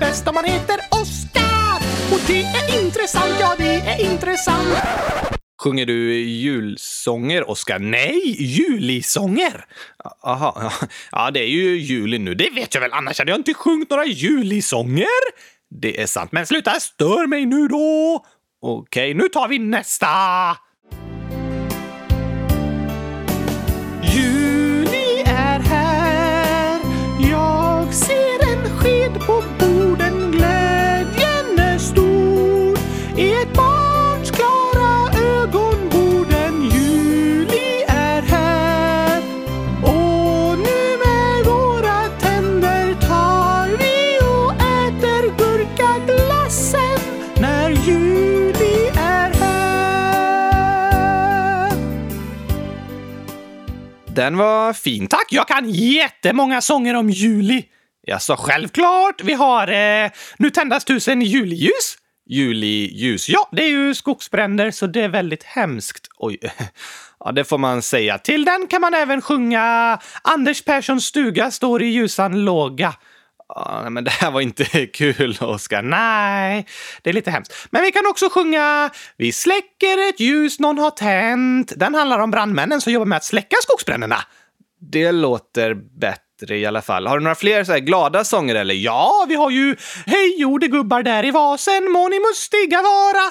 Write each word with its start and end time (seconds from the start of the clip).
bäst 0.00 0.28
om 0.28 0.34
man 0.34 0.44
heter 0.44 0.78
Oskar. 0.90 1.76
Och 2.12 2.20
det 2.26 2.42
är 2.42 2.84
intressant, 2.84 3.34
ja 3.40 3.54
det 3.58 3.74
är 3.74 4.10
intressant. 4.12 4.68
Sjunger 5.62 5.86
du 5.86 6.14
julsånger, 6.20 7.50
Oskar? 7.50 7.78
Nej, 7.78 8.42
julisånger! 8.42 9.64
Aha, 10.24 10.58
ja. 10.60 10.88
ja, 11.12 11.30
det 11.30 11.40
är 11.40 11.48
ju 11.48 11.76
juli 11.76 12.18
nu. 12.18 12.34
Det 12.34 12.50
vet 12.50 12.74
jag 12.74 12.80
väl, 12.80 12.92
annars 12.92 13.18
hade 13.18 13.30
jag 13.30 13.38
inte 13.38 13.54
sjungit 13.54 13.90
några 13.90 14.04
julisånger. 14.04 15.20
Det 15.80 16.02
är 16.02 16.06
sant, 16.06 16.32
men 16.32 16.46
sluta 16.46 16.80
stör 16.80 17.26
mig 17.26 17.46
nu 17.46 17.68
då! 17.68 18.24
Okej, 18.62 19.14
nu 19.14 19.28
tar 19.28 19.48
vi 19.48 19.58
nästa! 19.58 20.06
Den 54.14 54.36
var 54.36 54.72
fin, 54.72 55.06
tack! 55.06 55.26
Jag 55.30 55.48
kan 55.48 55.70
jättemånga 55.70 56.60
sånger 56.60 56.94
om 56.94 57.10
juli. 57.10 57.64
Jag 58.06 58.22
sa 58.22 58.36
självklart. 58.36 59.22
Vi 59.24 59.32
har 59.32 59.68
eh, 59.68 60.10
Nu 60.38 60.50
tändas 60.50 60.84
tusen 60.84 61.22
juliljus. 61.22 61.96
Juliljus, 62.26 63.28
ja, 63.28 63.48
det 63.52 63.62
är 63.62 63.68
ju 63.68 63.94
skogsbränder, 63.94 64.70
så 64.70 64.86
det 64.86 65.00
är 65.00 65.08
väldigt 65.08 65.44
hemskt. 65.44 66.08
Oj. 66.18 66.38
Ja, 67.24 67.32
det 67.32 67.44
får 67.44 67.58
man 67.58 67.82
säga. 67.82 68.18
Till 68.18 68.44
den 68.44 68.66
kan 68.66 68.80
man 68.80 68.94
även 68.94 69.22
sjunga 69.22 69.98
Anders 70.22 70.64
Perssons 70.64 71.04
stuga 71.04 71.50
står 71.50 71.82
i 71.82 71.86
ljusan 71.86 72.44
låga. 72.44 72.94
Nej, 73.82 73.90
men 73.90 74.04
det 74.04 74.10
här 74.10 74.30
var 74.30 74.40
inte 74.40 74.64
kul, 74.94 75.38
Oskar. 75.40 75.82
Nej, 75.82 76.66
det 77.02 77.10
är 77.10 77.14
lite 77.14 77.30
hemskt. 77.30 77.68
Men 77.70 77.82
vi 77.82 77.92
kan 77.92 78.06
också 78.06 78.28
sjunga 78.30 78.90
Vi 79.16 79.32
släcker 79.32 80.08
ett 80.08 80.20
ljus 80.20 80.60
någon 80.60 80.78
har 80.78 80.90
tänt. 80.90 81.72
Den 81.76 81.94
handlar 81.94 82.18
om 82.18 82.30
brandmännen 82.30 82.80
som 82.80 82.92
jobbar 82.92 83.06
med 83.06 83.16
att 83.16 83.24
släcka 83.24 83.56
skogsbränderna. 83.62 84.18
Det 84.80 85.12
låter 85.12 85.74
bättre 85.74 86.29
i 86.48 86.66
alla 86.66 86.82
fall. 86.82 87.06
Har 87.06 87.18
du 87.18 87.24
några 87.24 87.34
fler 87.34 87.64
så 87.64 87.72
här 87.72 87.78
glada 87.78 88.24
sånger 88.24 88.54
eller? 88.54 88.74
Ja, 88.74 89.24
vi 89.28 89.34
har 89.34 89.50
ju 89.50 89.76
Hej 90.06 90.40
jordegubbar 90.40 91.02
där 91.02 91.24
i 91.24 91.30
vasen 91.30 91.90
må 91.92 92.08
ni 92.08 92.20
mustiga 92.20 92.82
vara. 92.82 93.30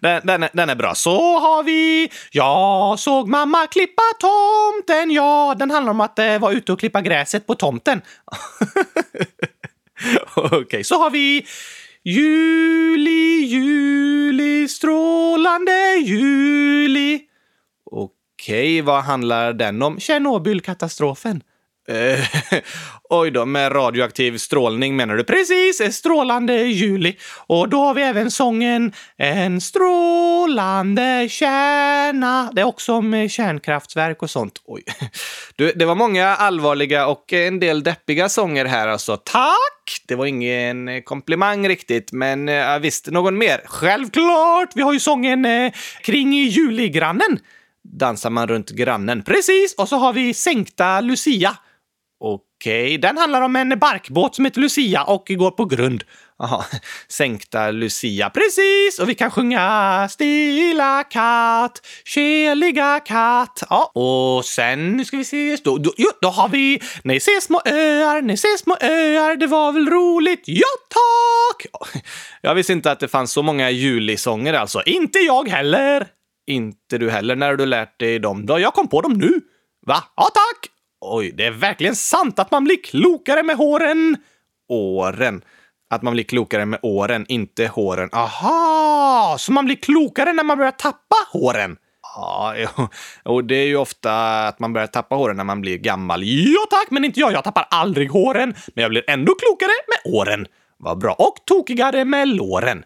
den, 0.00 0.26
den, 0.26 0.42
är, 0.42 0.50
den 0.52 0.70
är 0.70 0.74
bra. 0.74 0.94
Så 0.94 1.38
har 1.38 1.62
vi 1.62 2.10
Jag 2.30 2.98
såg 2.98 3.28
mamma 3.28 3.66
klippa 3.66 4.02
tomten. 4.20 5.10
Ja, 5.10 5.54
den 5.58 5.70
handlar 5.70 5.90
om 5.90 6.00
att 6.00 6.18
eh, 6.18 6.38
vara 6.38 6.52
ute 6.52 6.72
och 6.72 6.80
klippa 6.80 7.00
gräset 7.00 7.46
på 7.46 7.54
tomten. 7.54 8.02
Okej, 10.36 10.84
så 10.84 10.98
har 10.98 11.10
vi 11.10 11.46
Juli, 12.06 13.44
juli, 13.44 14.68
strålande 14.68 15.96
juli. 15.96 17.20
Okej, 17.90 18.80
vad 18.80 19.02
handlar 19.02 19.52
den 19.52 19.82
om? 19.82 20.00
Tjernobylkatastrofen. 20.00 21.42
Eh, 21.88 22.20
oj 23.10 23.30
då, 23.30 23.44
med 23.44 23.74
radioaktiv 23.74 24.38
strålning 24.38 24.96
menar 24.96 25.16
du? 25.16 25.24
Precis, 25.24 25.96
strålande 25.96 26.62
juli. 26.62 27.16
Och 27.46 27.68
då 27.68 27.78
har 27.78 27.94
vi 27.94 28.02
även 28.02 28.30
sången 28.30 28.92
En 29.16 29.60
strålande 29.60 31.28
kärna. 31.30 32.50
Det 32.52 32.60
är 32.60 32.64
också 32.64 32.92
om 32.92 33.14
eh, 33.14 33.28
kärnkraftverk 33.28 34.22
och 34.22 34.30
sånt. 34.30 34.62
Oj. 34.64 34.84
Du, 35.56 35.72
det 35.72 35.84
var 35.84 35.94
många 35.94 36.28
allvarliga 36.28 37.06
och 37.06 37.32
en 37.32 37.60
del 37.60 37.82
deppiga 37.82 38.28
sånger 38.28 38.64
här 38.64 38.88
alltså. 38.88 39.16
Tack! 39.16 40.02
Det 40.08 40.14
var 40.14 40.26
ingen 40.26 40.88
eh, 40.88 41.00
komplimang 41.00 41.68
riktigt, 41.68 42.12
men 42.12 42.48
eh, 42.48 42.78
visst, 42.78 43.06
någon 43.06 43.38
mer? 43.38 43.60
Självklart! 43.64 44.68
Vi 44.74 44.82
har 44.82 44.92
ju 44.92 45.00
sången 45.00 45.44
eh, 45.44 45.72
Kring 46.02 46.32
juligrannen 46.32 47.38
dansar 47.84 48.30
man 48.30 48.48
runt 48.48 48.70
grannen. 48.70 49.22
Precis! 49.22 49.74
Och 49.74 49.88
så 49.88 49.96
har 49.96 50.12
vi 50.12 50.34
Sänkta 50.34 51.00
Lucia. 51.00 51.56
Okej, 52.20 52.98
den 52.98 53.18
handlar 53.18 53.42
om 53.42 53.56
en 53.56 53.78
barkbåt 53.78 54.34
som 54.34 54.44
heter 54.44 54.60
Lucia 54.60 55.04
och 55.04 55.26
går 55.28 55.50
på 55.50 55.64
grund. 55.64 56.04
Aha. 56.42 56.64
Sänkta 57.08 57.70
Lucia. 57.70 58.30
Precis! 58.30 58.98
Och 58.98 59.08
vi 59.08 59.14
kan 59.14 59.30
sjunga 59.30 60.08
Stilla 60.10 61.04
katt, 61.04 61.80
keliga 62.04 63.00
katt. 63.00 63.62
Ja, 63.70 63.92
och 63.94 64.44
sen, 64.44 64.96
nu 64.96 65.04
ska 65.04 65.16
vi 65.16 65.24
se, 65.24 65.56
då, 65.64 65.78
då, 65.78 65.92
jo, 65.96 66.08
då 66.20 66.28
har 66.28 66.48
vi 66.48 66.80
Ni 67.04 67.20
ser 67.20 67.40
små 67.40 67.60
öar, 67.64 68.22
ni 68.22 68.36
ser 68.36 68.56
små 68.56 68.76
öar, 68.80 69.36
det 69.36 69.46
var 69.46 69.72
väl 69.72 69.88
roligt? 69.88 70.42
Ja, 70.46 70.68
tack! 70.88 71.66
Jag 72.40 72.54
visste 72.54 72.72
inte 72.72 72.90
att 72.90 73.00
det 73.00 73.08
fanns 73.08 73.32
så 73.32 73.42
många 73.42 73.70
julisånger 73.70 74.54
alltså. 74.54 74.82
Inte 74.86 75.18
jag 75.18 75.48
heller! 75.48 76.06
Inte 76.46 76.98
du 76.98 77.10
heller. 77.10 77.36
När 77.36 77.46
har 77.46 77.56
du 77.56 77.66
lärt 77.66 78.00
dig 78.00 78.18
dem 78.18 78.46
då? 78.46 78.58
Jag 78.58 78.74
kom 78.74 78.88
på 78.88 79.00
dem 79.00 79.12
nu. 79.12 79.40
Va? 79.86 80.04
Ja, 80.16 80.30
tack! 80.34 80.73
Oj, 81.06 81.32
det 81.34 81.46
är 81.46 81.50
verkligen 81.50 81.96
sant 81.96 82.38
att 82.38 82.50
man 82.50 82.64
blir 82.64 82.82
klokare 82.82 83.42
med 83.42 83.56
håren. 83.56 84.16
Åren. 84.68 85.42
Att 85.90 86.02
man 86.02 86.12
blir 86.12 86.24
klokare 86.24 86.66
med 86.66 86.78
åren, 86.82 87.24
inte 87.28 87.66
håren. 87.66 88.08
Aha! 88.12 89.36
Så 89.38 89.52
man 89.52 89.64
blir 89.64 89.76
klokare 89.76 90.32
när 90.32 90.44
man 90.44 90.58
börjar 90.58 90.72
tappa 90.72 91.16
håren? 91.32 91.76
Ja, 92.16 92.54
jo. 92.56 92.88
och 93.22 93.44
det 93.44 93.54
är 93.54 93.66
ju 93.66 93.76
ofta 93.76 94.12
att 94.46 94.58
man 94.58 94.72
börjar 94.72 94.86
tappa 94.86 95.14
håren 95.14 95.36
när 95.36 95.44
man 95.44 95.60
blir 95.60 95.78
gammal. 95.78 96.22
Ja 96.24 96.66
tack, 96.70 96.90
men 96.90 97.04
inte 97.04 97.20
jag. 97.20 97.32
Jag 97.32 97.44
tappar 97.44 97.66
aldrig 97.70 98.10
håren. 98.10 98.54
Men 98.74 98.82
jag 98.82 98.90
blir 98.90 99.10
ändå 99.10 99.34
klokare 99.34 99.72
med 99.88 100.14
åren. 100.14 100.46
Vad 100.78 100.98
bra. 100.98 101.12
Och 101.12 101.36
tokigare 101.46 102.04
med 102.04 102.28
låren. 102.28 102.84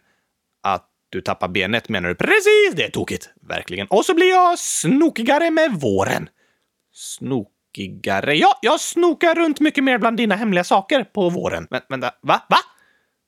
Att 0.62 0.86
du 1.10 1.20
tappar 1.20 1.48
benet 1.48 1.88
menar 1.88 2.08
du? 2.08 2.14
Precis, 2.14 2.72
det 2.76 2.84
är 2.84 2.90
tokigt. 2.90 3.30
Verkligen. 3.48 3.86
Och 3.86 4.04
så 4.04 4.14
blir 4.14 4.28
jag 4.28 4.58
snokigare 4.58 5.50
med 5.50 5.72
våren 5.72 6.28
tråkigare. 7.76 8.34
Ja, 8.34 8.58
jag 8.62 8.80
snokar 8.80 9.34
runt 9.34 9.60
mycket 9.60 9.84
mer 9.84 9.98
bland 9.98 10.16
dina 10.16 10.36
hemliga 10.36 10.64
saker 10.64 11.04
på 11.04 11.30
våren. 11.30 11.66
Men 11.70 11.80
vänta, 11.88 12.10
va? 12.22 12.42
Va? 12.48 12.56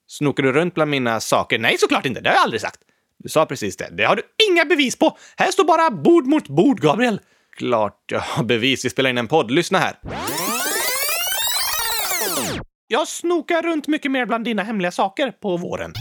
Snokar 0.07 0.43
du 0.43 0.53
runt 0.53 0.75
bland 0.75 0.91
mina 0.91 1.21
saker? 1.21 1.59
Nej, 1.59 1.79
såklart 1.79 2.07
inte. 2.07 2.21
Det 2.21 2.29
har 2.29 2.37
jag 2.37 2.43
aldrig 2.43 2.61
sagt. 2.61 2.81
Du 3.19 3.29
sa 3.29 3.47
precis 3.47 3.77
det. 3.77 3.89
Det 3.93 4.05
har 4.05 4.17
du 4.17 4.23
inga 4.51 4.65
bevis 4.65 4.99
på. 4.99 5.17
Här 5.37 5.51
står 5.51 5.65
bara 5.65 5.91
bord 5.91 6.27
mot 6.27 6.49
bord, 6.49 6.81
Gabriel. 6.81 7.21
Klart 7.57 8.05
jag 8.07 8.21
har 8.21 8.45
bevis. 8.45 8.85
Vi 8.85 8.91
spelar 8.91 9.11
in 9.11 9.19
en 9.19 9.29
podd. 9.29 9.51
Lyssna 9.51 9.79
här. 9.79 9.95
Jag 12.87 13.09
snokar 13.09 13.63
runt 13.63 13.89
mycket 13.89 14.11
mer 14.11 14.27
bland 14.27 14.45
dina 14.45 14.63
hemliga 14.63 14.91
saker 14.91 15.31
på 15.31 15.57
våren. 15.57 15.93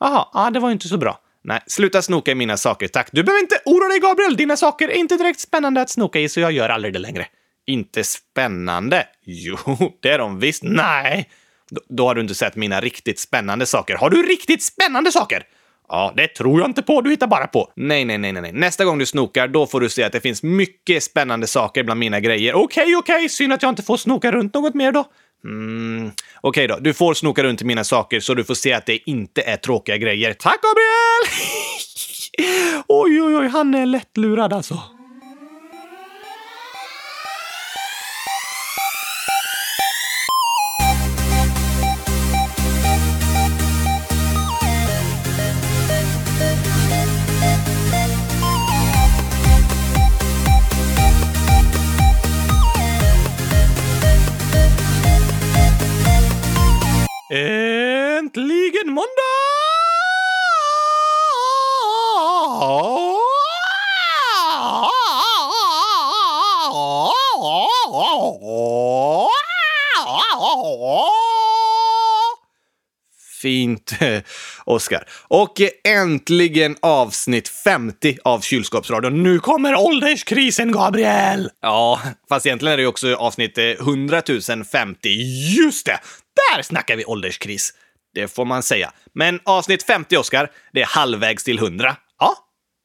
Jaha, 0.00 0.28
ah, 0.32 0.50
det 0.50 0.60
var 0.60 0.68
ju 0.68 0.72
inte 0.72 0.88
så 0.88 0.98
bra. 0.98 1.20
Nej, 1.44 1.60
sluta 1.66 2.02
snoka 2.02 2.30
i 2.30 2.34
mina 2.34 2.56
saker, 2.56 2.88
tack. 2.88 3.08
Du 3.12 3.22
behöver 3.22 3.40
inte 3.40 3.60
oroa 3.64 3.88
dig, 3.88 3.98
Gabriel. 3.98 4.36
Dina 4.36 4.56
saker 4.56 4.88
är 4.88 4.94
inte 4.94 5.16
direkt 5.16 5.40
spännande 5.40 5.80
att 5.80 5.90
snoka 5.90 6.20
i, 6.20 6.28
så 6.28 6.40
jag 6.40 6.52
gör 6.52 6.68
aldrig 6.68 6.94
det 6.94 6.98
längre. 6.98 7.26
Inte 7.66 8.04
spännande? 8.04 9.06
Jo, 9.24 9.56
det 10.02 10.08
är 10.08 10.18
de 10.18 10.38
visst. 10.38 10.62
Nej! 10.62 11.30
Då, 11.70 11.80
då 11.88 12.06
har 12.06 12.14
du 12.14 12.20
inte 12.20 12.34
sett 12.34 12.56
mina 12.56 12.80
riktigt 12.80 13.18
spännande 13.18 13.66
saker. 13.66 13.96
Har 13.96 14.10
du 14.10 14.22
riktigt 14.22 14.62
spännande 14.62 15.12
saker? 15.12 15.42
Ja, 15.88 16.12
det 16.16 16.28
tror 16.28 16.60
jag 16.60 16.68
inte 16.68 16.82
på. 16.82 17.00
Du 17.00 17.10
hittar 17.10 17.26
bara 17.26 17.46
på. 17.46 17.72
Nej, 17.76 18.04
nej, 18.04 18.18
nej, 18.18 18.32
nej. 18.32 18.52
Nästa 18.52 18.84
gång 18.84 18.98
du 18.98 19.06
snokar, 19.06 19.48
då 19.48 19.66
får 19.66 19.80
du 19.80 19.88
se 19.88 20.02
att 20.02 20.12
det 20.12 20.20
finns 20.20 20.42
mycket 20.42 21.02
spännande 21.02 21.46
saker 21.46 21.84
bland 21.84 22.00
mina 22.00 22.20
grejer. 22.20 22.54
Okej, 22.54 22.82
okay, 22.82 22.94
okej. 22.96 23.16
Okay. 23.16 23.28
Synd 23.28 23.52
att 23.52 23.62
jag 23.62 23.68
inte 23.68 23.82
får 23.82 23.96
snoka 23.96 24.32
runt 24.32 24.54
något 24.54 24.74
mer 24.74 24.92
då. 24.92 25.04
Mm. 25.44 26.10
Okej 26.40 26.64
okay 26.64 26.66
då, 26.66 26.76
du 26.80 26.94
får 26.94 27.14
snoka 27.14 27.42
runt 27.42 27.62
i 27.62 27.64
mina 27.64 27.84
saker 27.84 28.20
så 28.20 28.34
du 28.34 28.44
får 28.44 28.54
se 28.54 28.72
att 28.72 28.86
det 28.86 29.10
inte 29.10 29.42
är 29.42 29.56
tråkiga 29.56 29.96
grejer. 29.96 30.32
Tack, 30.32 30.58
Gabriel! 30.62 31.46
oj, 32.88 33.22
oj, 33.22 33.36
oj, 33.36 33.48
han 33.48 33.74
är 33.74 33.86
lättlurad 33.86 34.52
alltså. 34.52 34.82
måndag! 58.90 59.60
Fint, 73.42 73.92
eh, 74.00 74.20
Oskar. 74.64 75.08
Och 75.28 75.60
eh, 75.60 75.68
äntligen 75.84 76.76
avsnitt 76.82 77.48
50 77.48 78.16
av 78.24 78.40
Kylskåpsradion. 78.40 79.22
Nu 79.22 79.38
kommer 79.38 79.74
ålderskrisen, 79.74 80.72
Gabriel! 80.72 81.50
Ja, 81.62 82.00
fast 82.28 82.46
egentligen 82.46 82.72
är 82.72 82.76
det 82.76 82.82
ju 82.82 82.86
också 82.86 83.14
avsnitt 83.14 83.58
eh, 83.58 83.64
100 83.64 84.22
050. 84.72 85.08
Just 85.58 85.86
det! 85.86 86.00
Där 86.54 86.62
snackar 86.62 86.96
vi 86.96 87.04
ålderskris. 87.04 87.72
Det 88.14 88.28
får 88.28 88.44
man 88.44 88.62
säga. 88.62 88.92
Men 89.14 89.40
avsnitt 89.44 89.82
50, 89.82 90.16
Oskar, 90.16 90.50
det 90.72 90.82
är 90.82 90.86
halvvägs 90.86 91.44
till 91.44 91.58
100. 91.58 91.96
Ja, 92.18 92.34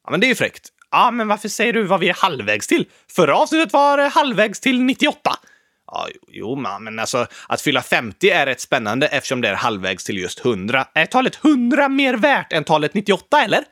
ja 0.03 0.11
men 0.11 0.19
det 0.19 0.25
är 0.25 0.29
ju 0.29 0.35
fräckt. 0.35 0.69
Ja, 0.91 1.11
men 1.11 1.27
varför 1.27 1.49
säger 1.49 1.73
du 1.73 1.83
vad 1.83 1.99
vi 1.99 2.09
är 2.09 2.13
halvvägs 2.13 2.67
till? 2.67 2.85
Förra 3.15 3.35
avsnittet 3.35 3.73
var 3.73 3.97
eh, 3.97 4.09
halvvägs 4.09 4.59
till 4.59 4.81
98. 4.81 5.31
Ja, 5.87 6.07
jo, 6.27 6.55
men 6.55 6.99
alltså 6.99 7.27
att 7.47 7.61
fylla 7.61 7.81
50 7.81 8.29
är 8.29 8.45
rätt 8.45 8.61
spännande 8.61 9.07
eftersom 9.07 9.41
det 9.41 9.49
är 9.49 9.55
halvvägs 9.55 10.03
till 10.03 10.17
just 10.17 10.45
100. 10.45 10.87
Är 10.93 11.05
talet 11.05 11.45
100 11.45 11.89
mer 11.89 12.13
värt 12.13 12.53
än 12.53 12.63
talet 12.63 12.93
98, 12.93 13.41
eller? 13.41 13.63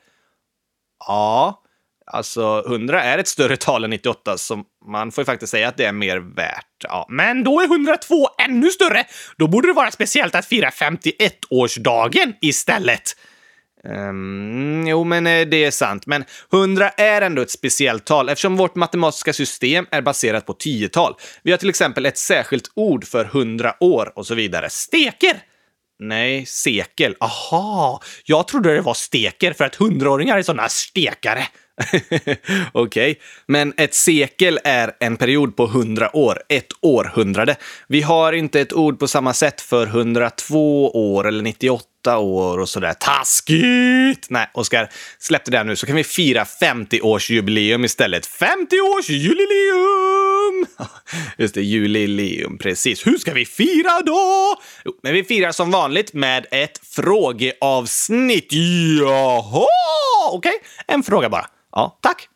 Ja, 1.08 1.63
alltså 2.06 2.64
100 2.68 3.04
är 3.04 3.18
ett 3.18 3.28
större 3.28 3.58
tal 3.58 3.84
än 3.84 3.90
98, 3.90 4.38
så 4.38 4.64
man 4.90 5.12
får 5.12 5.22
ju 5.22 5.26
faktiskt 5.26 5.52
säga 5.52 5.68
att 5.68 5.78
det 5.78 5.86
är 5.86 5.92
mer 5.92 6.18
värt. 6.18 6.66
Ja, 6.84 7.06
men 7.10 7.44
då 7.44 7.62
är 7.62 7.66
102 7.66 8.30
ännu 8.46 8.70
större! 8.70 9.04
Då 9.38 9.48
borde 9.48 9.68
det 9.68 9.74
vara 9.74 9.92
speciellt 9.92 10.36
att 10.36 10.46
fira 10.46 10.70
51-årsdagen 10.70 12.34
istället. 12.42 13.16
Um, 13.88 14.88
jo, 14.88 15.04
men 15.04 15.28
eh, 15.28 15.48
det 15.48 15.66
är 15.66 15.72
sant. 15.72 16.06
Men 16.06 16.26
100 16.54 16.90
är 16.90 17.22
ändå 17.22 17.42
ett 17.42 17.52
speciellt 17.52 18.06
tal 18.06 18.30
eftersom 18.30 18.58
vårt 18.58 18.76
matematiska 18.76 19.34
system 19.34 19.86
är 19.92 20.02
baserat 20.02 20.46
på 20.46 20.54
tiotal. 20.54 21.16
Vi 21.44 21.52
har 21.52 21.58
till 21.58 21.70
exempel 21.70 22.06
ett 22.06 22.18
särskilt 22.18 22.72
ord 22.76 23.06
för 23.06 23.26
100 23.26 23.76
år 23.80 24.14
och 24.16 24.28
så 24.28 24.36
vidare. 24.36 24.70
Steker! 24.70 25.44
Nej, 26.00 26.46
sekel. 26.46 27.16
Aha, 27.20 28.02
jag 28.26 28.48
trodde 28.48 28.74
det 28.74 28.82
var 28.82 28.94
steker 28.94 29.54
för 29.54 29.66
att 29.66 29.76
hundraåringar 29.76 30.38
är 30.38 30.42
såna 30.42 30.70
stekare. 30.70 31.48
Okej, 32.72 33.12
okay. 33.12 33.16
men 33.48 33.74
ett 33.78 33.94
sekel 33.94 34.60
är 34.64 34.92
en 35.00 35.18
period 35.18 35.56
på 35.56 35.66
100 35.66 36.16
år, 36.16 36.40
ett 36.50 36.68
århundrade. 36.82 37.56
Vi 37.88 38.02
har 38.02 38.34
inte 38.34 38.62
ett 38.62 38.74
ord 38.74 39.00
på 39.00 39.08
samma 39.08 39.34
sätt 39.34 39.62
för 39.62 39.88
102 39.88 40.90
år 40.90 41.28
eller 41.28 41.44
98 41.44 41.84
år 42.08 42.58
och 42.58 42.70
sådär. 42.70 42.94
Taskigt! 42.94 44.30
Nej, 44.30 44.50
Oskar, 44.54 44.90
släpp 45.20 45.46
det 45.46 45.52
där 45.52 45.64
nu 45.64 45.76
så 45.76 45.86
kan 45.86 45.96
vi 45.96 46.04
fira 46.04 46.44
50-årsjubileum 46.44 47.86
istället. 47.86 48.28
50-årsjubileum! 48.28 50.66
Just 51.38 51.56
det, 51.56 51.62
jubileum, 51.62 52.58
precis. 52.58 53.08
Hur 53.08 53.18
ska 53.18 53.34
vi 53.34 53.46
fira 53.46 54.02
då? 54.06 54.56
Jo, 54.86 54.92
men 55.04 55.14
vi 55.14 55.24
firar 55.24 55.52
som 55.52 55.72
vanligt 55.72 56.14
med 56.14 56.46
ett 56.52 56.80
frågeavsnitt. 56.84 58.54
Jaha! 59.00 59.66
Okej, 60.32 60.38
okay. 60.38 60.54
en 60.88 61.04
fråga 61.04 61.30
bara. 61.30 61.46
Ja, 61.72 62.00
tack. 62.02 62.28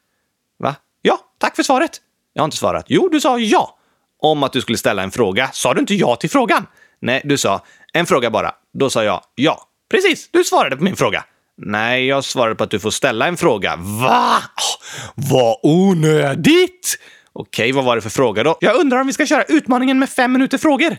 Va? 0.60 0.76
Ja, 1.02 1.20
tack 1.40 1.56
för 1.56 1.64
svaret. 1.64 2.02
Jag 2.34 2.42
har 2.42 2.46
inte 2.46 2.58
svarat. 2.58 2.86
Jo, 2.88 3.10
du 3.10 3.22
sa 3.22 3.40
ja. 3.40 3.74
Om 4.20 4.44
att 4.44 4.54
du 4.54 4.62
skulle 4.62 4.78
ställa 4.78 5.04
en 5.04 5.12
fråga. 5.12 5.50
Sa 5.54 5.74
du 5.74 5.80
inte 5.80 5.96
ja 5.96 6.16
till 6.16 6.30
frågan? 6.30 6.66
Nej, 7.02 7.22
du 7.24 7.38
sa 7.38 7.64
en 7.94 8.06
fråga 8.06 8.30
bara. 8.30 8.56
Då 8.80 8.90
sa 8.90 9.04
jag 9.04 9.22
ja. 9.36 9.62
Precis, 9.92 10.30
du 10.32 10.44
svarade 10.44 10.78
på 10.78 10.84
min 10.84 10.96
fråga. 10.96 11.24
Nej, 11.58 12.06
jag 12.06 12.24
svarade 12.24 12.56
på 12.56 12.64
att 12.64 12.72
du 12.72 12.80
får 12.80 12.92
ställa 12.92 13.28
en 13.28 13.38
fråga. 13.38 13.76
Va? 13.76 14.38
Vad 15.16 15.58
onödigt! 15.64 16.98
Okej, 17.34 17.72
vad 17.72 17.84
var 17.84 17.96
det 17.96 18.02
för 18.02 18.10
fråga 18.10 18.44
då? 18.44 18.58
Jag 18.62 18.76
undrar 18.76 19.02
om 19.02 19.08
vi 19.08 19.14
ska 19.14 19.26
köra 19.26 19.44
utmaningen 19.44 20.00
med 20.00 20.10
fem 20.10 20.32
minuter 20.32 20.58
frågor? 20.58 20.98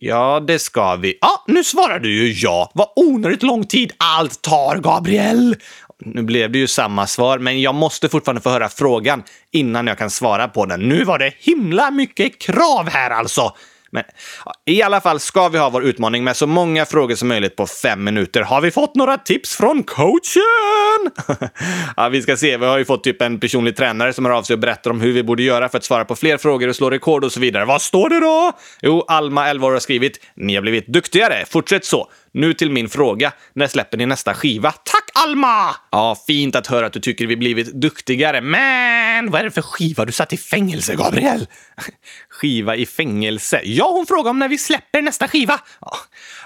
Ja, 0.00 0.40
det 0.46 0.58
ska 0.58 0.96
vi. 0.96 1.18
Ja, 1.20 1.44
nu 1.46 1.64
svarar 1.64 1.98
du 1.98 2.14
ju 2.14 2.32
ja. 2.32 2.70
Vad 2.74 2.88
onödigt 2.96 3.42
lång 3.42 3.66
tid 3.66 3.92
allt 3.96 4.42
tar, 4.42 4.76
Gabriel! 4.76 5.56
Nu 6.00 6.22
blev 6.22 6.52
det 6.52 6.58
ju 6.58 6.66
samma 6.66 7.06
svar, 7.06 7.38
men 7.38 7.60
jag 7.60 7.74
måste 7.74 8.08
fortfarande 8.08 8.42
få 8.42 8.50
höra 8.50 8.68
frågan 8.68 9.22
innan 9.50 9.86
jag 9.86 9.98
kan 9.98 10.10
svara 10.10 10.48
på 10.48 10.66
den. 10.66 10.80
Nu 10.80 11.04
var 11.04 11.18
det 11.18 11.34
himla 11.38 11.90
mycket 11.90 12.38
krav 12.38 12.88
här 12.88 13.10
alltså! 13.10 13.52
Men 13.90 14.04
ja, 14.44 14.52
i 14.66 14.82
alla 14.82 15.00
fall 15.00 15.20
ska 15.20 15.48
vi 15.48 15.58
ha 15.58 15.70
vår 15.70 15.84
utmaning 15.84 16.24
med 16.24 16.36
så 16.36 16.46
många 16.46 16.86
frågor 16.86 17.14
som 17.14 17.28
möjligt 17.28 17.56
på 17.56 17.66
fem 17.66 18.04
minuter. 18.04 18.42
Har 18.42 18.60
vi 18.60 18.70
fått 18.70 18.94
några 18.94 19.18
tips 19.18 19.56
från 19.56 19.82
coachen? 19.82 21.10
ja, 21.96 22.08
vi 22.08 22.22
ska 22.22 22.36
se. 22.36 22.56
Vi 22.56 22.66
har 22.66 22.78
ju 22.78 22.84
fått 22.84 23.04
typ 23.04 23.22
en 23.22 23.40
personlig 23.40 23.76
tränare 23.76 24.12
som 24.12 24.24
hör 24.24 24.32
av 24.32 24.42
sig 24.42 24.54
och 24.54 24.60
berättar 24.60 24.90
om 24.90 25.00
hur 25.00 25.12
vi 25.12 25.22
borde 25.22 25.42
göra 25.42 25.68
för 25.68 25.78
att 25.78 25.84
svara 25.84 26.04
på 26.04 26.16
fler 26.16 26.36
frågor 26.36 26.68
och 26.68 26.76
slå 26.76 26.90
rekord 26.90 27.24
och 27.24 27.32
så 27.32 27.40
vidare. 27.40 27.64
Vad 27.64 27.82
står 27.82 28.08
det 28.08 28.20
då? 28.20 28.52
Jo, 28.82 29.04
Alma, 29.08 29.48
11 29.48 29.66
år, 29.66 29.72
har 29.72 29.78
skrivit 29.78 30.20
“Ni 30.34 30.54
har 30.54 30.62
blivit 30.62 30.86
duktigare. 30.86 31.44
Fortsätt 31.48 31.84
så. 31.84 32.08
Nu 32.32 32.54
till 32.54 32.70
min 32.70 32.88
fråga. 32.88 33.32
När 33.52 33.66
släpper 33.66 33.98
ni 33.98 34.06
nästa 34.06 34.34
skiva? 34.34 34.72
Tack 34.72 35.10
Alma! 35.14 35.74
Ja, 35.90 36.16
fint 36.26 36.56
att 36.56 36.66
höra 36.66 36.86
att 36.86 36.92
du 36.92 37.00
tycker 37.00 37.26
vi 37.26 37.36
blivit 37.36 37.72
duktigare, 37.72 38.40
men 38.40 39.30
vad 39.30 39.40
är 39.40 39.44
det 39.44 39.50
för 39.50 39.62
skiva 39.62 40.04
du 40.04 40.12
satt 40.12 40.32
i 40.32 40.36
fängelse, 40.36 40.94
Gabriel? 40.94 41.46
skiva 42.28 42.76
i 42.76 42.86
fängelse? 42.86 43.60
Ja, 43.64 43.90
hon 43.90 44.06
frågade 44.06 44.30
om 44.30 44.38
när 44.38 44.48
vi 44.48 44.58
släpper 44.58 45.02
nästa 45.02 45.28
skiva. 45.28 45.60
Ja, 45.80 45.96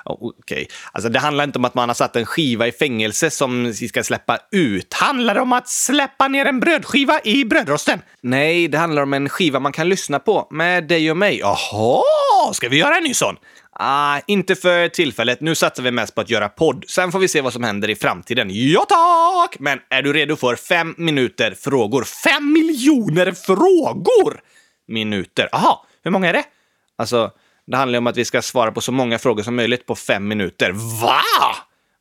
Okej, 0.04 0.32
okay. 0.38 0.66
alltså 0.92 1.08
det 1.08 1.18
handlar 1.18 1.44
inte 1.44 1.58
om 1.58 1.64
att 1.64 1.74
man 1.74 1.88
har 1.88 1.94
satt 1.94 2.16
en 2.16 2.26
skiva 2.26 2.66
i 2.66 2.72
fängelse 2.72 3.30
som 3.30 3.64
vi 3.64 3.88
ska 3.88 4.02
släppa 4.02 4.38
ut. 4.50 4.94
Handlar 4.94 5.34
det 5.34 5.40
om 5.40 5.52
att 5.52 5.68
släppa 5.68 6.28
ner 6.28 6.44
en 6.44 6.60
brödskiva 6.60 7.20
i 7.24 7.44
brödrosten? 7.44 8.02
Nej, 8.20 8.68
det 8.68 8.78
handlar 8.78 9.02
om 9.02 9.12
en 9.12 9.28
skiva 9.28 9.60
man 9.60 9.72
kan 9.72 9.88
lyssna 9.88 10.18
på 10.18 10.48
med 10.50 10.88
dig 10.88 11.10
och 11.10 11.16
mig. 11.16 11.38
Jaha, 11.38 12.02
ska 12.52 12.68
vi 12.68 12.78
göra 12.78 12.96
en 12.96 13.04
ny 13.04 13.14
sån? 13.14 13.36
Ah, 13.84 14.20
inte 14.26 14.54
för 14.54 14.88
tillfället. 14.88 15.40
Nu 15.40 15.54
satsar 15.54 15.82
vi 15.82 15.90
mest 15.90 16.14
på 16.14 16.20
att 16.20 16.30
göra 16.30 16.48
podd. 16.48 16.84
Sen 16.88 17.12
får 17.12 17.18
vi 17.18 17.28
se 17.28 17.40
vad 17.40 17.52
som 17.52 17.62
händer 17.62 17.90
i 17.90 17.94
framtiden. 17.94 18.48
Ja, 18.50 18.86
tack! 18.88 19.56
Men 19.58 19.80
är 19.90 20.02
du 20.02 20.12
redo 20.12 20.36
för 20.36 20.56
fem 20.56 20.94
minuter 20.98 21.54
frågor? 21.54 22.04
Fem 22.04 22.52
miljoner 22.52 23.32
frågor! 23.32 24.40
Minuter. 24.88 25.48
Aha, 25.52 25.86
hur 26.04 26.10
många 26.10 26.28
är 26.28 26.32
det? 26.32 26.44
Alltså, 26.98 27.30
det 27.66 27.76
handlar 27.76 27.98
om 27.98 28.06
att 28.06 28.16
vi 28.16 28.24
ska 28.24 28.42
svara 28.42 28.72
på 28.72 28.80
så 28.80 28.92
många 28.92 29.18
frågor 29.18 29.42
som 29.42 29.56
möjligt 29.56 29.86
på 29.86 29.94
fem 29.94 30.28
minuter. 30.28 30.70
Va? 31.02 31.22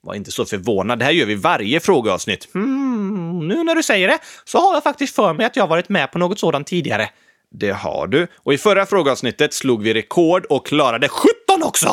Var 0.02 0.16
inte 0.16 0.32
så 0.32 0.46
förvånad. 0.46 1.00
Det 1.00 1.06
här 1.06 1.12
gör 1.12 1.26
vi 1.26 1.36
varje 1.36 1.80
frågeavsnitt. 1.80 2.54
Hmm, 2.54 3.48
nu 3.48 3.64
när 3.64 3.76
du 3.76 3.84
säger 3.84 4.08
det 4.08 4.20
så 4.46 4.60
har 4.60 4.74
jag 4.74 4.84
faktiskt 4.84 5.16
för 5.16 5.34
mig 5.34 5.46
att 5.46 5.56
jag 5.56 5.68
varit 5.68 5.90
med 5.90 6.12
på 6.12 6.20
något 6.20 6.40
sådant 6.40 6.68
tidigare. 6.68 7.10
Det 7.52 7.72
har 7.72 8.08
du. 8.08 8.28
Och 8.38 8.54
i 8.54 8.58
förra 8.58 8.86
frågeavsnittet 8.86 9.54
slog 9.54 9.84
vi 9.84 9.94
rekord 9.94 10.46
och 10.46 10.66
klarade 10.68 11.10
17 11.10 11.32
också! 11.64 11.90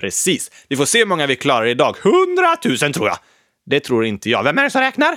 Precis. 0.00 0.50
Vi 0.68 0.76
får 0.76 0.84
se 0.84 0.98
hur 0.98 1.06
många 1.06 1.26
vi 1.26 1.36
klarar 1.36 1.66
idag. 1.66 1.96
100 2.04 2.56
000 2.82 2.92
tror 2.92 3.08
jag. 3.08 3.18
Det 3.66 3.80
tror 3.80 4.04
inte 4.04 4.30
jag. 4.30 4.42
Vem 4.42 4.58
är 4.58 4.62
det 4.62 4.70
som 4.70 4.80
räknar? 4.80 5.16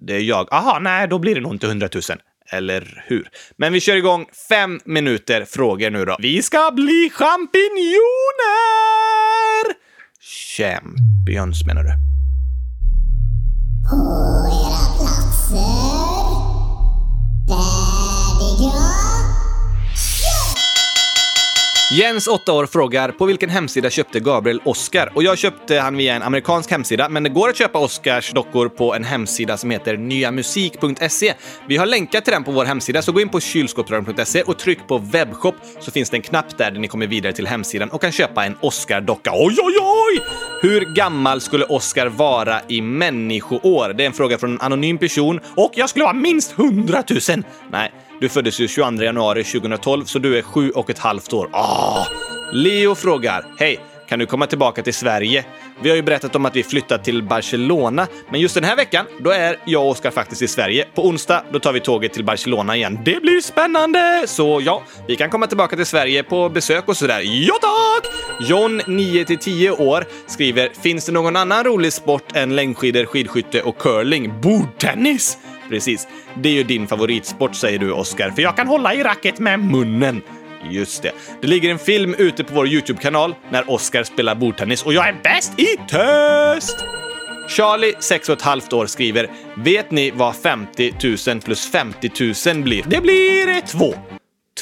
Det 0.00 0.14
är 0.14 0.20
jag. 0.20 0.52
Aha, 0.52 0.78
nej, 0.78 1.08
då 1.08 1.18
blir 1.18 1.34
det 1.34 1.40
nog 1.40 1.54
inte 1.54 1.66
100 1.66 1.88
000. 1.94 2.02
Eller 2.50 3.04
hur? 3.06 3.28
Men 3.56 3.72
vi 3.72 3.80
kör 3.80 3.96
igång 3.96 4.26
fem 4.48 4.80
minuter 4.84 5.44
frågor 5.44 5.90
nu 5.90 6.04
då. 6.04 6.16
Vi 6.18 6.42
ska 6.42 6.70
bli 6.74 7.10
champinjoner! 7.14 7.58
Champions 10.56 11.66
menar 11.66 11.82
du? 11.84 11.90
Jens, 21.90 22.26
8 22.26 22.52
år, 22.52 22.66
frågar 22.66 23.10
på 23.10 23.26
vilken 23.26 23.50
hemsida 23.50 23.90
köpte 23.90 24.20
Gabriel 24.20 24.60
Oscar? 24.64 25.12
Och 25.14 25.22
jag 25.22 25.38
köpte 25.38 25.80
han 25.80 25.96
via 25.96 26.14
en 26.14 26.22
amerikansk 26.22 26.70
hemsida, 26.70 27.08
men 27.08 27.22
det 27.22 27.28
går 27.28 27.48
att 27.48 27.56
köpa 27.56 27.78
Oscars 27.78 28.32
dockor 28.32 28.68
på 28.68 28.94
en 28.94 29.04
hemsida 29.04 29.56
som 29.56 29.70
heter 29.70 29.96
nyamusik.se. 29.96 31.34
Vi 31.68 31.76
har 31.76 31.86
länkat 31.86 32.24
till 32.24 32.32
den 32.32 32.44
på 32.44 32.52
vår 32.52 32.64
hemsida, 32.64 33.02
så 33.02 33.12
gå 33.12 33.20
in 33.20 33.28
på 33.28 33.40
kylskåpsradion.se 33.40 34.42
och 34.42 34.58
tryck 34.58 34.78
på 34.88 34.98
webbshop 34.98 35.54
så 35.80 35.90
finns 35.90 36.10
det 36.10 36.16
en 36.16 36.22
knapp 36.22 36.58
där, 36.58 36.70
där 36.70 36.80
ni 36.80 36.88
kommer 36.88 37.06
vidare 37.06 37.32
till 37.32 37.46
hemsidan 37.46 37.88
och 37.90 38.00
kan 38.00 38.12
köpa 38.12 38.44
en 38.44 38.56
Oscar-docka. 38.60 39.30
Oj, 39.34 39.56
oj, 39.62 39.74
oj! 39.80 40.24
Hur 40.62 40.94
gammal 40.94 41.40
skulle 41.40 41.64
Oscar 41.64 42.06
vara 42.06 42.60
i 42.68 42.80
människoår? 42.80 43.92
Det 43.92 44.02
är 44.02 44.06
en 44.06 44.12
fråga 44.12 44.38
från 44.38 44.52
en 44.52 44.60
anonym 44.60 44.98
person 44.98 45.40
och 45.56 45.72
jag 45.74 45.88
skulle 45.88 46.04
vara 46.04 46.14
minst 46.14 46.58
100 46.58 47.02
000. 47.10 47.44
Nej, 47.70 47.92
du 48.20 48.28
föddes 48.28 48.60
ju 48.60 48.68
22 48.68 49.02
januari 49.02 49.44
2012, 49.44 50.04
så 50.04 50.18
du 50.18 50.38
är 50.38 50.42
sju 50.42 50.70
och 50.70 50.90
ett 50.90 50.98
halvt 50.98 51.32
år. 51.32 51.48
Ah! 51.52 52.06
Leo 52.52 52.94
frågar, 52.94 53.44
hej, 53.58 53.80
kan 54.08 54.18
du 54.18 54.26
komma 54.26 54.46
tillbaka 54.46 54.82
till 54.82 54.94
Sverige? 54.94 55.44
Vi 55.82 55.88
har 55.88 55.96
ju 55.96 56.02
berättat 56.02 56.36
om 56.36 56.46
att 56.46 56.56
vi 56.56 56.62
flyttat 56.62 57.04
till 57.04 57.22
Barcelona, 57.22 58.06
men 58.30 58.40
just 58.40 58.54
den 58.54 58.64
här 58.64 58.76
veckan, 58.76 59.06
då 59.20 59.30
är 59.30 59.56
jag 59.64 59.82
och 59.82 59.90
Oskar 59.90 60.10
faktiskt 60.10 60.42
i 60.42 60.48
Sverige. 60.48 60.84
På 60.94 61.06
onsdag, 61.06 61.44
då 61.52 61.58
tar 61.58 61.72
vi 61.72 61.80
tåget 61.80 62.12
till 62.12 62.24
Barcelona 62.24 62.76
igen. 62.76 62.98
Det 63.04 63.22
blir 63.22 63.40
spännande! 63.40 64.24
Så 64.26 64.60
ja, 64.64 64.82
vi 65.06 65.16
kan 65.16 65.30
komma 65.30 65.46
tillbaka 65.46 65.76
till 65.76 65.86
Sverige 65.86 66.22
på 66.22 66.48
besök 66.48 66.88
och 66.88 66.96
sådär. 66.96 67.20
Ja 67.24 67.54
tack! 67.60 68.12
John, 68.48 68.80
9-10 68.80 69.80
år, 69.80 70.04
skriver 70.26 70.68
“Finns 70.82 71.06
det 71.06 71.12
någon 71.12 71.36
annan 71.36 71.64
rolig 71.64 71.92
sport 71.92 72.36
än 72.36 72.56
längdskidor, 72.56 73.04
skidskytte 73.04 73.62
och 73.62 73.78
curling? 73.78 74.40
Bordtennis?” 74.40 75.38
Precis. 75.68 76.08
Det 76.34 76.48
är 76.48 76.52
ju 76.52 76.62
din 76.62 76.86
favoritsport, 76.86 77.54
säger 77.54 77.78
du, 77.78 77.92
Oscar, 77.92 78.30
för 78.30 78.42
jag 78.42 78.56
kan 78.56 78.66
hålla 78.66 78.94
i 78.94 79.02
racket 79.02 79.38
med 79.38 79.60
munnen. 79.60 80.22
Just 80.70 81.02
det. 81.02 81.12
Det 81.40 81.46
ligger 81.46 81.70
en 81.70 81.78
film 81.78 82.14
ute 82.18 82.44
på 82.44 82.54
vår 82.54 82.68
YouTube-kanal 82.68 83.34
när 83.50 83.70
Oscar 83.70 84.02
spelar 84.02 84.34
bordtennis 84.34 84.82
och 84.82 84.92
jag 84.92 85.08
är 85.08 85.16
bäst 85.22 85.60
i 85.60 85.76
test! 85.88 86.84
Charlie, 87.48 87.94
6 88.00 88.28
och 88.28 88.36
ett 88.36 88.42
halvt 88.42 88.72
år, 88.72 88.86
skriver 88.86 89.30
“Vet 89.56 89.90
ni 89.90 90.10
vad 90.10 90.36
50 90.36 90.94
000 91.28 91.40
plus 91.40 91.70
50 91.70 92.10
000 92.54 92.62
blir?” 92.62 92.84
Det 92.86 93.00
blir 93.00 93.48
eh, 93.48 93.64
två. 93.64 93.94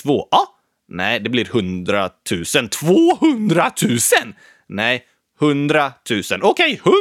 Två? 0.03 0.29
Ja. 0.31 0.47
Nej, 0.89 1.21
det 1.21 1.31
blir 1.31 1.57
100 1.57 2.11
000. 2.55 2.69
200 2.69 3.71
000? 3.83 3.99
Nej, 4.69 5.05
100 5.41 5.93
000. 6.11 6.23
Okej, 6.43 6.81
okay, 6.83 6.93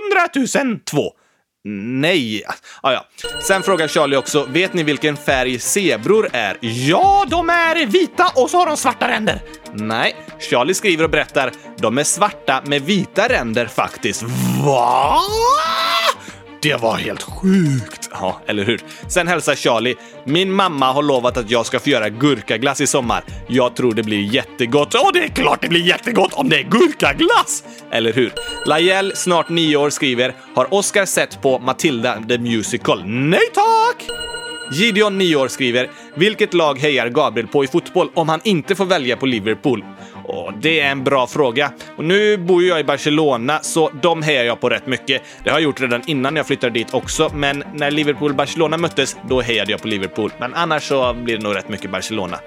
100 0.53 0.65
000 0.65 0.79
två. 0.79 1.13
Nej. 1.67 2.43
Ah, 2.81 2.91
ja. 2.91 3.05
Sen 3.47 3.63
frågar 3.63 3.87
Charlie 3.87 4.15
också, 4.17 4.45
vet 4.45 4.73
ni 4.73 4.83
vilken 4.83 5.17
färg 5.17 5.59
zebror 5.59 6.29
är? 6.33 6.57
Ja, 6.61 7.25
de 7.29 7.49
är 7.49 7.85
vita 7.85 8.31
och 8.35 8.49
så 8.49 8.57
har 8.57 8.65
de 8.65 8.77
svarta 8.77 9.07
ränder. 9.07 9.41
Nej, 9.73 10.15
Charlie 10.39 10.73
skriver 10.73 11.03
och 11.03 11.09
berättar, 11.09 11.51
de 11.77 11.97
är 11.97 12.03
svarta 12.03 12.61
med 12.65 12.81
vita 12.81 13.27
ränder 13.29 13.65
faktiskt. 13.65 14.23
Va? 14.65 15.19
Det 16.61 16.75
var 16.75 16.95
helt 16.95 17.23
sjukt! 17.23 18.04
Ja, 18.19 18.41
eller 18.45 18.65
hur? 18.65 18.81
Sen 19.07 19.27
hälsar 19.27 19.55
Charlie. 19.55 19.95
Min 20.23 20.51
mamma 20.51 20.91
har 20.91 21.03
lovat 21.03 21.37
att 21.37 21.51
jag 21.51 21.65
ska 21.65 21.79
få 21.79 21.89
göra 21.89 22.09
gurkaglass 22.09 22.81
i 22.81 22.87
sommar. 22.87 23.23
Jag 23.47 23.75
tror 23.75 23.93
det 23.93 24.03
blir 24.03 24.33
jättegott. 24.33 24.93
Och 24.93 25.13
det 25.13 25.23
är 25.23 25.27
klart 25.27 25.61
det 25.61 25.67
blir 25.69 25.87
jättegott 25.87 26.33
om 26.33 26.49
det 26.49 26.59
är 26.59 26.63
gurkaglass! 26.63 27.63
Eller 27.91 28.13
hur? 28.13 28.33
Lajell, 28.65 29.11
snart 29.15 29.49
nio 29.49 29.77
år, 29.77 29.89
skriver 29.89 30.33
“Har 30.55 30.73
Oscar 30.73 31.05
sett 31.05 31.41
på 31.41 31.59
Matilda 31.59 32.23
the 32.29 32.37
Musical?” 32.37 33.03
Nej 33.05 33.49
tack! 33.53 34.09
Gideon, 34.71 35.17
9 35.17 35.35
år, 35.35 35.47
skriver 35.47 35.89
“Vilket 36.15 36.53
lag 36.53 36.79
hejar 36.79 37.09
Gabriel 37.09 37.47
på 37.47 37.63
i 37.63 37.67
fotboll 37.67 38.09
om 38.13 38.29
han 38.29 38.39
inte 38.43 38.75
får 38.75 38.85
välja 38.85 39.17
på 39.17 39.25
Liverpool?” 39.25 39.83
Och 40.27 40.53
det 40.53 40.79
är 40.79 40.91
en 40.91 41.03
bra 41.03 41.27
fråga. 41.27 41.71
Och 41.97 42.03
nu 42.03 42.37
bor 42.37 42.63
jag 42.63 42.79
i 42.79 42.83
Barcelona, 42.83 43.59
så 43.61 43.89
de 44.01 44.21
hejar 44.21 44.43
jag 44.43 44.59
på 44.59 44.69
rätt 44.69 44.87
mycket. 44.87 45.21
Det 45.43 45.49
har 45.49 45.57
jag 45.57 45.63
gjort 45.63 45.81
redan 45.81 46.01
innan 46.07 46.35
jag 46.35 46.47
flyttade 46.47 46.73
dit 46.73 46.93
också, 46.93 47.31
men 47.33 47.63
när 47.73 47.91
Liverpool 47.91 48.29
och 48.29 48.37
Barcelona 48.37 48.77
möttes, 48.77 49.17
då 49.29 49.41
hejade 49.41 49.71
jag 49.71 49.81
på 49.81 49.87
Liverpool. 49.87 50.31
Men 50.39 50.53
annars 50.53 50.83
så 50.83 51.13
blir 51.13 51.37
det 51.37 51.43
nog 51.43 51.55
rätt 51.55 51.69
mycket 51.69 51.91
Barcelona. 51.91 52.39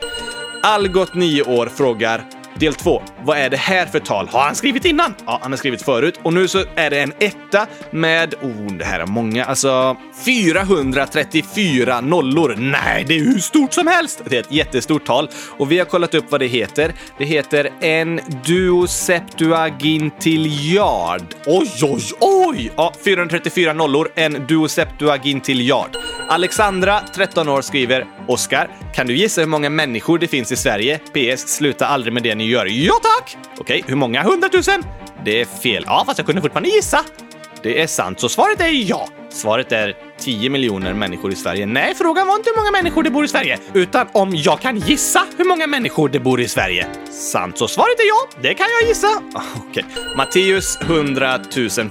Algot, 0.62 1.14
9 1.14 1.42
år, 1.42 1.66
frågar 1.66 2.23
Del 2.59 2.75
2. 2.75 3.03
Vad 3.25 3.38
är 3.38 3.50
det 3.50 3.57
här 3.57 3.87
för 3.87 3.99
tal? 3.99 4.29
Har 4.29 4.41
han 4.41 4.55
skrivit 4.55 4.85
innan? 4.85 5.15
Ja, 5.27 5.38
han 5.43 5.53
har 5.53 5.57
skrivit 5.57 5.83
förut. 5.83 6.21
Och 6.23 6.33
nu 6.33 6.49
så 6.49 6.65
är 6.77 6.91
det 6.91 7.00
en 7.00 7.12
etta 7.19 7.67
med... 7.91 8.35
Oh, 8.43 8.73
det 8.79 8.85
här 8.85 9.00
är 9.00 9.07
många. 9.07 9.45
Alltså, 9.45 9.97
434 10.25 12.00
nollor. 12.00 12.55
Nej, 12.59 13.05
det 13.09 13.15
är 13.15 13.21
hur 13.21 13.38
stort 13.38 13.73
som 13.73 13.87
helst! 13.87 14.23
Det 14.25 14.37
är 14.37 14.41
ett 14.41 14.53
jättestort 14.53 15.07
tal. 15.07 15.29
Och 15.59 15.73
vi 15.73 15.79
har 15.79 15.85
kollat 15.85 16.15
upp 16.15 16.25
vad 16.31 16.41
det 16.41 16.47
heter. 16.47 16.93
Det 17.19 17.25
heter 17.25 17.71
en 17.81 18.21
duoseptuagintiljard. 18.45 21.23
Oj, 21.47 21.71
oj, 21.83 22.03
oj! 22.21 22.73
Ja, 22.77 22.93
434 23.05 23.73
nollor. 23.73 24.09
En 24.15 24.47
duoseptuagintiljard. 24.47 25.97
Alexandra, 26.30 27.00
13 27.14 27.49
år, 27.49 27.62
skriver 27.62 28.06
Oskar, 28.26 28.70
kan 28.94 29.06
du 29.06 29.16
gissa 29.16 29.40
hur 29.40 29.49
många 29.49 29.70
människor 29.70 30.18
det 30.18 30.28
finns 30.28 30.52
i 30.52 30.56
Sverige? 30.56 30.99
PS. 30.99 31.49
Sluta 31.49 31.87
aldrig 31.87 32.12
med 32.12 32.23
det 32.23 32.35
ni 32.35 32.47
gör. 32.47 32.66
Ja 32.66 32.94
tack! 33.02 33.37
Okej, 33.58 33.85
hur 33.87 33.97
många? 33.97 34.20
100 34.20 34.49
000? 34.52 34.62
Det 35.25 35.40
är 35.40 35.44
fel. 35.44 35.85
Ja, 35.87 36.02
fast 36.06 36.18
jag 36.18 36.26
kunde 36.26 36.42
fortfarande 36.42 36.68
gissa. 36.68 37.04
Det 37.62 37.82
är 37.82 37.87
sant, 37.87 38.20
så 38.20 38.28
svaret 38.28 38.61
är 38.61 38.90
ja. 38.90 39.08
Svaret 39.30 39.73
är 39.73 39.97
10 40.19 40.51
miljoner 40.51 40.95
människor 40.95 41.33
i 41.33 41.37
Sverige. 41.37 41.67
Nej, 41.67 41.95
frågan 41.95 42.27
var 42.27 42.37
inte 42.37 42.51
hur 42.51 42.57
många 42.57 42.71
människor 42.71 43.03
det 43.03 43.11
bor 43.11 43.25
i 43.25 43.29
Sverige, 43.29 43.59
utan 43.73 44.07
om 44.13 44.37
jag 44.37 44.61
kan 44.61 44.79
gissa 44.79 45.25
hur 45.37 45.45
många 45.45 45.67
människor 45.67 46.09
det 46.09 46.21
bor 46.21 46.41
i 46.41 46.49
Sverige. 46.49 46.87
Sant, 47.11 47.59
så 47.59 47.69
svaret 47.69 48.01
är 48.01 48.09
ja. 48.09 48.41
Det 48.43 48.55
kan 48.55 48.67
jag 48.81 48.89
gissa. 48.89 49.07
Ah, 49.35 49.43
okej. 49.57 49.85
Okay. 49.93 50.17
Matteus 50.17 50.79
100 50.83 51.41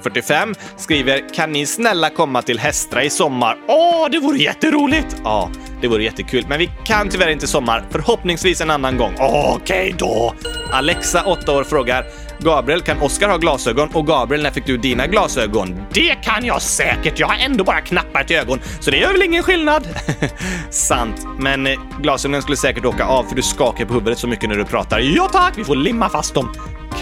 045 0.02 0.54
skriver 0.76 1.34
“Kan 1.34 1.52
ni 1.52 1.66
snälla 1.66 2.10
komma 2.10 2.42
till 2.42 2.58
Hästra 2.58 3.04
i 3.04 3.10
sommar?” 3.10 3.58
Åh, 3.68 4.08
det 4.10 4.18
vore 4.18 4.38
jätteroligt! 4.38 5.16
Ja, 5.24 5.50
det 5.80 5.88
vore 5.88 6.04
jättekul, 6.04 6.44
men 6.48 6.58
vi 6.58 6.70
kan 6.84 7.08
tyvärr 7.08 7.28
inte 7.28 7.44
i 7.44 7.48
sommar. 7.48 7.84
Förhoppningsvis 7.90 8.60
en 8.60 8.70
annan 8.70 8.96
gång. 8.96 9.14
Okej 9.18 9.54
okay, 9.56 9.92
då! 9.98 10.34
Alexa, 10.72 11.22
8 11.26 11.52
år, 11.52 11.64
frågar 11.64 12.04
Gabriel, 12.40 12.80
kan 12.80 13.00
Oskar 13.02 13.28
ha 13.28 13.36
glasögon? 13.36 13.88
Och 13.92 14.06
Gabriel, 14.06 14.42
när 14.42 14.50
fick 14.50 14.66
du 14.66 14.76
dina 14.76 15.06
glasögon? 15.06 15.80
Det 15.92 16.14
kan 16.14 16.44
jag 16.44 16.62
säkert! 16.62 17.18
Jag 17.18 17.26
har 17.26 17.36
ändå 17.36 17.64
bara 17.64 17.80
knappar 17.80 18.24
till 18.24 18.36
ögon, 18.36 18.60
så 18.80 18.90
det 18.90 18.96
gör 18.96 19.12
väl 19.12 19.22
ingen 19.22 19.42
skillnad? 19.42 19.88
Sant, 20.70 21.26
men 21.38 21.66
eh, 21.66 21.72
glasögonen 22.00 22.42
skulle 22.42 22.56
säkert 22.56 22.84
åka 22.84 23.04
av 23.04 23.24
för 23.24 23.36
du 23.36 23.42
skakar 23.42 23.84
på 23.84 23.94
huvudet 23.94 24.18
så 24.18 24.28
mycket 24.28 24.48
när 24.48 24.56
du 24.56 24.64
pratar. 24.64 24.98
Ja 25.00 25.28
tack, 25.32 25.52
vi 25.56 25.64
får 25.64 25.76
limma 25.76 26.08
fast 26.08 26.34
dem. 26.34 26.52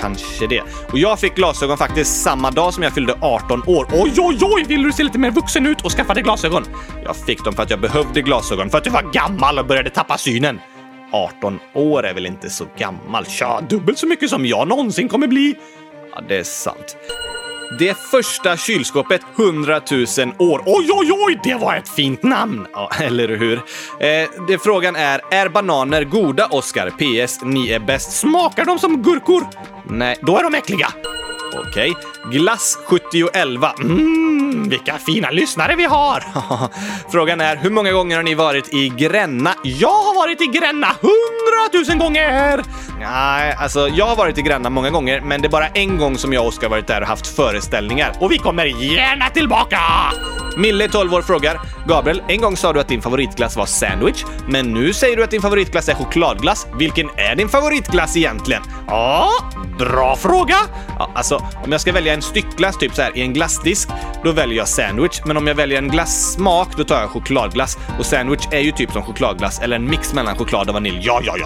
Kanske 0.01 0.47
det. 0.47 0.61
Och 0.93 0.99
jag 0.99 1.19
fick 1.19 1.35
glasögon 1.35 1.79
faktiskt 1.79 2.23
samma 2.23 2.51
dag 2.51 2.75
som 2.75 2.83
jag 2.83 2.93
fyllde 2.93 3.15
18 3.21 3.63
år. 3.67 3.87
Oj, 3.93 4.13
oj, 4.19 4.39
oj! 4.41 4.65
Vill 4.69 4.83
du 4.83 4.93
se 4.93 5.03
lite 5.03 5.19
mer 5.19 5.31
vuxen 5.31 5.67
ut 5.67 5.85
och 5.85 5.93
skaffade 5.93 6.23
glasögon? 6.23 6.65
Jag 7.05 7.17
fick 7.17 7.45
dem 7.45 7.55
för 7.55 7.63
att 7.63 7.71
jag 7.71 7.81
behövde 7.81 8.23
glasögon, 8.23 8.71
för 8.71 8.79
att 8.79 8.85
du 8.85 8.91
var 8.91 9.13
gammal 9.13 9.59
och 9.59 9.67
började 9.67 9.91
tappa 9.91 10.19
synen. 10.19 10.61
18 11.13 11.59
år 11.73 12.07
är 12.07 12.15
väl 12.15 12.27
inte 12.27 12.51
så 12.51 12.67
gammal? 12.79 13.27
Tja, 13.27 13.61
dubbelt 13.69 13.99
så 13.99 14.07
mycket 14.07 14.31
som 14.31 14.47
jag 14.47 14.69
någonsin 14.69 15.09
kommer 15.09 15.27
bli. 15.27 15.55
Ja, 16.13 16.21
det 16.29 16.37
är 16.37 16.45
sant. 16.45 16.97
Det 17.79 17.97
första 17.99 18.57
kylskåpet 18.57 19.21
100 19.39 19.81
000 19.91 20.01
år. 20.39 20.63
Oj, 20.67 20.89
oj, 20.91 21.13
oj! 21.13 21.41
Det 21.45 21.55
var 21.55 21.75
ett 21.75 21.89
fint 21.89 22.23
namn! 22.23 22.67
Ja, 22.73 22.91
eller 23.01 23.29
hur? 23.29 23.57
Eh, 24.01 24.29
det 24.49 24.59
frågan 24.63 24.97
är, 24.97 25.21
är 25.31 25.49
bananer 25.49 26.05
goda, 26.05 26.47
Oscar? 26.51 26.91
PS. 26.91 27.41
Ni 27.43 27.71
är 27.71 27.79
bäst. 27.79 28.13
Smakar 28.13 28.65
de 28.65 28.79
som 28.79 29.03
gurkor? 29.03 29.43
Nej, 29.91 30.17
då 30.23 30.39
är 30.39 30.43
de 30.43 30.55
äckliga. 30.55 30.89
Okej. 31.59 31.91
Okay. 31.91 32.39
Glass 32.39 32.79
7011. 32.87 33.75
Mm, 33.81 34.69
vilka 34.69 34.99
fina 34.99 35.31
lyssnare 35.31 35.77
vi 35.77 35.85
har! 35.85 36.25
Frågan 37.13 37.41
är, 37.41 37.57
hur 37.57 37.71
många 37.71 37.93
gånger 37.93 38.17
har 38.17 38.23
ni 38.23 38.35
varit 38.35 38.75
i 38.75 38.89
Gränna? 38.89 39.55
Jag 39.63 39.89
har 39.89 40.15
varit 40.15 40.41
i 40.41 40.47
Gränna 40.47 40.87
hundratusen 41.57 41.99
gånger! 41.99 42.63
Nej, 43.01 43.55
alltså 43.59 43.89
jag 43.89 44.07
har 44.07 44.17
varit 44.17 44.39
i 44.39 44.43
Gränna 44.43 44.71
många 44.71 44.91
gånger, 44.91 45.21
men 45.21 45.43
det 45.43 45.49
är 45.49 45.51
bara 45.51 45.67
en 45.67 45.99
gång 45.99 46.19
som 46.19 46.33
jag 46.33 46.43
och 46.43 46.49
Oskar 46.49 46.69
varit 46.69 46.87
där 46.87 47.01
och 47.01 47.07
haft 47.07 47.27
föreställningar. 47.27 48.13
Och 48.21 48.33
vi 48.33 48.39
kommer 48.39 48.67
gärna 48.67 49.29
tillbaka! 49.31 49.81
Mille, 50.57 50.89
12 50.89 51.15
år, 51.15 51.23
frågar 51.23 51.61
Gabriel, 51.87 52.23
en 52.29 52.41
gång 52.41 52.57
sa 52.57 52.73
du 52.73 52.81
att 52.81 52.89
din 52.89 53.03
favoritglass 53.03 53.57
var 53.57 53.67
sandwich, 53.67 54.25
men 54.49 54.75
nu 54.75 54.93
säger 54.93 55.17
du 55.17 55.25
att 55.25 55.31
din 55.31 55.43
favoritglass 55.43 55.89
är 55.89 55.95
chokladglass. 55.95 56.67
Vilken 56.79 57.11
är 57.17 57.37
din 57.37 57.49
favoritglass 57.49 58.17
egentligen? 58.17 58.63
Ja, 58.87 59.31
bra 59.79 60.17
fråga! 60.17 60.57
Ja, 60.99 61.11
alltså, 61.15 61.37
om 61.65 61.73
jag 61.73 61.81
ska 61.81 61.93
välja 61.93 62.15
en 62.15 62.23
styckglass 62.23 62.79
typ 62.79 62.95
så 62.95 63.03
här 63.03 63.17
i 63.17 63.21
en 63.21 63.33
glassdisk, 63.33 63.89
då 64.25 64.33
väljer 64.33 64.59
jag 64.59 64.69
sandwich. 64.69 65.21
Men 65.25 65.37
om 65.37 65.47
jag 65.47 65.55
väljer 65.55 65.79
en 65.79 65.89
glassmak, 65.89 66.69
då 66.77 66.85
tar 66.85 67.01
jag 67.01 67.11
chokladglass. 67.11 67.79
Och 67.99 68.07
sandwich 68.07 68.49
är 68.51 68.61
ju 68.61 68.73
typ 68.73 68.93
som 68.93 69.03
chokladglass, 69.03 69.61
eller 69.61 69.77
en 69.77 69.91
mix 69.91 70.15
mellan 70.15 70.37
choklad 70.37 70.69
och 70.69 70.75
vanilj. 70.75 71.01
Ja, 71.03 71.21
ja, 71.25 71.35
ja, 71.39 71.46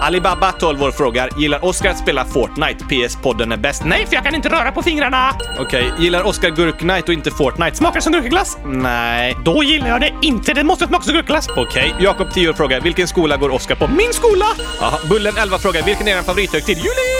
Alibaba, 0.00 0.52
12 0.52 0.82
år, 0.82 0.90
frågar 0.90 1.30
Gillar 1.38 1.64
Oscar 1.64 1.90
att 1.90 1.98
spela 1.98 2.24
Fortnite? 2.24 2.84
PS-podden 2.84 3.52
är 3.52 3.56
bäst. 3.56 3.82
Nej, 3.84 4.06
för 4.06 4.14
jag 4.14 4.24
kan 4.24 4.34
inte 4.34 4.48
röra 4.48 4.72
på 4.72 4.82
fingrarna! 4.82 5.30
Okej, 5.58 5.92
okay. 5.92 6.04
gillar 6.04 6.26
Oscar 6.26 6.50
gurknight 6.50 7.08
och 7.08 7.14
inte 7.14 7.30
Fortnite? 7.30 7.76
Smakar 7.76 8.00
som 8.00 8.12
gurkaglass? 8.12 8.58
Nej. 8.64 9.36
Då 9.44 9.62
gillar 9.62 9.88
jag 9.88 10.00
det 10.00 10.14
inte. 10.22 10.54
Det 10.54 10.64
måste 10.64 10.86
smaka 10.86 11.04
som 11.04 11.14
gurkaglass. 11.14 11.48
Okej, 11.48 11.62
okay. 11.62 12.04
Jakob, 12.04 12.32
10 12.32 12.48
år, 12.48 12.52
frågar 12.52 12.80
Vilken 12.80 13.08
skola 13.08 13.36
går 13.36 13.50
Oscar 13.50 13.74
på? 13.74 13.88
Min 13.88 14.12
skola! 14.12 14.46
Aha. 14.80 14.98
Bullen, 15.10 15.36
11, 15.38 15.58
frågar 15.58 15.82
Vilken 15.82 16.08
är 16.08 16.14
din 16.14 16.24
favorithögtid? 16.24 16.76
Juli! 16.76 17.18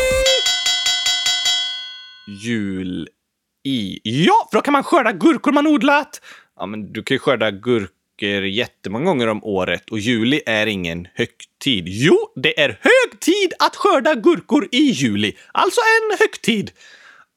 Jul 2.26 3.08
i. 3.64 4.00
Ja, 4.02 4.48
för 4.50 4.58
då 4.58 4.62
kan 4.62 4.72
man 4.72 4.84
skörda 4.84 5.12
gurkor 5.12 5.52
man 5.52 5.66
odlat. 5.66 6.20
Ja, 6.56 6.66
men 6.66 6.92
du 6.92 7.02
kan 7.02 7.14
ju 7.14 7.18
skörda 7.18 7.50
gurkor 7.50 7.97
jättemånga 8.26 9.04
gånger 9.04 9.28
om 9.28 9.44
året 9.44 9.90
och 9.90 9.98
juli 9.98 10.40
är 10.46 10.66
ingen 10.66 11.08
högtid. 11.14 11.84
Jo, 11.88 12.18
det 12.36 12.60
är 12.60 12.68
hög 12.68 13.20
tid 13.20 13.52
att 13.58 13.76
skörda 13.76 14.14
gurkor 14.14 14.68
i 14.72 14.90
juli. 14.90 15.36
Alltså 15.52 15.80
en 15.80 16.18
högtid. 16.18 16.70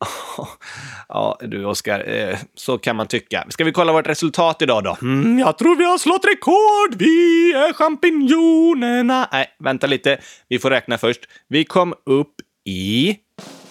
Ja, 1.07 1.38
du 1.41 1.65
Oskar, 1.65 2.09
eh, 2.09 2.38
så 2.55 2.77
kan 2.77 2.95
man 2.95 3.07
tycka. 3.07 3.45
Ska 3.50 3.63
vi 3.63 3.71
kolla 3.71 3.93
vårt 3.93 4.07
resultat 4.07 4.61
idag 4.61 4.83
då? 4.83 4.97
Mm, 5.01 5.39
jag 5.39 5.57
tror 5.57 5.75
vi 5.75 5.83
har 5.85 5.97
slått 5.97 6.25
rekord! 6.25 6.95
Vi 6.95 7.53
är 7.53 7.73
champinjonerna! 7.73 9.29
Nej, 9.31 9.55
vänta 9.59 9.88
lite. 9.88 10.19
Vi 10.47 10.59
får 10.59 10.69
räkna 10.69 10.97
först. 10.97 11.21
Vi 11.47 11.63
kom 11.65 11.93
upp 12.05 12.35
i... 12.65 13.17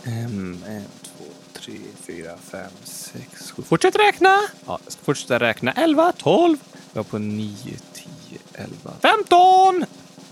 Um, 0.06 0.64
en, 0.68 0.84
två, 1.02 1.24
tre, 1.52 1.74
fyra, 2.06 2.30
fem, 2.50 2.70
sex, 2.84 3.50
sju. 3.50 3.62
Fortsätt 3.62 3.96
räkna! 3.96 4.38
Ja, 4.66 4.78
jag 4.84 4.92
ska 4.92 5.02
fortsätta 5.04 5.38
räkna. 5.38 5.72
11, 5.72 6.12
12. 6.18 6.56
Var 6.92 7.02
på 7.02 7.18
9, 7.18 7.56
10, 7.92 8.38
11, 8.54 8.92
15, 9.02 9.84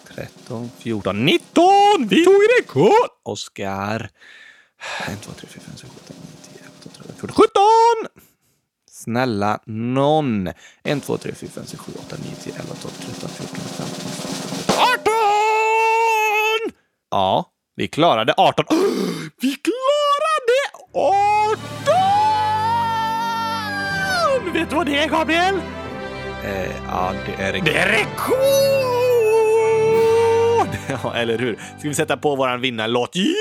13, 0.09 0.71
14, 0.79 1.25
19! 1.25 2.09
Vi 2.09 2.25
tog 2.25 2.35
rekord! 2.59 3.11
Oskar. 3.23 4.11
1, 5.09 5.21
2, 5.23 5.33
3, 5.33 5.47
4, 5.49 5.61
5, 5.61 5.77
6, 5.77 5.83
7, 5.83 5.89
8, 6.05 6.15
9, 6.15 6.27
10, 6.43 6.61
11, 6.61 6.71
12, 6.83 6.93
13, 6.95 7.17
14, 7.17 7.35
17! 7.37 8.25
Snälla 8.91 9.61
nån. 9.67 10.49
1, 10.83 11.03
2, 11.05 11.17
3, 11.19 11.35
4, 11.35 11.51
5, 11.51 11.67
6, 11.67 11.83
7, 11.83 11.93
8, 11.99 12.17
9, 12.23 12.35
10, 12.43 12.53
11, 12.61 12.75
12, 12.83 12.95
13, 12.95 13.29
14, 13.29 13.57
15, 13.59 13.87
16, 13.87 14.75
18! 14.79 15.15
Ja, 17.11 17.53
vi 17.77 17.89
klarade 17.89 18.35
18. 18.37 18.65
Vi 19.41 19.57
klarade 19.57 20.59
18! 20.93 21.59
Vet 24.53 24.71
du 24.71 24.77
vad 24.77 24.87
det 24.87 24.97
är, 24.99 25.09
Gabriel? 25.09 25.61
Eh, 26.45 26.71
ja, 26.89 27.13
det 27.27 27.43
är 27.43 27.53
rekord. 27.53 27.65
Det 27.69 27.79
är 27.79 27.87
rekord! 27.89 28.39
Ja, 31.03 31.15
eller 31.15 31.39
hur? 31.39 31.59
Ska 31.79 31.89
vi 31.89 31.95
sätta 31.95 32.17
på 32.17 32.37
våran 32.37 32.61
vinnarlåt? 32.61 33.11
Ja, 33.13 33.33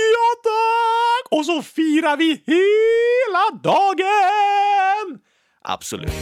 tack! 0.43 1.39
Och 1.39 1.45
så 1.45 1.61
firar 1.61 2.17
vi 2.17 2.43
hela 2.45 3.59
dagen! 3.63 5.19
Absolut. 5.61 6.13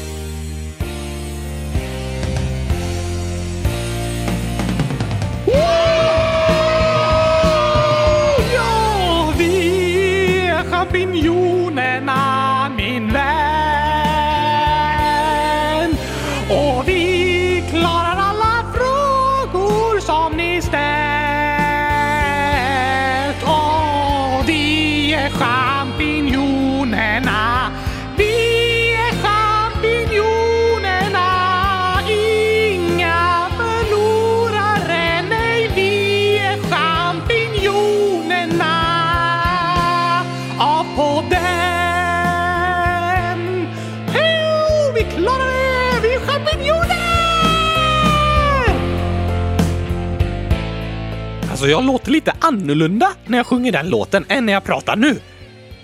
Alltså, 51.65 51.77
jag 51.77 51.85
låter 51.85 52.11
lite 52.11 52.33
annorlunda 52.39 53.11
när 53.25 53.37
jag 53.37 53.47
sjunger 53.47 53.71
den 53.71 53.89
låten 53.89 54.25
än 54.29 54.45
när 54.45 54.53
jag 54.53 54.63
pratar 54.63 54.95
nu. 54.95 55.19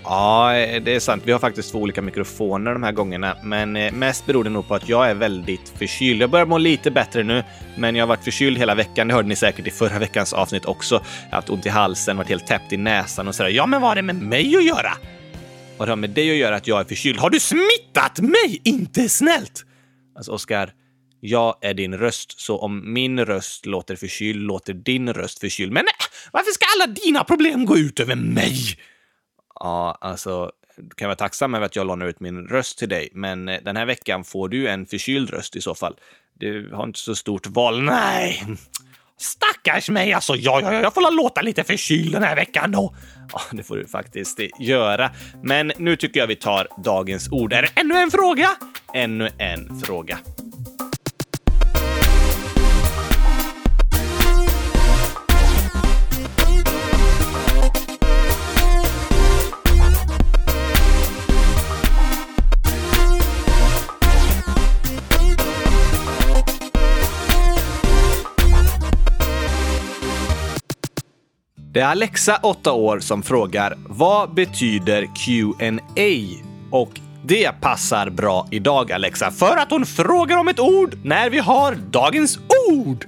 Ja, 0.04 0.52
det 0.84 0.94
är 0.94 1.00
sant. 1.00 1.22
Vi 1.26 1.32
har 1.32 1.38
faktiskt 1.38 1.72
två 1.72 1.78
olika 1.78 2.02
mikrofoner 2.02 2.72
de 2.72 2.82
här 2.82 2.92
gångerna, 2.92 3.36
men 3.42 3.76
eh, 3.76 3.92
mest 3.92 4.26
beror 4.26 4.44
det 4.44 4.50
nog 4.50 4.68
på 4.68 4.74
att 4.74 4.88
jag 4.88 5.10
är 5.10 5.14
väldigt 5.14 5.72
förkyld. 5.78 6.22
Jag 6.22 6.30
börjar 6.30 6.46
må 6.46 6.58
lite 6.58 6.90
bättre 6.90 7.22
nu, 7.22 7.44
men 7.76 7.96
jag 7.96 8.02
har 8.02 8.08
varit 8.08 8.24
förkyld 8.24 8.58
hela 8.58 8.74
veckan. 8.74 9.08
Det 9.08 9.14
hörde 9.14 9.28
ni 9.28 9.36
säkert 9.36 9.66
i 9.66 9.70
förra 9.70 9.98
veckans 9.98 10.32
avsnitt 10.32 10.64
också. 10.64 10.94
Jag 10.94 11.30
har 11.30 11.36
haft 11.36 11.50
ont 11.50 11.66
i 11.66 11.68
halsen, 11.68 12.16
varit 12.16 12.28
helt 12.28 12.46
täppt 12.46 12.72
i 12.72 12.76
näsan 12.76 13.28
och 13.28 13.34
sådär. 13.34 13.50
Ja, 13.50 13.66
men 13.66 13.80
vad 13.80 13.90
har 13.90 13.96
det 13.96 14.02
med 14.02 14.22
mig 14.22 14.56
att 14.56 14.64
göra? 14.64 14.92
Vad 15.78 15.88
har 15.88 15.96
det 15.96 16.00
med 16.00 16.10
dig 16.10 16.30
att 16.30 16.36
göra 16.36 16.56
att 16.56 16.66
jag 16.66 16.80
är 16.80 16.84
förkyld? 16.84 17.18
Har 17.18 17.30
du 17.30 17.40
smittat 17.40 18.18
mig? 18.18 18.60
Inte 18.64 19.08
snällt! 19.08 19.64
Alltså, 20.16 20.32
Oskar, 20.32 20.72
jag 21.24 21.56
är 21.60 21.74
din 21.74 21.98
röst, 21.98 22.40
så 22.40 22.58
om 22.58 22.92
min 22.92 23.24
röst 23.24 23.66
låter 23.66 23.96
förkyld 23.96 24.42
låter 24.42 24.72
din 24.72 25.12
röst 25.12 25.38
förkyld. 25.38 25.72
Men 25.72 25.84
nej, 25.84 26.08
varför 26.32 26.50
ska 26.50 26.64
alla 26.76 26.92
dina 26.92 27.24
problem 27.24 27.66
gå 27.66 27.78
ut 27.78 28.00
över 28.00 28.14
mig? 28.14 28.56
Ja, 29.54 29.98
alltså, 30.00 30.50
du 30.76 30.94
kan 30.94 31.08
vara 31.08 31.16
tacksam 31.16 31.54
över 31.54 31.66
att 31.66 31.76
jag 31.76 31.86
lånar 31.86 32.06
ut 32.06 32.20
min 32.20 32.46
röst 32.46 32.78
till 32.78 32.88
dig, 32.88 33.08
men 33.12 33.48
eh, 33.48 33.60
den 33.62 33.76
här 33.76 33.86
veckan 33.86 34.24
får 34.24 34.48
du 34.48 34.68
en 34.68 34.86
förkyld 34.86 35.30
röst 35.30 35.56
i 35.56 35.60
så 35.60 35.74
fall. 35.74 35.94
Du 36.34 36.70
har 36.72 36.84
inte 36.84 36.98
så 36.98 37.14
stort 37.14 37.46
val. 37.46 37.82
Nej! 37.82 38.44
Stackars 39.18 39.90
mig 39.90 40.12
alltså! 40.12 40.34
Ja, 40.34 40.60
ja, 40.62 40.72
ja, 40.72 40.80
jag 40.80 40.94
får 40.94 41.16
låta 41.16 41.42
lite 41.42 41.64
förkyld 41.64 42.12
den 42.12 42.22
här 42.22 42.36
veckan 42.36 42.72
då. 42.72 42.94
Ja, 43.32 43.40
det 43.52 43.62
får 43.62 43.76
du 43.76 43.86
faktiskt 43.86 44.40
göra. 44.58 45.10
Men 45.42 45.72
nu 45.78 45.96
tycker 45.96 46.20
jag 46.20 46.26
vi 46.26 46.36
tar 46.36 46.68
dagens 46.84 47.28
ord. 47.32 47.52
Är 47.52 47.62
det 47.62 47.80
ännu 47.80 47.94
en 47.94 48.10
fråga? 48.10 48.48
Ännu 48.94 49.28
en 49.38 49.80
fråga. 49.80 50.18
Är 71.82 71.86
Alexa, 71.86 72.38
8 72.42 72.72
år, 72.72 73.00
som 73.00 73.22
frågar 73.22 73.74
vad 73.86 74.34
betyder 74.34 75.08
Q&A? 75.16 76.10
Och 76.70 77.00
det 77.24 77.60
passar 77.60 78.10
bra 78.10 78.48
idag, 78.50 78.92
Alexa, 78.92 79.30
för 79.30 79.56
att 79.56 79.70
hon 79.70 79.86
frågar 79.86 80.36
om 80.36 80.48
ett 80.48 80.60
ord 80.60 80.98
när 81.04 81.30
vi 81.30 81.38
har 81.38 81.74
dagens 81.74 82.38
ord. 82.68 83.04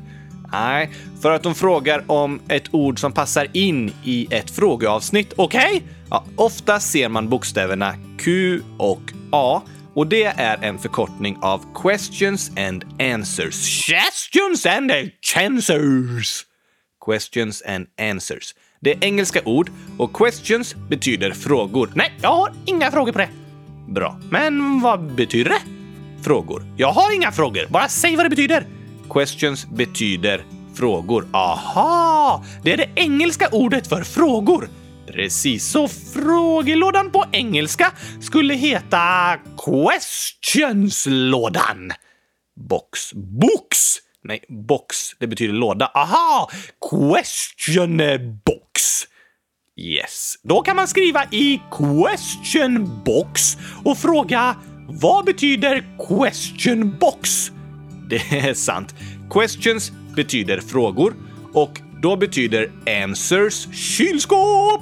Nej, 0.53 0.91
för 1.23 1.31
att 1.31 1.45
hon 1.45 1.55
frågar 1.55 2.11
om 2.11 2.41
ett 2.49 2.75
ord 2.75 3.01
som 3.01 3.13
passar 3.13 3.47
in 3.53 3.93
i 4.05 4.27
ett 4.31 4.51
frågeavsnitt. 4.51 5.33
Okej? 5.37 5.77
Okay? 5.77 5.89
Ja, 6.11 6.25
ofta 6.37 6.81
ser 6.81 7.09
man 7.09 7.29
bokstäverna 7.29 7.95
Q 8.19 8.61
och 8.79 9.03
A 9.33 9.63
och 9.95 10.07
det 10.07 10.25
är 10.25 10.65
en 10.65 10.79
förkortning 10.79 11.39
av 11.43 11.65
questions 11.83 12.51
and 12.57 12.85
answers. 13.01 13.87
Questions 13.87 14.67
and 14.67 14.93
answers! 15.37 16.45
Questions 17.07 17.63
and 17.63 17.87
answers. 18.01 18.55
Det 18.85 18.93
är 18.93 19.05
engelska 19.05 19.41
ord 19.45 19.71
och 19.99 20.17
questions 20.17 20.75
betyder 20.89 21.31
frågor. 21.31 21.91
Nej, 21.95 22.13
jag 22.23 22.29
har 22.29 22.53
inga 22.67 22.91
frågor 22.91 23.13
på 23.13 23.19
det. 23.19 23.29
Bra. 23.89 24.21
Men 24.31 24.81
vad 24.81 25.15
betyder 25.15 25.51
det? 25.51 25.61
Frågor. 26.23 26.67
Jag 26.77 26.93
har 26.93 27.15
inga 27.15 27.33
frågor. 27.33 27.67
Bara 27.71 27.89
säg 27.89 28.17
vad 28.17 28.25
det 28.25 28.31
betyder. 28.31 28.67
Questions 29.11 29.67
betyder 29.67 30.45
frågor. 30.75 31.27
Aha! 31.33 32.45
Det 32.63 32.73
är 32.73 32.77
det 32.77 32.89
engelska 32.95 33.49
ordet 33.53 33.87
för 33.87 34.03
frågor. 34.03 34.69
Precis, 35.07 35.67
så 35.67 35.89
frågelådan 35.89 37.11
på 37.11 37.25
engelska 37.33 37.93
skulle 38.21 38.55
heta 38.55 39.37
questionslådan. 39.65 41.93
Box. 42.57 43.13
Box! 43.15 43.97
Nej, 44.25 44.45
box. 44.49 45.11
Det 45.19 45.27
betyder 45.27 45.55
låda. 45.55 45.91
Aha! 45.95 46.51
Question 46.91 47.97
box. 48.45 48.64
Yes. 49.77 50.35
Då 50.43 50.63
kan 50.63 50.77
man 50.77 50.89
skriva 50.89 51.25
i 51.25 51.63
question 51.71 53.03
box 53.05 53.57
och 53.85 53.99
fråga 53.99 54.57
vad 54.89 55.25
betyder 55.25 55.85
question 56.09 56.97
box? 57.01 57.51
Det 58.11 58.39
är 58.39 58.55
sant. 58.55 58.95
Questions 59.31 59.93
betyder 60.17 60.61
frågor 60.61 61.15
och 61.53 61.81
då 62.03 62.17
betyder 62.17 62.71
answers 63.03 63.75
kylskåp. 63.75 64.81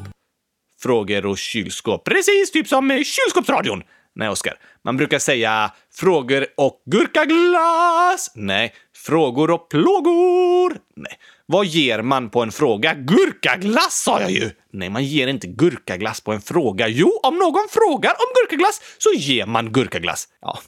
Frågor 0.83 1.27
och 1.27 1.39
kylskåp. 1.39 2.05
Precis, 2.05 2.51
typ 2.53 2.69
som 2.69 2.91
eh, 2.91 2.97
kylskåpsradion. 2.97 3.83
Nej, 4.15 4.29
Oskar. 4.29 4.55
Man 4.85 4.97
brukar 4.97 5.19
säga 5.19 5.73
frågor 5.95 6.47
och 6.57 6.83
gurkaglass. 6.87 8.33
Nej, 8.35 8.75
frågor 8.95 9.51
och 9.51 9.69
plågor. 9.69 10.77
Nej. 10.97 11.19
Vad 11.53 11.67
ger 11.67 12.03
man 12.03 12.31
på 12.31 12.43
en 12.43 12.53
fråga? 12.53 12.95
Gurkaglass 12.95 14.03
sa 14.03 14.21
jag 14.21 14.31
ju! 14.31 14.51
Nej, 14.73 14.91
man 14.91 15.05
ger 15.05 15.27
inte 15.27 15.47
gurkaglass 15.47 16.21
på 16.21 16.33
en 16.33 16.41
fråga. 16.41 16.89
Jo, 16.89 17.21
om 17.23 17.39
någon 17.39 17.69
frågar 17.71 18.11
om 18.11 18.27
gurkaglass 18.35 18.81
så 18.99 19.11
ger 19.13 19.47
man 19.47 19.73
gurkaglass. 19.73 20.29
Ja, 20.41 20.59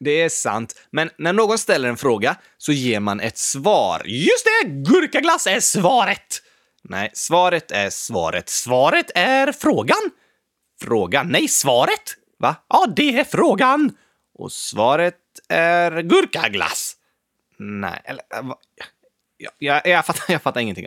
det 0.00 0.22
är 0.22 0.28
sant. 0.28 0.74
Men 0.90 1.10
när 1.18 1.32
någon 1.32 1.58
ställer 1.58 1.88
en 1.88 1.96
fråga 1.96 2.36
så 2.58 2.72
ger 2.72 3.00
man 3.00 3.20
ett 3.20 3.38
svar. 3.38 4.02
Just 4.04 4.44
det! 4.44 4.68
Gurkaglass 4.68 5.46
är 5.46 5.60
svaret! 5.60 6.42
Nej, 6.82 7.10
svaret 7.14 7.70
är 7.70 7.90
svaret. 7.90 8.48
Svaret 8.48 9.10
är 9.14 9.52
frågan. 9.52 10.10
Frågan? 10.82 11.28
Nej, 11.28 11.48
svaret. 11.48 12.16
Va? 12.38 12.56
Ja, 12.68 12.86
det 12.96 13.18
är 13.18 13.24
frågan. 13.24 13.96
Och 14.38 14.52
svaret 14.52 15.16
är 15.48 16.02
gurkaglass. 16.02 16.96
Nej, 17.58 18.02
eller... 18.04 18.22
Eh, 18.34 18.42
va? 18.42 18.58
Jag, 19.42 19.52
jag, 19.58 19.86
jag, 19.86 20.06
fattar, 20.06 20.24
jag 20.32 20.42
fattar 20.42 20.60
ingenting. 20.60 20.86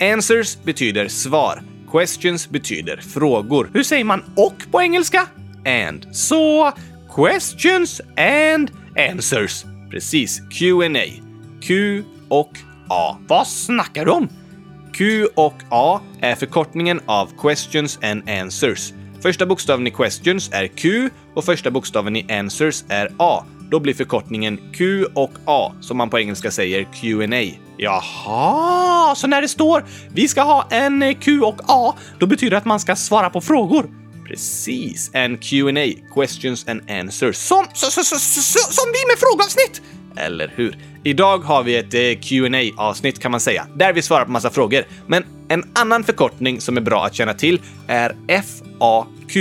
Answers 0.00 0.56
betyder 0.62 1.08
svar. 1.08 1.62
Questions 1.90 2.50
betyder 2.50 2.96
frågor. 2.96 3.70
Hur 3.74 3.82
säger 3.82 4.04
man 4.04 4.24
och 4.36 4.54
på 4.70 4.82
engelska? 4.82 5.26
And. 5.88 6.16
Så 6.16 6.72
questions 7.16 8.00
and 8.16 8.70
answers. 9.10 9.64
Precis. 9.90 10.40
Q&A. 10.58 11.04
Q 11.62 12.02
och 12.28 12.52
A. 12.88 13.16
Vad 13.28 13.46
snackar 13.46 14.04
du 14.04 14.10
om? 14.10 14.28
Q 14.92 15.26
och 15.34 15.62
A 15.70 16.00
är 16.20 16.34
förkortningen 16.34 17.00
av 17.06 17.30
questions 17.40 17.98
and 18.02 18.30
answers. 18.30 18.92
Första 19.22 19.46
bokstaven 19.46 19.86
i 19.86 19.90
questions 19.90 20.50
är 20.52 20.66
Q 20.66 21.10
och 21.34 21.44
första 21.44 21.70
bokstaven 21.70 22.16
i 22.16 22.32
answers 22.32 22.84
är 22.88 23.12
A 23.18 23.44
då 23.72 23.80
blir 23.80 23.94
förkortningen 23.94 24.60
Q 24.72 25.04
och 25.14 25.32
A, 25.44 25.72
som 25.80 25.96
man 25.96 26.10
på 26.10 26.18
engelska 26.18 26.50
säger 26.50 26.86
Q&A. 27.00 27.58
Jaha, 27.76 29.14
så 29.14 29.26
när 29.26 29.42
det 29.42 29.48
står 29.48 29.84
“Vi 30.14 30.28
ska 30.28 30.42
ha 30.42 30.68
en 30.70 31.14
Q 31.14 31.40
och 31.40 31.60
A”, 31.68 31.94
då 32.18 32.26
betyder 32.26 32.50
det 32.50 32.56
att 32.56 32.64
man 32.64 32.80
ska 32.80 32.96
svara 32.96 33.30
på 33.30 33.40
frågor? 33.40 33.90
Precis, 34.28 35.10
en 35.12 35.38
Q&A, 35.38 35.86
questions 36.14 36.68
and 36.68 36.90
answers, 36.90 37.36
som, 37.36 37.64
så, 37.74 37.90
så, 37.90 38.04
så, 38.04 38.18
som 38.58 38.84
vi 38.92 39.06
med 39.06 39.18
frågeavsnitt! 39.18 39.82
Eller 40.16 40.52
hur? 40.56 40.78
Idag 41.04 41.38
har 41.38 41.62
vi 41.62 41.76
ett 41.76 41.94
eh, 41.94 42.20
qa 42.20 42.82
avsnitt 42.82 43.18
kan 43.18 43.30
man 43.30 43.40
säga, 43.40 43.66
där 43.76 43.92
vi 43.92 44.02
svarar 44.02 44.24
på 44.24 44.30
massa 44.30 44.50
frågor. 44.50 44.84
Men 45.06 45.24
en 45.48 45.64
annan 45.74 46.04
förkortning 46.04 46.60
som 46.60 46.76
är 46.76 46.80
bra 46.80 47.04
att 47.04 47.14
känna 47.14 47.34
till 47.34 47.60
är 47.88 48.16
FAQ. 48.28 49.36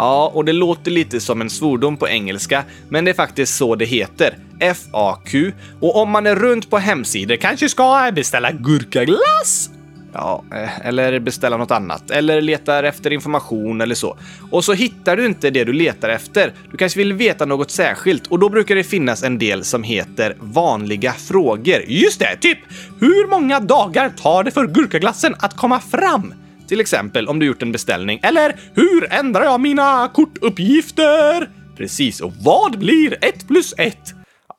Ja, 0.00 0.30
och 0.34 0.44
det 0.44 0.52
låter 0.52 0.90
lite 0.90 1.20
som 1.20 1.40
en 1.40 1.50
svordom 1.50 1.96
på 1.96 2.08
engelska, 2.08 2.64
men 2.88 3.04
det 3.04 3.10
är 3.10 3.14
faktiskt 3.14 3.56
så 3.56 3.74
det 3.74 3.84
heter. 3.84 4.38
FAQ. 4.60 5.34
Och 5.80 5.96
om 5.96 6.10
man 6.10 6.26
är 6.26 6.36
runt 6.36 6.70
på 6.70 6.78
hemsidor 6.78 7.36
kanske 7.36 7.68
ska 7.68 8.10
beställa 8.14 8.52
gurkaglass 8.52 9.70
Ja, 10.12 10.44
eh, 10.54 10.86
eller 10.86 11.20
beställa 11.20 11.56
något 11.56 11.70
annat. 11.70 12.10
Eller 12.10 12.40
letar 12.40 12.84
efter 12.84 13.12
information 13.12 13.80
eller 13.80 13.94
så. 13.94 14.18
Och 14.50 14.64
så 14.64 14.72
hittar 14.72 15.16
du 15.16 15.26
inte 15.26 15.50
det 15.50 15.64
du 15.64 15.72
letar 15.72 16.08
efter. 16.08 16.52
Du 16.70 16.76
kanske 16.76 16.98
vill 16.98 17.12
veta 17.12 17.44
något 17.44 17.70
särskilt 17.70 18.26
och 18.26 18.38
då 18.38 18.48
brukar 18.48 18.74
det 18.74 18.84
finnas 18.84 19.22
en 19.22 19.38
del 19.38 19.64
som 19.64 19.82
heter 19.82 20.36
vanliga 20.40 21.12
frågor. 21.12 21.82
Just 21.86 22.18
det, 22.18 22.36
typ 22.40 22.58
hur 23.00 23.30
många 23.30 23.60
dagar 23.60 24.08
tar 24.08 24.44
det 24.44 24.50
för 24.50 24.66
gurkaglassen 24.66 25.34
att 25.38 25.56
komma 25.56 25.80
fram? 25.80 26.34
Till 26.70 26.80
exempel 26.80 27.28
om 27.28 27.38
du 27.38 27.46
gjort 27.46 27.62
en 27.62 27.72
beställning. 27.72 28.20
Eller 28.22 28.56
hur 28.74 29.12
ändrar 29.12 29.44
jag 29.44 29.60
mina 29.60 30.08
kortuppgifter? 30.08 31.50
Precis, 31.76 32.20
och 32.20 32.32
vad 32.44 32.78
blir 32.78 33.24
1 33.24 33.48
plus 33.48 33.74
1? 33.78 33.98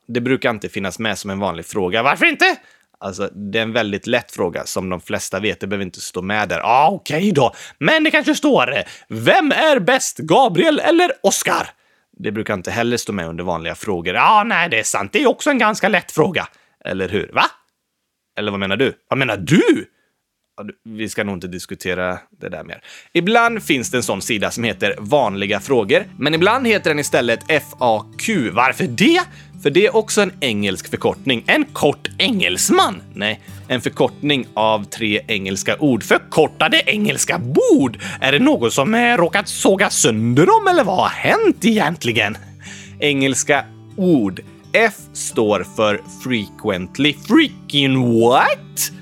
Det 0.08 0.20
brukar 0.20 0.50
inte 0.50 0.68
finnas 0.68 0.98
med 0.98 1.18
som 1.18 1.30
en 1.30 1.38
vanlig 1.38 1.66
fråga. 1.66 2.02
Varför 2.02 2.26
inte? 2.26 2.56
Alltså, 2.98 3.26
det 3.26 3.58
är 3.58 3.62
en 3.62 3.72
väldigt 3.72 4.06
lätt 4.06 4.32
fråga 4.32 4.64
som 4.64 4.88
de 4.88 5.00
flesta 5.00 5.40
vet. 5.40 5.60
Det 5.60 5.66
behöver 5.66 5.84
inte 5.84 6.00
stå 6.00 6.22
med 6.22 6.48
där. 6.48 6.60
ah, 6.64 6.90
okej 6.90 7.16
okay 7.16 7.32
då. 7.32 7.54
Men 7.78 8.04
det 8.04 8.10
kanske 8.10 8.34
står 8.34 8.74
“Vem 9.08 9.52
är 9.52 9.80
bäst, 9.80 10.18
Gabriel 10.18 10.78
eller 10.78 11.12
Oscar?” 11.22 11.70
Det 12.18 12.32
brukar 12.32 12.54
inte 12.54 12.70
heller 12.70 12.96
stå 12.96 13.12
med 13.12 13.28
under 13.28 13.44
vanliga 13.44 13.74
frågor. 13.74 14.14
Ja, 14.14 14.40
ah, 14.40 14.44
nej, 14.44 14.68
det 14.68 14.78
är 14.78 14.84
sant. 14.84 15.12
Det 15.12 15.22
är 15.22 15.28
också 15.28 15.50
en 15.50 15.58
ganska 15.58 15.88
lätt 15.88 16.12
fråga. 16.12 16.48
Eller 16.84 17.08
hur? 17.08 17.30
Va? 17.32 17.44
Eller 18.38 18.50
vad 18.50 18.60
menar 18.60 18.76
du? 18.76 18.94
Vad 19.08 19.18
menar 19.18 19.36
du? 19.36 19.86
Vi 20.84 21.08
ska 21.08 21.24
nog 21.24 21.36
inte 21.36 21.48
diskutera 21.48 22.18
det 22.40 22.48
där 22.48 22.64
mer. 22.64 22.80
Ibland 23.12 23.62
finns 23.62 23.90
det 23.90 23.96
en 23.96 24.02
sån 24.02 24.22
sida 24.22 24.50
som 24.50 24.64
heter 24.64 24.94
vanliga 24.98 25.60
frågor, 25.60 26.04
men 26.18 26.34
ibland 26.34 26.66
heter 26.66 26.90
den 26.90 26.98
istället 26.98 27.40
FAQ. 27.48 28.28
Varför 28.52 28.86
det? 28.86 29.20
För 29.62 29.70
det 29.70 29.86
är 29.86 29.96
också 29.96 30.20
en 30.20 30.32
engelsk 30.40 30.90
förkortning. 30.90 31.44
En 31.46 31.64
kort 31.64 32.10
engelsman? 32.18 33.02
Nej, 33.14 33.40
en 33.68 33.80
förkortning 33.80 34.46
av 34.54 34.84
tre 34.84 35.20
engelska 35.28 35.76
ord. 35.78 36.02
Förkortade 36.02 36.82
engelska 36.86 37.38
bord? 37.38 37.98
Är 38.20 38.32
det 38.32 38.38
någon 38.38 38.70
som 38.70 38.94
är 38.94 39.16
råkat 39.18 39.48
såga 39.48 39.90
sönder 39.90 40.46
dem 40.46 40.68
eller 40.70 40.84
vad 40.84 40.96
har 40.96 41.08
hänt 41.08 41.64
egentligen? 41.64 42.36
Engelska 43.00 43.64
ord. 43.96 44.40
F 44.72 44.94
står 45.12 45.66
för 45.76 46.00
frequently. 46.22 47.14
Freaking 47.28 48.20
what? 48.20 48.92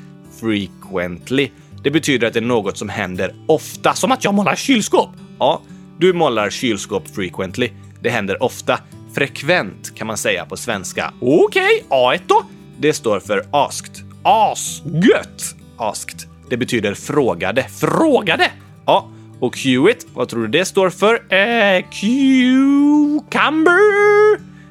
Frequently. 0.91 1.51
Det 1.83 1.91
betyder 1.91 2.27
att 2.27 2.33
det 2.33 2.39
är 2.39 2.45
något 2.45 2.79
som 2.79 2.89
händer 2.89 3.35
ofta, 3.47 3.95
som 3.95 4.13
att 4.13 4.25
jag 4.25 4.35
målar 4.35 4.57
kylskåp. 4.57 5.11
Ja, 5.39 5.63
du 5.99 6.13
målar 6.13 6.51
kylskåp 6.51 7.09
frequently. 7.15 7.71
Det 8.01 8.11
händer 8.11 8.43
ofta. 8.43 8.79
Frekvent 9.15 9.95
kan 9.95 10.07
man 10.07 10.17
säga 10.17 10.45
på 10.45 10.57
svenska. 10.57 11.13
Okej, 11.21 11.85
okay, 11.87 11.99
A1 11.99 12.21
då? 12.27 12.43
Det 12.79 12.93
står 12.93 13.21
för 13.21 13.47
asked. 13.51 13.95
Asgött! 14.23 15.55
Asked. 15.77 16.21
Det 16.51 16.57
betyder 16.57 16.95
frågade. 16.95 17.63
Frågade! 17.63 18.51
Ja, 18.87 19.09
och 19.41 19.55
Qit, 19.55 20.07
vad 20.15 20.29
tror 20.29 20.43
du 20.43 20.49
det 20.49 20.65
står 20.65 20.91
för? 20.91 21.15
Eh, 21.15 21.85
cucumber? 21.91 23.71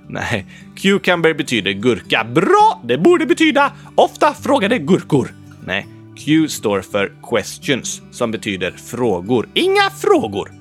Nej, 0.08 0.46
cucumber 0.76 1.34
betyder 1.34 1.72
gurka. 1.72 2.24
Bra! 2.24 2.82
Det 2.84 2.98
borde 2.98 3.26
betyda 3.26 3.72
ofta 3.96 4.34
frågade 4.34 4.78
gurkor. 4.78 5.34
Nej, 5.66 5.88
Q 6.18 6.48
står 6.48 6.82
för 6.82 7.12
questions, 7.30 8.02
som 8.12 8.32
betyder 8.32 8.72
frågor. 8.72 9.50
Inga 9.54 9.90
frågor. 9.90 10.52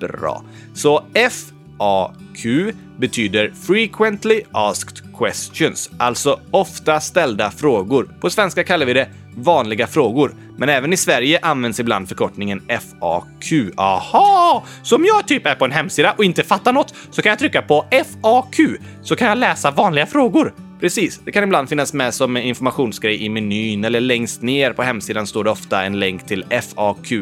Bra. 0.00 0.44
Så 0.74 1.04
F 1.14 1.52
FAQ 1.82 2.74
betyder 2.96 3.52
Frequently 3.66 4.42
Asked 4.52 5.16
Questions, 5.18 5.90
alltså 5.98 6.40
ofta 6.50 7.00
ställda 7.00 7.50
frågor. 7.50 8.08
På 8.20 8.30
svenska 8.30 8.64
kallar 8.64 8.86
vi 8.86 8.92
det 8.92 9.08
vanliga 9.36 9.86
frågor, 9.86 10.34
men 10.58 10.68
även 10.68 10.92
i 10.92 10.96
Sverige 10.96 11.38
används 11.42 11.80
ibland 11.80 12.08
förkortningen 12.08 12.60
FAQ. 12.68 13.52
Aha! 13.76 14.64
Så 14.82 14.96
om 14.96 15.04
jag 15.04 15.28
typ 15.28 15.46
är 15.46 15.54
på 15.54 15.64
en 15.64 15.70
hemsida 15.70 16.14
och 16.18 16.24
inte 16.24 16.42
fattar 16.42 16.72
något 16.72 16.94
så 17.10 17.22
kan 17.22 17.30
jag 17.30 17.38
trycka 17.38 17.62
på 17.62 17.84
FAQ 17.90 18.56
så 19.02 19.16
kan 19.16 19.28
jag 19.28 19.38
läsa 19.38 19.70
vanliga 19.70 20.06
frågor. 20.06 20.54
Precis, 20.82 21.20
det 21.24 21.32
kan 21.32 21.44
ibland 21.44 21.68
finnas 21.68 21.92
med 21.92 22.14
som 22.14 22.36
informationsgrej 22.36 23.24
i 23.24 23.28
menyn 23.28 23.84
eller 23.84 24.00
längst 24.00 24.42
ner 24.42 24.72
på 24.72 24.82
hemsidan 24.82 25.26
står 25.26 25.44
det 25.44 25.50
ofta 25.50 25.82
en 25.82 25.98
länk 26.00 26.26
till 26.26 26.44
FAQ. 26.50 27.12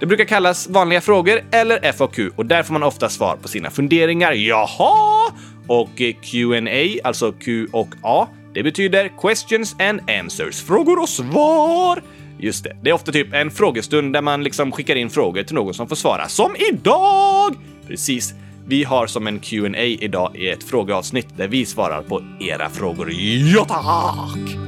Det 0.00 0.06
brukar 0.06 0.24
kallas 0.24 0.68
vanliga 0.68 1.00
frågor 1.00 1.40
eller 1.50 1.92
FAQ 1.92 2.18
och 2.36 2.46
där 2.46 2.62
får 2.62 2.72
man 2.72 2.82
ofta 2.82 3.08
svar 3.08 3.36
på 3.36 3.48
sina 3.48 3.70
funderingar. 3.70 4.32
Jaha! 4.32 5.32
Och 5.66 6.00
eh, 6.00 6.14
Q&A, 6.22 7.00
alltså 7.04 7.32
Q 7.32 7.66
och 7.72 7.88
A, 8.02 8.28
det 8.54 8.62
betyder 8.62 9.10
questions 9.20 9.76
and 9.78 10.10
answers, 10.10 10.62
frågor 10.62 10.98
och 11.02 11.08
svar. 11.08 12.02
Just 12.40 12.64
det, 12.64 12.76
det 12.82 12.90
är 12.90 12.94
ofta 12.94 13.12
typ 13.12 13.34
en 13.34 13.50
frågestund 13.50 14.12
där 14.12 14.22
man 14.22 14.44
liksom 14.44 14.72
skickar 14.72 14.96
in 14.96 15.10
frågor 15.10 15.42
till 15.42 15.54
någon 15.54 15.74
som 15.74 15.88
får 15.88 15.96
svara. 15.96 16.28
Som 16.28 16.56
idag! 16.72 17.54
Precis. 17.88 18.34
Vi 18.68 18.84
har 18.84 19.06
som 19.06 19.26
en 19.26 19.40
Q&A 19.40 19.84
idag 19.84 20.36
i 20.36 20.48
ett 20.48 20.64
frågeavsnitt 20.64 21.36
där 21.36 21.48
vi 21.48 21.66
svarar 21.66 22.02
på 22.02 22.22
era 22.40 22.70
frågor. 22.70 23.10
Ja, 23.12 23.64
tack! 23.64 24.67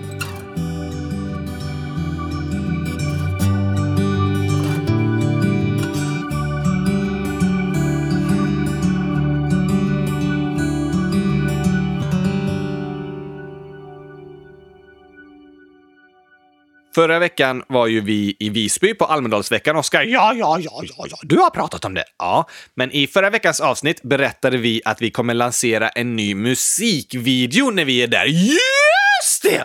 Förra 16.94 17.18
veckan 17.18 17.62
var 17.68 17.87
ju 17.87 18.00
vi 18.00 18.37
i 18.38 18.50
Visby 18.50 18.94
på 18.94 19.05
Almedalsveckan, 19.05 19.76
Oskar. 19.76 20.03
Ja, 20.03 20.35
ja, 20.35 20.59
ja, 20.61 20.83
ja, 20.83 21.07
ja, 21.11 21.16
du 21.22 21.37
har 21.37 21.50
pratat 21.50 21.85
om 21.85 21.94
det. 21.94 22.05
Ja, 22.18 22.48
men 22.74 22.92
i 22.92 23.07
förra 23.07 23.31
veckans 23.31 23.61
avsnitt 23.61 24.03
berättade 24.03 24.57
vi 24.57 24.83
att 24.85 25.03
vi 25.03 25.11
kommer 25.11 25.35
lansera 25.35 25.88
en 25.88 26.16
ny 26.16 26.35
musikvideo 26.35 27.70
när 27.70 27.85
vi 27.85 28.03
är 28.03 28.07
där. 28.07 28.24
Just 28.26 29.42
det! 29.42 29.64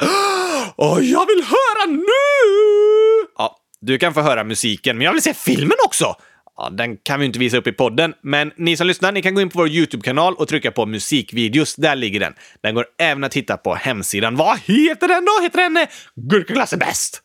Och 0.76 1.04
jag 1.04 1.26
vill 1.28 1.44
höra 1.44 1.86
nu! 1.92 3.28
Ja, 3.38 3.58
du 3.82 3.98
kan 3.98 4.14
få 4.14 4.22
höra 4.22 4.44
musiken, 4.44 4.98
men 4.98 5.06
jag 5.06 5.14
vill 5.14 5.22
se 5.22 5.34
filmen 5.34 5.78
också! 5.86 6.16
Ja, 6.58 6.70
den 6.70 6.98
kan 6.98 7.20
vi 7.20 7.26
inte 7.26 7.40
visa 7.40 7.58
upp 7.58 7.68
i 7.68 7.72
podden, 7.72 8.14
men 8.22 8.52
ni 8.56 8.78
som 8.78 8.88
lyssnar, 8.88 9.12
ni 9.12 9.22
kan 9.22 9.36
gå 9.36 9.42
in 9.42 9.50
på 9.50 9.60
vår 9.60 9.70
YouTube-kanal 9.70 10.36
och 10.36 10.48
trycka 10.48 10.72
på 10.72 10.86
musikvideos. 10.86 11.76
Där 11.76 11.96
ligger 11.96 12.20
den. 12.20 12.34
Den 12.62 12.76
går 12.76 12.86
även 12.98 13.24
att 13.24 13.34
hitta 13.34 13.58
på 13.58 13.76
hemsidan. 13.76 14.36
Vad 14.36 14.60
heter 14.60 15.08
den 15.08 15.26
då? 15.26 15.44
Heter 15.44 15.58
den 15.58 15.78
eh, 15.78 15.88
Gurkaglass 16.16 16.74
är 16.74 16.78
bäst? 16.78 17.22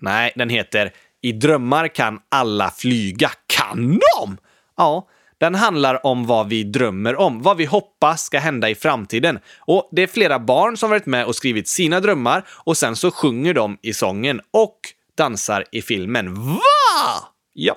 Nej, 0.00 0.32
den 0.36 0.48
heter 0.48 0.92
I 1.22 1.32
drömmar 1.32 1.88
kan 1.88 2.20
alla 2.28 2.70
flyga. 2.70 3.30
Kan 3.46 3.98
de? 3.98 4.36
Ja, 4.76 5.08
den 5.38 5.54
handlar 5.54 6.06
om 6.06 6.26
vad 6.26 6.48
vi 6.48 6.64
drömmer 6.64 7.16
om, 7.16 7.42
vad 7.42 7.56
vi 7.56 7.64
hoppas 7.64 8.24
ska 8.24 8.38
hända 8.38 8.70
i 8.70 8.74
framtiden. 8.74 9.38
Och 9.58 9.88
det 9.92 10.02
är 10.02 10.06
flera 10.06 10.38
barn 10.38 10.76
som 10.76 10.90
varit 10.90 11.06
med 11.06 11.26
och 11.26 11.36
skrivit 11.36 11.68
sina 11.68 12.00
drömmar 12.00 12.44
och 12.48 12.76
sen 12.76 12.96
så 12.96 13.10
sjunger 13.10 13.54
de 13.54 13.78
i 13.82 13.94
sången 13.94 14.40
och 14.50 14.78
dansar 15.16 15.64
i 15.72 15.82
filmen. 15.82 16.34
Va? 16.34 16.60
Ja. 17.52 17.76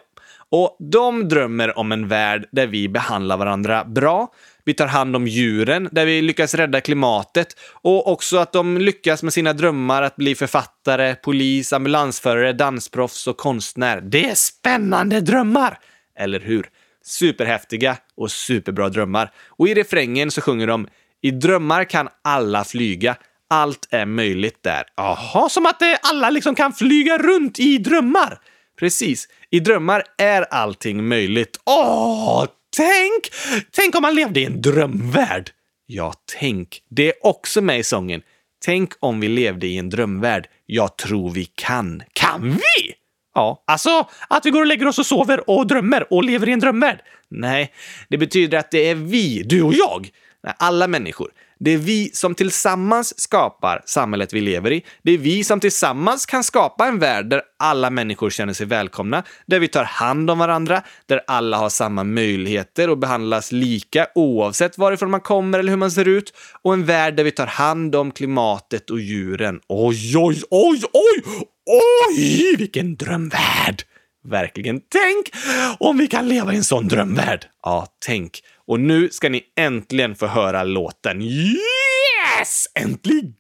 Och 0.52 0.78
de 0.80 1.28
drömmer 1.28 1.78
om 1.78 1.92
en 1.92 2.08
värld 2.08 2.46
där 2.52 2.68
vi 2.68 2.90
behandlar 2.90 3.38
varandra 3.38 3.86
bra, 3.86 4.34
vi 4.66 4.74
tar 4.74 4.88
hand 4.88 5.16
om 5.16 5.28
djuren, 5.28 5.90
där 5.92 6.06
vi 6.06 6.22
lyckas 6.22 6.54
rädda 6.54 6.82
klimatet 6.82 7.48
och 7.72 8.12
också 8.12 8.38
att 8.38 8.54
de 8.54 8.78
lyckas 8.78 9.24
med 9.24 9.34
sina 9.34 9.54
drömmar 9.54 10.02
att 10.02 10.16
bli 10.16 10.36
författare, 10.36 11.16
polis, 11.16 11.74
ambulansförare, 11.74 12.54
dansproffs 12.54 13.28
och 13.28 13.38
konstnär. 13.38 14.02
Det 14.02 14.30
är 14.30 14.36
spännande 14.36 15.22
drömmar! 15.22 15.80
Eller 16.20 16.40
hur? 16.40 16.70
Superhäftiga 17.04 17.98
och 18.18 18.32
superbra 18.32 18.90
drömmar. 18.90 19.32
Och 19.48 19.68
i 19.68 19.74
refrängen 19.74 20.32
så 20.32 20.42
sjunger 20.42 20.68
de 20.68 20.88
“I 21.22 21.32
drömmar 21.32 21.84
kan 21.84 22.10
alla 22.24 22.64
flyga, 22.64 23.16
allt 23.50 23.88
är 23.92 24.06
möjligt 24.06 24.64
där”. 24.64 24.84
Jaha, 24.96 25.50
som 25.50 25.66
att 25.66 25.82
alla 26.12 26.30
liksom 26.30 26.56
kan 26.56 26.74
flyga 26.74 27.18
runt 27.18 27.60
i 27.60 27.78
drömmar! 27.78 28.40
Precis. 28.80 29.28
I 29.50 29.60
drömmar 29.60 30.04
är 30.18 30.42
allting 30.42 31.08
möjligt. 31.08 31.60
Åh, 31.66 32.46
tänk! 32.78 33.34
Tänk 33.72 33.96
om 33.96 34.02
man 34.02 34.16
levde 34.16 34.40
i 34.40 34.46
en 34.46 34.62
drömvärld. 34.62 35.52
Ja, 35.86 36.14
tänk. 36.40 36.82
Det 36.90 37.08
är 37.08 37.14
också 37.26 37.62
med 37.62 37.80
i 37.80 37.84
sången. 37.84 38.22
Tänk 38.66 38.94
om 39.00 39.20
vi 39.20 39.28
levde 39.28 39.68
i 39.68 39.78
en 39.78 39.90
drömvärld. 39.90 40.48
Jag 40.66 40.98
tror 40.98 41.32
vi 41.32 41.46
kan. 41.46 42.04
Kan 42.14 42.52
vi? 42.52 42.94
Ja, 43.34 43.64
alltså 43.68 44.10
att 44.30 44.46
vi 44.46 44.50
går 44.50 44.62
och 44.62 44.68
lägger 44.68 44.88
oss 44.88 45.00
och 45.00 45.06
sover 45.06 45.50
och 45.50 45.68
drömmer 45.68 46.14
och 46.14 46.24
lever 46.24 46.50
i 46.50 46.52
en 46.52 46.60
drömvärld. 46.60 47.00
Nej, 47.30 47.74
det 48.10 48.18
betyder 48.18 48.58
att 48.58 48.72
det 48.72 48.90
är 48.90 48.96
vi, 48.96 49.44
du 49.44 49.62
och 49.62 49.74
jag, 49.74 50.10
alla 50.58 50.88
människor. 50.88 51.32
Det 51.60 51.72
är 51.72 51.78
vi 51.78 52.10
som 52.14 52.36
tillsammans 52.36 53.20
skapar 53.20 53.82
samhället 53.86 54.34
vi 54.34 54.42
lever 54.42 54.72
i. 54.72 54.86
Det 55.04 55.12
är 55.12 55.18
vi 55.18 55.44
som 55.44 55.60
tillsammans 55.60 56.26
kan 56.26 56.44
skapa 56.44 56.88
en 56.88 57.00
värld 57.00 57.30
där 57.30 57.42
alla 57.60 57.90
människor 57.90 58.30
känner 58.30 58.54
sig 58.54 58.66
välkomna, 58.66 59.24
där 59.46 59.60
vi 59.60 59.68
tar 59.68 59.84
hand 59.84 60.30
om 60.30 60.40
varandra, 60.40 60.82
där 61.06 61.22
alla 61.28 61.58
har 61.58 61.70
samma 61.70 62.04
möjligheter 62.04 62.90
och 62.90 62.98
behandlas 62.98 63.52
lika 63.52 64.08
oavsett 64.16 64.78
varifrån 64.78 65.12
man 65.12 65.22
kommer 65.22 65.60
eller 65.60 65.70
hur 65.70 65.78
man 65.78 65.92
ser 65.92 66.08
ut. 66.08 66.34
Och 66.62 66.74
en 66.74 66.86
värld 66.86 67.16
där 67.16 67.24
vi 67.24 67.32
tar 67.32 67.48
hand 67.48 67.96
om 67.96 68.12
klimatet 68.12 68.90
och 68.90 69.00
djuren. 69.00 69.60
Oj, 69.68 70.18
oj, 70.18 70.42
oj, 70.50 70.82
oj! 70.94 71.48
Oj, 71.70 72.56
vilken 72.58 72.96
drömvärld! 72.96 73.84
Verkligen. 74.28 74.80
Tänk 74.80 75.46
om 75.80 75.98
vi 75.98 76.08
kan 76.08 76.28
leva 76.28 76.54
i 76.54 76.58
en 76.58 76.64
sån 76.64 76.88
drömvärld! 76.88 77.46
Ja, 77.64 77.88
tänk. 78.06 78.42
Och 78.68 78.80
nu 78.80 79.10
ska 79.10 79.30
ni 79.30 79.44
äntligen 79.58 80.16
få 80.16 80.28
höra 80.28 80.64
låten. 80.64 81.22
Yes! 81.22 82.68
Äntligen! 82.80 83.34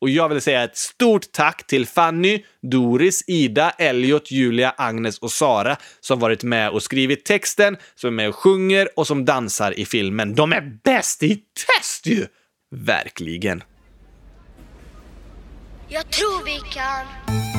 Och 0.00 0.10
jag 0.10 0.28
vill 0.28 0.40
säga 0.40 0.62
ett 0.64 0.76
stort 0.76 1.32
tack 1.32 1.66
till 1.66 1.86
Fanny, 1.86 2.44
Doris, 2.62 3.24
Ida, 3.26 3.70
Elliot, 3.70 4.30
Julia, 4.30 4.74
Agnes 4.76 5.18
och 5.18 5.32
Sara 5.32 5.76
som 6.00 6.18
varit 6.18 6.42
med 6.42 6.70
och 6.70 6.82
skrivit 6.82 7.24
texten, 7.24 7.76
som 7.94 8.08
är 8.08 8.12
med 8.12 8.28
och 8.28 8.34
sjunger 8.34 8.88
och 8.96 9.06
som 9.06 9.24
dansar 9.24 9.78
i 9.78 9.84
filmen. 9.84 10.34
De 10.34 10.52
är 10.52 10.78
bäst 10.84 11.22
i 11.22 11.42
test 11.66 12.06
ju! 12.06 12.26
Verkligen. 12.74 13.62
Jag 15.88 16.10
tror 16.10 16.44
vi 16.44 16.60
kan. 16.74 17.51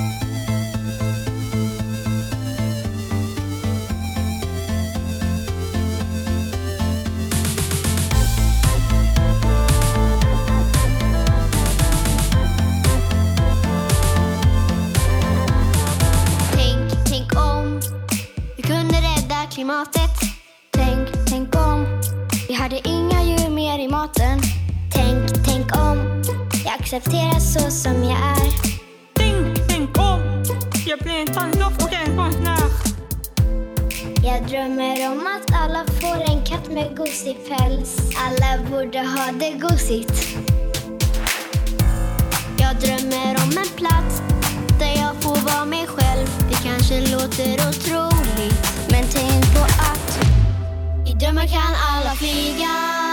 Klimatet. 19.63 20.12
Tänk, 20.71 21.08
tänk 21.30 21.56
om 21.56 22.02
vi 22.47 22.54
hade 22.54 22.88
inga 22.88 23.23
djur 23.23 23.49
mer 23.49 23.80
i 23.80 23.88
maten. 23.88 24.39
Tänk, 24.93 25.45
tänk 25.45 25.76
om 25.76 26.23
jag 26.65 26.73
accepteras 26.80 27.54
så 27.54 27.71
som 27.71 28.04
jag 28.04 28.17
är. 28.17 28.52
Tänk, 29.13 29.67
tänk 29.69 29.97
om 29.97 30.43
jag 30.86 30.99
blir 30.99 31.13
en 31.13 31.28
tandlopp 31.28 31.84
och 31.84 31.93
en 31.93 32.17
konstnär. 32.17 32.69
Jag 34.23 34.47
drömmer 34.47 35.12
om 35.12 35.28
att 35.28 35.56
alla 35.63 35.86
får 36.02 36.21
en 36.32 36.45
katt 36.45 36.71
med 36.71 36.97
gosig 36.97 37.38
päls. 37.47 37.97
Alla 38.26 38.69
borde 38.69 38.99
ha 38.99 39.32
det 39.39 39.52
gosigt. 39.52 40.38
Jag 42.58 42.76
drömmer 42.76 43.32
om 43.43 43.58
en 43.58 43.71
plats 43.76 44.21
där 44.80 45.02
jag 45.02 45.23
får 45.23 45.52
vara 45.52 45.65
mig 45.65 45.88
själv. 45.88 46.28
Det 46.49 46.69
kanske 46.69 46.99
låter 47.12 47.54
otroligt, 47.69 48.72
drömmar 51.23 51.47
kan 51.47 51.75
alla 51.89 52.15
flyga. 52.15 53.12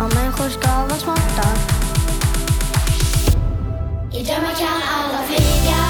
Och 0.00 0.14
människor 0.14 0.48
ska 0.48 0.70
vara 0.70 0.98
smarta. 0.98 1.48
I 4.12 4.22
drömmar 4.22 4.54
kan 4.54 4.82
alla 4.82 5.22
flyga. 5.26 5.89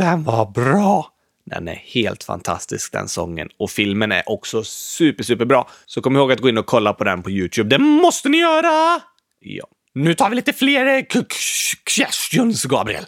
Den 0.00 0.24
var 0.24 0.46
bra! 0.46 1.12
Den 1.46 1.68
är 1.68 1.74
helt 1.74 2.24
fantastisk 2.24 2.92
den 2.92 3.08
sången 3.08 3.48
och 3.58 3.70
filmen 3.70 4.12
är 4.12 4.22
också 4.26 4.64
super, 4.64 5.24
super 5.24 5.44
bra. 5.44 5.68
Så 5.86 6.02
kom 6.02 6.16
ihåg 6.16 6.32
att 6.32 6.40
gå 6.40 6.48
in 6.48 6.58
och 6.58 6.66
kolla 6.66 6.92
på 6.92 7.04
den 7.04 7.22
på 7.22 7.30
Youtube. 7.30 7.68
Det 7.68 7.78
måste 7.78 8.28
ni 8.28 8.38
göra! 8.38 9.00
Ja. 9.40 9.64
Nu 9.94 10.14
tar 10.14 10.30
vi 10.30 10.36
lite 10.36 10.52
fler 10.52 10.86
eh, 10.86 11.02
questions, 11.84 12.64
Gabriel. 12.64 13.04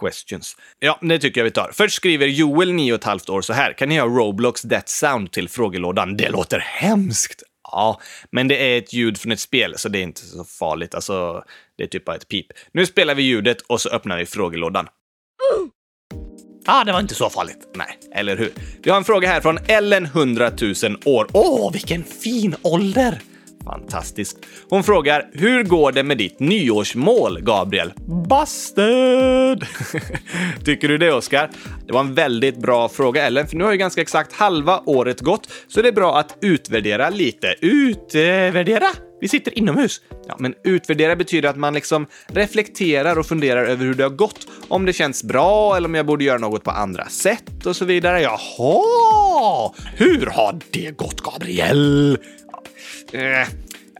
Questions. 0.00 0.56
Ja, 0.78 0.98
det 1.02 1.18
tycker 1.18 1.40
jag 1.40 1.44
vi 1.44 1.50
tar. 1.50 1.70
Först 1.72 1.96
skriver 1.96 2.26
Joel, 2.26 2.72
9,5 2.72 3.30
år, 3.30 3.40
så 3.40 3.52
här. 3.52 3.72
Kan 3.72 3.88
ni 3.88 3.98
ha 3.98 4.06
Roblox 4.06 4.62
Death 4.62 4.86
Sound 4.86 5.32
till 5.32 5.48
frågelådan? 5.48 6.16
Det 6.16 6.28
låter 6.28 6.58
hemskt! 6.58 7.42
Ja, 7.72 8.00
men 8.30 8.48
det 8.48 8.74
är 8.74 8.78
ett 8.78 8.92
ljud 8.92 9.18
från 9.18 9.32
ett 9.32 9.40
spel, 9.40 9.74
så 9.76 9.88
det 9.88 9.98
är 9.98 10.02
inte 10.02 10.20
så 10.20 10.44
farligt. 10.44 10.94
Alltså, 10.94 11.44
det 11.78 11.84
är 11.84 11.88
typ 11.88 12.04
bara 12.04 12.16
ett 12.16 12.28
pip. 12.28 12.46
Nu 12.72 12.86
spelar 12.86 13.14
vi 13.14 13.22
ljudet 13.22 13.60
och 13.60 13.80
så 13.80 13.88
öppnar 13.88 14.18
vi 14.18 14.26
frågelådan. 14.26 14.88
Ah, 16.68 16.84
det 16.84 16.92
var 16.92 17.00
inte 17.00 17.14
så 17.14 17.30
farligt. 17.30 17.58
Nej, 17.74 17.98
eller 18.12 18.36
hur? 18.36 18.52
Vi 18.82 18.90
har 18.90 18.96
en 18.96 19.04
fråga 19.04 19.28
här 19.28 19.40
från 19.40 19.58
Ellen 19.68 20.04
100 20.04 20.50
000 20.60 20.74
år. 21.04 21.28
Åh, 21.32 21.72
vilken 21.72 22.04
fin 22.04 22.54
ålder! 22.62 23.20
Fantastiskt. 23.66 24.38
Hon 24.68 24.84
frågar, 24.84 25.26
hur 25.32 25.62
går 25.62 25.92
det 25.92 26.02
med 26.02 26.18
ditt 26.18 26.40
nyårsmål, 26.40 27.40
Gabriel? 27.40 27.92
Busted! 28.28 29.66
Tycker 30.64 30.88
du 30.88 30.98
det, 30.98 31.12
Oskar? 31.12 31.50
Det 31.86 31.92
var 31.92 32.00
en 32.00 32.14
väldigt 32.14 32.56
bra 32.56 32.88
fråga, 32.88 33.26
Ellen, 33.26 33.46
för 33.46 33.56
nu 33.56 33.64
har 33.64 33.72
ju 33.72 33.78
ganska 33.78 34.00
exakt 34.00 34.32
halva 34.32 34.82
året 34.86 35.20
gått, 35.20 35.48
så 35.68 35.82
det 35.82 35.88
är 35.88 35.92
bra 35.92 36.18
att 36.18 36.38
utvärdera 36.40 37.10
lite. 37.10 37.54
Utvärdera? 37.60 38.86
Vi 39.20 39.28
sitter 39.28 39.58
inomhus. 39.58 40.00
Ja, 40.28 40.36
men 40.38 40.54
utvärdera 40.64 41.16
betyder 41.16 41.48
att 41.48 41.56
man 41.56 41.74
liksom 41.74 42.06
reflekterar 42.26 43.18
och 43.18 43.26
funderar 43.26 43.64
över 43.64 43.84
hur 43.84 43.94
det 43.94 44.02
har 44.02 44.10
gått. 44.10 44.46
Om 44.68 44.86
det 44.86 44.92
känns 44.92 45.24
bra 45.24 45.76
eller 45.76 45.88
om 45.88 45.94
jag 45.94 46.06
borde 46.06 46.24
göra 46.24 46.38
något 46.38 46.64
på 46.64 46.70
andra 46.70 47.04
sätt 47.08 47.66
och 47.66 47.76
så 47.76 47.84
vidare. 47.84 48.20
Jaha! 48.22 49.72
Hur 49.96 50.26
har 50.26 50.60
det 50.70 50.96
gått, 50.96 51.20
Gabriel? 51.20 52.18
Ja, 53.12 53.20
eh, 53.20 53.46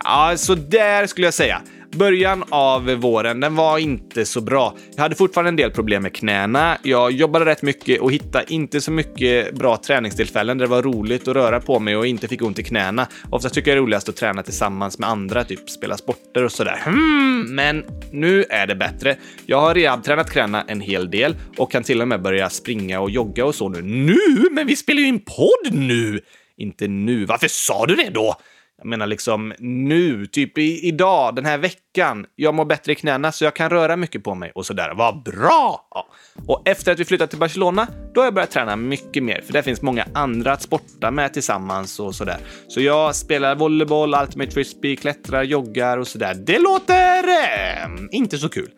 ja 0.05 0.35
så 0.37 0.55
där 0.55 1.07
skulle 1.07 1.27
jag 1.27 1.35
säga. 1.35 1.63
Början 1.97 2.45
av 2.49 2.85
våren, 2.85 3.41
den 3.41 3.55
var 3.55 3.79
inte 3.79 4.25
så 4.25 4.41
bra. 4.41 4.77
Jag 4.95 5.03
hade 5.03 5.15
fortfarande 5.15 5.49
en 5.49 5.57
del 5.57 5.71
problem 5.71 6.03
med 6.03 6.15
knäna. 6.15 6.79
Jag 6.83 7.13
jobbade 7.13 7.45
rätt 7.45 7.63
mycket 7.63 8.01
och 8.01 8.13
hittade 8.13 8.45
inte 8.49 8.81
så 8.81 8.91
mycket 8.91 9.55
bra 9.55 9.77
träningstillfällen 9.77 10.59
där 10.59 10.67
det 10.67 10.71
var 10.71 10.83
roligt 10.83 11.29
att 11.29 11.35
röra 11.35 11.61
på 11.61 11.79
mig 11.79 11.97
och 11.97 12.07
inte 12.07 12.29
fick 12.29 12.43
ont 12.43 12.59
i 12.59 12.63
knäna. 12.63 13.07
Ofta 13.31 13.49
tycker 13.49 13.71
jag 13.71 13.77
det 13.77 13.79
är 13.79 13.83
roligast 13.83 14.09
att 14.09 14.17
träna 14.17 14.43
tillsammans 14.43 14.99
med 14.99 15.09
andra, 15.09 15.45
typ 15.45 15.71
spela 15.71 15.97
sporter 15.97 16.45
och 16.45 16.53
sådär. 16.53 16.81
Hmm, 16.85 17.55
men 17.55 17.85
nu 18.11 18.45
är 18.51 18.67
det 18.67 18.75
bättre. 18.75 19.17
Jag 19.47 19.61
har 19.61 19.75
rehabtränat 19.75 20.31
knäna 20.31 20.65
en 20.69 20.81
hel 20.81 21.11
del 21.11 21.37
och 21.57 21.73
kan 21.73 21.83
till 21.83 22.03
och 22.03 22.09
med 22.09 22.23
börja 22.23 22.51
springa 22.51 23.01
och 23.01 23.11
jogga 23.11 23.45
och 23.45 23.55
så 23.55 23.69
nu. 23.69 23.83
Nu? 23.83 24.49
Men 24.51 24.67
vi 24.67 24.77
spelar 24.77 25.01
ju 25.01 25.07
in 25.07 25.21
podd 25.21 25.73
nu! 25.75 26.21
Inte 26.59 26.89
nu. 26.89 27.25
Varför 27.25 27.49
sa 27.49 27.87
du 27.87 27.95
det 27.95 28.11
då? 28.11 28.37
Jag 28.79 28.87
menar 28.87 29.07
liksom 29.07 29.55
nu, 29.59 30.27
typ 30.27 30.59
i, 30.59 30.89
idag, 30.89 31.35
den 31.35 31.45
här 31.45 31.59
veckan. 31.59 32.27
Jag 32.37 32.55
mår 32.55 32.65
bättre 32.65 32.93
i 32.93 32.95
knäna 32.95 33.33
så 33.33 33.45
jag 33.45 33.55
kan 33.55 33.71
röra 33.71 33.97
mycket 33.97 34.25
på 34.25 34.35
mig 34.35 34.53
och 34.55 34.67
sådär. 34.67 34.93
Vad 34.95 35.23
bra! 35.23 35.89
Ja. 35.91 36.09
Och 36.47 36.63
efter 36.69 36.93
att 36.93 36.99
vi 36.99 37.05
flyttat 37.05 37.31
till 37.31 37.39
Barcelona, 37.39 37.87
då 38.15 38.21
har 38.21 38.27
jag 38.27 38.35
börjat 38.35 38.51
träna 38.51 38.77
mycket 38.77 39.23
mer, 39.23 39.41
för 39.41 39.53
där 39.53 39.63
finns 39.63 39.83
många 39.83 40.07
andra 40.15 40.53
att 40.53 40.63
sporta 40.63 41.11
med 41.11 41.33
tillsammans 41.33 42.01
och 42.01 42.15
sådär. 42.15 42.39
Så 42.69 42.81
jag 42.81 43.15
spelar 43.15 43.57
volleyboll, 43.57 44.15
ultimate 44.15 44.51
frisbee, 44.51 44.97
klättrar, 44.97 45.43
joggar 45.43 45.99
och 45.99 46.07
sådär. 46.07 46.35
Det 46.35 46.59
låter 46.59 47.29
eh, 47.29 47.89
inte 48.11 48.39
så 48.39 48.49
kul. 48.49 48.71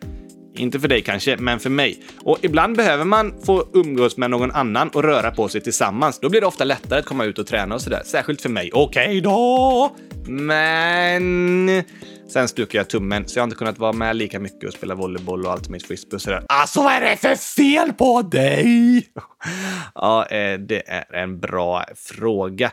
Inte 0.59 0.79
för 0.79 0.87
dig 0.87 1.01
kanske, 1.01 1.37
men 1.37 1.59
för 1.59 1.69
mig. 1.69 2.03
Och 2.23 2.37
ibland 2.41 2.77
behöver 2.77 3.05
man 3.05 3.33
få 3.45 3.67
umgås 3.73 4.17
med 4.17 4.31
någon 4.31 4.51
annan 4.51 4.89
och 4.89 5.03
röra 5.03 5.31
på 5.31 5.47
sig 5.49 5.61
tillsammans. 5.61 6.19
Då 6.19 6.29
blir 6.29 6.41
det 6.41 6.47
ofta 6.47 6.63
lättare 6.63 6.99
att 6.99 7.05
komma 7.05 7.25
ut 7.25 7.39
och 7.39 7.47
träna 7.47 7.75
och 7.75 7.81
sådär. 7.81 8.01
Särskilt 8.05 8.41
för 8.41 8.49
mig. 8.49 8.69
Okej 8.73 9.07
okay 9.07 9.21
då! 9.21 9.95
Men... 10.27 11.83
Sen 12.29 12.47
stukade 12.47 12.77
jag 12.77 12.89
tummen, 12.89 13.27
så 13.27 13.37
jag 13.37 13.41
har 13.41 13.45
inte 13.47 13.55
kunnat 13.55 13.79
vara 13.79 13.91
med 13.91 14.15
lika 14.15 14.39
mycket 14.39 14.67
och 14.67 14.73
spela 14.73 14.95
volleyboll 14.95 15.45
och 15.45 15.51
allt 15.51 15.69
mitt 15.69 15.87
frisbee 15.87 16.15
och 16.15 16.21
sådär. 16.21 16.43
Alltså 16.49 16.83
vad 16.83 16.93
är 16.93 17.01
det 17.01 17.17
för 17.17 17.35
fel 17.35 17.93
på 17.93 18.21
dig? 18.21 19.07
ja, 19.95 20.25
eh, 20.25 20.59
det 20.59 20.89
är 20.89 21.15
en 21.15 21.39
bra 21.39 21.85
fråga. 21.95 22.71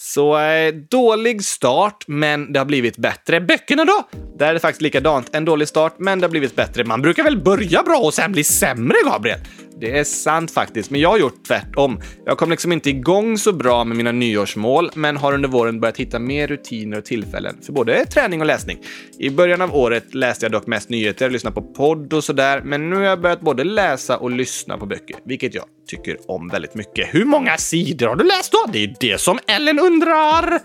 Så 0.00 0.38
eh, 0.38 0.74
dålig 0.74 1.44
start, 1.44 2.04
men 2.06 2.52
det 2.52 2.58
har 2.58 2.64
blivit 2.64 2.96
bättre. 2.96 3.40
Böckerna 3.40 3.84
då? 3.84 4.08
Där 4.38 4.48
är 4.48 4.54
det 4.54 4.60
faktiskt 4.60 4.82
likadant. 4.82 5.28
En 5.32 5.44
dålig 5.44 5.68
start, 5.68 5.94
men 5.98 6.20
det 6.20 6.24
har 6.24 6.30
blivit 6.30 6.56
bättre. 6.56 6.84
Man 6.84 7.02
brukar 7.02 7.24
väl 7.24 7.42
börja 7.42 7.82
bra 7.82 7.98
och 7.98 8.14
sen 8.14 8.32
bli 8.32 8.44
sämre, 8.44 8.96
Gabriel? 9.04 9.38
Det 9.80 9.98
är 9.98 10.04
sant 10.04 10.50
faktiskt, 10.50 10.90
men 10.90 11.00
jag 11.00 11.08
har 11.08 11.18
gjort 11.18 11.44
tvärtom. 11.46 12.00
Jag 12.24 12.38
kom 12.38 12.50
liksom 12.50 12.72
inte 12.72 12.90
igång 12.90 13.38
så 13.38 13.52
bra 13.52 13.84
med 13.84 13.96
mina 13.96 14.12
nyårsmål, 14.12 14.90
men 14.94 15.16
har 15.16 15.32
under 15.32 15.48
våren 15.48 15.80
börjat 15.80 15.96
hitta 15.96 16.18
mer 16.18 16.46
rutiner 16.46 16.98
och 16.98 17.04
tillfällen 17.04 17.56
för 17.62 17.72
både 17.72 18.06
träning 18.06 18.40
och 18.40 18.46
läsning. 18.46 18.78
I 19.18 19.30
början 19.30 19.60
av 19.62 19.76
året 19.76 20.14
läste 20.14 20.44
jag 20.44 20.52
dock 20.52 20.66
mest 20.66 20.88
nyheter, 20.88 21.30
lyssnade 21.30 21.54
på 21.54 21.62
podd 21.62 22.12
och 22.12 22.24
sådär, 22.24 22.62
men 22.64 22.90
nu 22.90 22.96
har 22.96 23.02
jag 23.02 23.20
börjat 23.20 23.40
både 23.40 23.64
läsa 23.64 24.18
och 24.18 24.30
lyssna 24.30 24.78
på 24.78 24.86
böcker, 24.86 25.16
vilket 25.24 25.54
jag 25.54 25.64
tycker 25.88 26.16
om 26.30 26.48
väldigt 26.48 26.74
mycket. 26.74 27.14
Hur 27.14 27.24
många 27.24 27.56
sidor 27.56 28.06
har 28.06 28.16
du 28.16 28.24
läst 28.24 28.52
då? 28.52 28.72
Det 28.72 28.84
är 28.84 28.94
det 29.00 29.20
som 29.20 29.38
Ellen 29.46 29.78
undrar! 29.78 30.60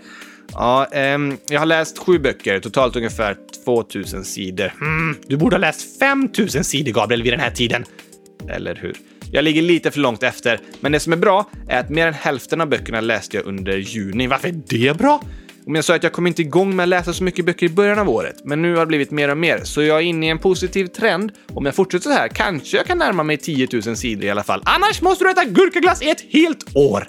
Ja, 0.52 0.86
ehm, 0.92 1.36
jag 1.48 1.58
har 1.58 1.66
läst 1.66 1.98
sju 1.98 2.18
böcker, 2.18 2.60
totalt 2.60 2.96
ungefär 2.96 3.36
2000 3.64 4.24
sidor. 4.24 4.72
Mm, 4.80 5.16
du 5.26 5.36
borde 5.36 5.56
ha 5.56 5.60
läst 5.60 5.98
5000 5.98 6.64
sidor, 6.64 6.92
Gabriel, 6.92 7.22
vid 7.22 7.32
den 7.32 7.40
här 7.40 7.50
tiden. 7.50 7.84
Eller 8.50 8.74
hur? 8.74 8.96
Jag 9.32 9.44
ligger 9.44 9.62
lite 9.62 9.90
för 9.90 10.00
långt 10.00 10.22
efter, 10.22 10.60
men 10.80 10.92
det 10.92 11.00
som 11.00 11.12
är 11.12 11.16
bra 11.16 11.50
är 11.68 11.80
att 11.80 11.90
mer 11.90 12.06
än 12.06 12.14
hälften 12.14 12.60
av 12.60 12.68
böckerna 12.68 13.00
läste 13.00 13.36
jag 13.36 13.46
under 13.46 13.76
juni. 13.76 14.26
Varför 14.26 14.48
är 14.48 14.62
det 14.66 14.98
bra? 14.98 15.20
Om 15.66 15.74
jag 15.74 15.84
sa 15.84 15.94
att 15.94 16.02
jag 16.02 16.12
kom 16.12 16.26
inte 16.26 16.42
igång 16.42 16.76
med 16.76 16.82
att 16.82 16.88
läsa 16.88 17.12
så 17.12 17.24
mycket 17.24 17.44
böcker 17.44 17.66
i 17.66 17.68
början 17.68 17.98
av 17.98 18.08
året, 18.08 18.36
men 18.44 18.62
nu 18.62 18.74
har 18.74 18.80
det 18.80 18.86
blivit 18.86 19.10
mer 19.10 19.28
och 19.28 19.38
mer, 19.38 19.60
så 19.64 19.82
jag 19.82 19.98
är 19.98 20.02
inne 20.02 20.26
i 20.26 20.28
en 20.28 20.38
positiv 20.38 20.86
trend. 20.86 21.32
Om 21.48 21.66
jag 21.66 21.74
fortsätter 21.74 22.10
så 22.10 22.16
här 22.16 22.28
kanske 22.28 22.76
jag 22.76 22.86
kan 22.86 22.98
närma 22.98 23.22
mig 23.22 23.36
10 23.36 23.68
000 23.72 23.96
sidor 23.96 24.24
i 24.24 24.30
alla 24.30 24.42
fall. 24.42 24.62
Annars 24.64 25.02
måste 25.02 25.24
du 25.24 25.30
äta 25.30 25.44
gurkaglass 25.44 26.02
i 26.02 26.10
ett 26.10 26.24
helt 26.30 26.76
år! 26.76 27.06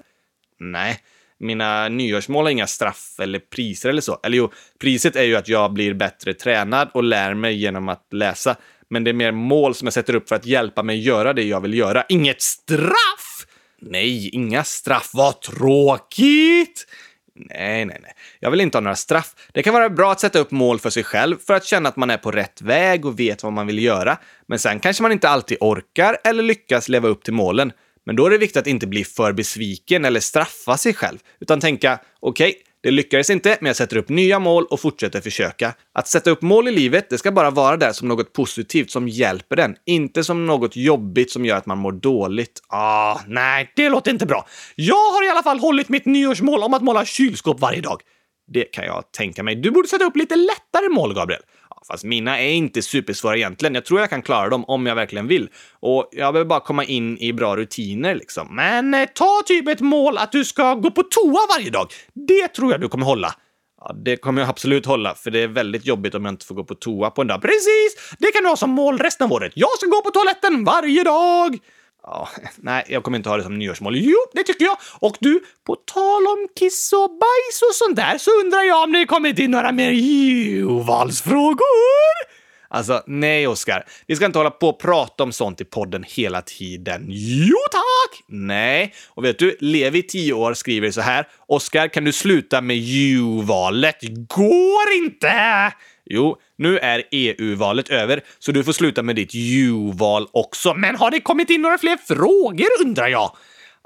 Nej, 0.59 0.99
mina 1.39 1.89
nyårsmål 1.89 2.45
har 2.45 2.51
inga 2.51 2.67
straff 2.67 3.15
eller 3.19 3.39
priser 3.39 3.89
eller 3.89 4.01
så. 4.01 4.19
Eller 4.23 4.37
jo, 4.37 4.51
priset 4.79 5.15
är 5.15 5.23
ju 5.23 5.35
att 5.35 5.47
jag 5.47 5.73
blir 5.73 5.93
bättre 5.93 6.33
tränad 6.33 6.89
och 6.93 7.03
lär 7.03 7.33
mig 7.33 7.55
genom 7.55 7.89
att 7.89 8.07
läsa. 8.11 8.55
Men 8.89 9.03
det 9.03 9.11
är 9.11 9.13
mer 9.13 9.31
mål 9.31 9.75
som 9.75 9.85
jag 9.85 9.93
sätter 9.93 10.15
upp 10.15 10.29
för 10.29 10.35
att 10.35 10.45
hjälpa 10.45 10.83
mig 10.83 10.99
göra 10.99 11.33
det 11.33 11.43
jag 11.43 11.61
vill 11.61 11.73
göra. 11.73 12.03
Inget 12.09 12.41
straff! 12.41 13.45
Nej, 13.81 14.29
inga 14.29 14.63
straff. 14.63 15.09
Vad 15.13 15.41
tråkigt! 15.41 16.87
Nej, 17.35 17.85
nej, 17.85 17.99
nej. 18.01 18.11
Jag 18.39 18.51
vill 18.51 18.61
inte 18.61 18.77
ha 18.77 18.81
några 18.81 18.95
straff. 18.95 19.35
Det 19.53 19.63
kan 19.63 19.73
vara 19.73 19.89
bra 19.89 20.11
att 20.11 20.19
sätta 20.19 20.39
upp 20.39 20.51
mål 20.51 20.79
för 20.79 20.89
sig 20.89 21.03
själv 21.03 21.37
för 21.47 21.53
att 21.53 21.65
känna 21.65 21.89
att 21.89 21.95
man 21.95 22.09
är 22.09 22.17
på 22.17 22.31
rätt 22.31 22.61
väg 22.61 23.05
och 23.05 23.19
vet 23.19 23.43
vad 23.43 23.53
man 23.53 23.67
vill 23.67 23.83
göra. 23.83 24.17
Men 24.47 24.59
sen 24.59 24.79
kanske 24.79 25.03
man 25.03 25.11
inte 25.11 25.29
alltid 25.29 25.57
orkar 25.59 26.17
eller 26.23 26.43
lyckas 26.43 26.89
leva 26.89 27.07
upp 27.07 27.23
till 27.23 27.33
målen. 27.33 27.71
Men 28.05 28.15
då 28.15 28.25
är 28.25 28.29
det 28.29 28.37
viktigt 28.37 28.57
att 28.57 28.67
inte 28.67 28.87
bli 28.87 29.03
för 29.03 29.33
besviken 29.33 30.05
eller 30.05 30.19
straffa 30.19 30.77
sig 30.77 30.93
själv, 30.93 31.17
utan 31.39 31.59
tänka 31.59 31.99
okej, 32.19 32.49
okay, 32.49 32.61
det 32.85 32.91
lyckades 32.91 33.29
inte, 33.29 33.57
men 33.61 33.67
jag 33.67 33.75
sätter 33.75 33.97
upp 33.97 34.09
nya 34.09 34.39
mål 34.39 34.65
och 34.65 34.79
fortsätter 34.79 35.21
försöka. 35.21 35.73
Att 35.93 36.07
sätta 36.07 36.31
upp 36.31 36.41
mål 36.41 36.67
i 36.67 36.71
livet, 36.71 37.09
det 37.09 37.17
ska 37.17 37.31
bara 37.31 37.49
vara 37.49 37.77
där 37.77 37.91
som 37.91 38.07
något 38.07 38.33
positivt 38.33 38.91
som 38.91 39.07
hjälper 39.07 39.55
den, 39.55 39.75
inte 39.85 40.23
som 40.23 40.45
något 40.45 40.75
jobbigt 40.75 41.31
som 41.31 41.45
gör 41.45 41.57
att 41.57 41.65
man 41.65 41.77
mår 41.77 41.91
dåligt. 41.91 42.61
Ah, 42.67 43.19
nej, 43.27 43.71
det 43.75 43.89
låter 43.89 44.11
inte 44.11 44.25
bra. 44.25 44.47
Jag 44.75 45.11
har 45.11 45.25
i 45.25 45.29
alla 45.29 45.43
fall 45.43 45.59
hållit 45.59 45.89
mitt 45.89 46.05
nyårsmål 46.05 46.63
om 46.63 46.73
att 46.73 46.81
måla 46.81 47.05
kylskåp 47.05 47.59
varje 47.59 47.81
dag. 47.81 48.01
Det 48.47 48.63
kan 48.63 48.85
jag 48.85 49.11
tänka 49.11 49.43
mig. 49.43 49.55
Du 49.55 49.71
borde 49.71 49.87
sätta 49.87 50.05
upp 50.05 50.15
lite 50.15 50.35
lättare 50.35 50.89
mål, 50.89 51.13
Gabriel. 51.13 51.41
Fast 51.87 52.03
mina 52.03 52.39
är 52.39 52.51
inte 52.51 52.81
supersvåra 52.81 53.37
egentligen. 53.37 53.75
Jag 53.75 53.85
tror 53.85 53.99
jag 53.99 54.09
kan 54.09 54.21
klara 54.21 54.49
dem 54.49 54.65
om 54.65 54.85
jag 54.85 54.95
verkligen 54.95 55.27
vill. 55.27 55.49
Och 55.79 56.09
jag 56.11 56.33
behöver 56.33 56.49
bara 56.49 56.59
komma 56.59 56.83
in 56.83 57.17
i 57.17 57.33
bra 57.33 57.55
rutiner 57.55 58.15
liksom. 58.15 58.55
Men 58.55 58.93
eh, 58.93 59.05
ta 59.13 59.41
typ 59.45 59.67
ett 59.67 59.81
mål 59.81 60.17
att 60.17 60.31
du 60.31 60.45
ska 60.45 60.73
gå 60.73 60.91
på 60.91 61.03
toa 61.03 61.47
varje 61.57 61.69
dag. 61.69 61.87
Det 62.13 62.47
tror 62.47 62.71
jag 62.71 62.81
du 62.81 62.87
kommer 62.87 63.05
hålla. 63.05 63.35
Ja, 63.81 63.95
det 64.05 64.17
kommer 64.17 64.41
jag 64.41 64.49
absolut 64.49 64.85
hålla, 64.85 65.15
för 65.15 65.31
det 65.31 65.39
är 65.39 65.47
väldigt 65.47 65.85
jobbigt 65.85 66.15
om 66.15 66.25
jag 66.25 66.31
inte 66.31 66.45
får 66.45 66.55
gå 66.55 66.63
på 66.63 66.75
toa 66.75 67.09
på 67.09 67.21
en 67.21 67.27
dag. 67.27 67.41
Precis! 67.41 68.15
Det 68.19 68.31
kan 68.31 68.43
du 68.43 68.49
ha 68.49 68.55
som 68.55 68.69
mål 68.69 68.97
resten 68.97 69.25
av 69.25 69.33
året. 69.33 69.51
Jag 69.55 69.69
ska 69.77 69.89
gå 69.89 70.01
på 70.01 70.09
toaletten 70.09 70.63
varje 70.63 71.03
dag! 71.03 71.59
Ja, 72.07 72.29
nej, 72.57 72.85
jag 72.87 73.03
kommer 73.03 73.17
inte 73.17 73.29
ha 73.29 73.37
det 73.37 73.43
som 73.43 73.59
nyårsmål. 73.59 73.97
Jo, 73.97 74.17
det 74.33 74.43
tycker 74.43 74.65
jag. 74.65 74.77
Och 74.99 75.17
du, 75.19 75.43
på 75.65 75.75
tal 75.75 76.27
om 76.27 76.47
kiss 76.59 76.93
och 76.93 77.09
bajs 77.09 77.61
och 77.69 77.75
sånt 77.75 77.95
där 77.95 78.17
så 78.17 78.31
undrar 78.43 78.61
jag 78.61 78.83
om 78.83 78.91
det 78.91 79.05
kommit 79.05 79.39
in 79.39 79.51
några 79.51 79.71
mer 79.71 79.91
Jovalsfrågor? 79.91 82.35
Alltså, 82.69 83.03
nej, 83.07 83.47
Oskar. 83.47 83.85
Vi 84.07 84.15
ska 84.15 84.25
inte 84.25 84.39
hålla 84.39 84.51
på 84.51 84.69
och 84.69 84.79
prata 84.79 85.23
om 85.23 85.31
sånt 85.31 85.61
i 85.61 85.65
podden 85.65 86.03
hela 86.07 86.41
tiden. 86.41 87.05
Jo, 87.09 87.57
tack! 87.71 88.23
Nej. 88.27 88.93
Och 89.09 89.25
vet 89.25 89.39
du, 89.39 89.57
Levi, 89.59 90.03
10 90.03 90.33
år, 90.33 90.53
skriver 90.53 90.91
så 90.91 91.01
här. 91.01 91.27
Oskar, 91.47 91.87
kan 91.87 92.03
du 92.03 92.11
sluta 92.11 92.61
med 92.61 92.77
ju-valet? 92.77 93.97
Går 94.27 95.03
inte! 95.03 95.73
Jo, 96.05 96.37
nu 96.57 96.79
är 96.79 97.03
EU-valet 97.11 97.89
över, 97.89 98.21
så 98.39 98.51
du 98.51 98.63
får 98.63 98.73
sluta 98.73 99.03
med 99.03 99.15
ditt 99.15 99.31
U-val 99.35 100.27
också. 100.31 100.73
Men 100.73 100.95
har 100.95 101.11
det 101.11 101.19
kommit 101.19 101.49
in 101.49 101.61
några 101.61 101.77
fler 101.77 101.97
frågor 101.97 102.67
undrar 102.81 103.07
jag? 103.07 103.31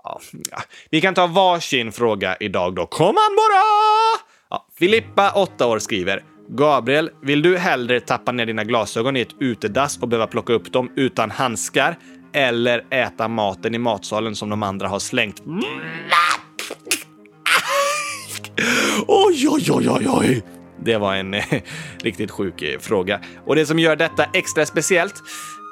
Ja, 0.03 0.21
ja. 0.51 0.61
Vi 0.89 1.01
kan 1.01 1.13
ta 1.13 1.27
varsin 1.27 1.91
fråga 1.91 2.37
idag 2.39 2.75
då. 2.75 2.85
Kom 2.85 3.07
an 3.07 3.35
bara! 3.35 3.63
Ja, 4.49 4.67
Filippa, 4.79 5.31
8 5.31 5.67
år, 5.67 5.79
skriver 5.79 6.23
Gabriel, 6.49 7.09
vill 7.21 7.41
du 7.41 7.57
hellre 7.57 7.99
tappa 7.99 8.31
ner 8.31 8.45
dina 8.45 8.63
glasögon 8.63 9.17
i 9.17 9.21
ett 9.21 9.35
utedass 9.39 9.97
och 10.01 10.07
behöva 10.07 10.27
plocka 10.27 10.53
upp 10.53 10.71
dem 10.71 10.91
utan 10.95 11.31
handskar 11.31 11.97
eller 12.33 12.85
äta 12.93 13.27
maten 13.27 13.75
i 13.75 13.77
matsalen 13.77 14.35
som 14.35 14.49
de 14.49 14.63
andra 14.63 14.87
har 14.87 14.99
slängt? 14.99 15.45
Mm. 15.45 15.59
Oj, 19.07 19.47
oj, 19.49 19.71
oj, 19.71 19.89
oj, 19.89 20.07
oj! 20.09 20.43
Det 20.83 20.97
var 20.97 21.15
en 21.15 21.33
eh, 21.33 21.43
riktigt 22.03 22.31
sjuk 22.31 22.61
eh, 22.61 22.79
fråga. 22.79 23.19
Och 23.45 23.55
det 23.55 23.65
som 23.65 23.79
gör 23.79 23.95
detta 23.95 24.25
extra 24.33 24.65
speciellt, 24.65 25.13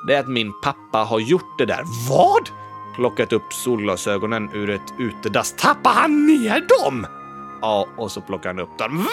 det 0.08 0.16
är 0.16 0.20
att 0.20 0.28
min 0.30 0.52
pappa 0.64 0.98
har 0.98 1.20
gjort 1.20 1.58
det 1.58 1.66
där. 1.66 1.82
Vad? 2.10 2.50
Plockat 2.96 3.34
upp 3.34 3.54
solglasögonen 3.54 4.50
ur 4.54 4.70
ett 4.70 4.94
utedass. 5.00 5.56
Tappar 5.58 5.92
han 5.92 6.28
ner 6.28 6.66
dem? 6.80 7.08
Ja, 7.62 7.88
och 7.98 8.12
så 8.12 8.22
plockar 8.22 8.50
han 8.50 8.60
upp 8.60 8.78
dem. 8.78 8.98
Va? 8.98 9.10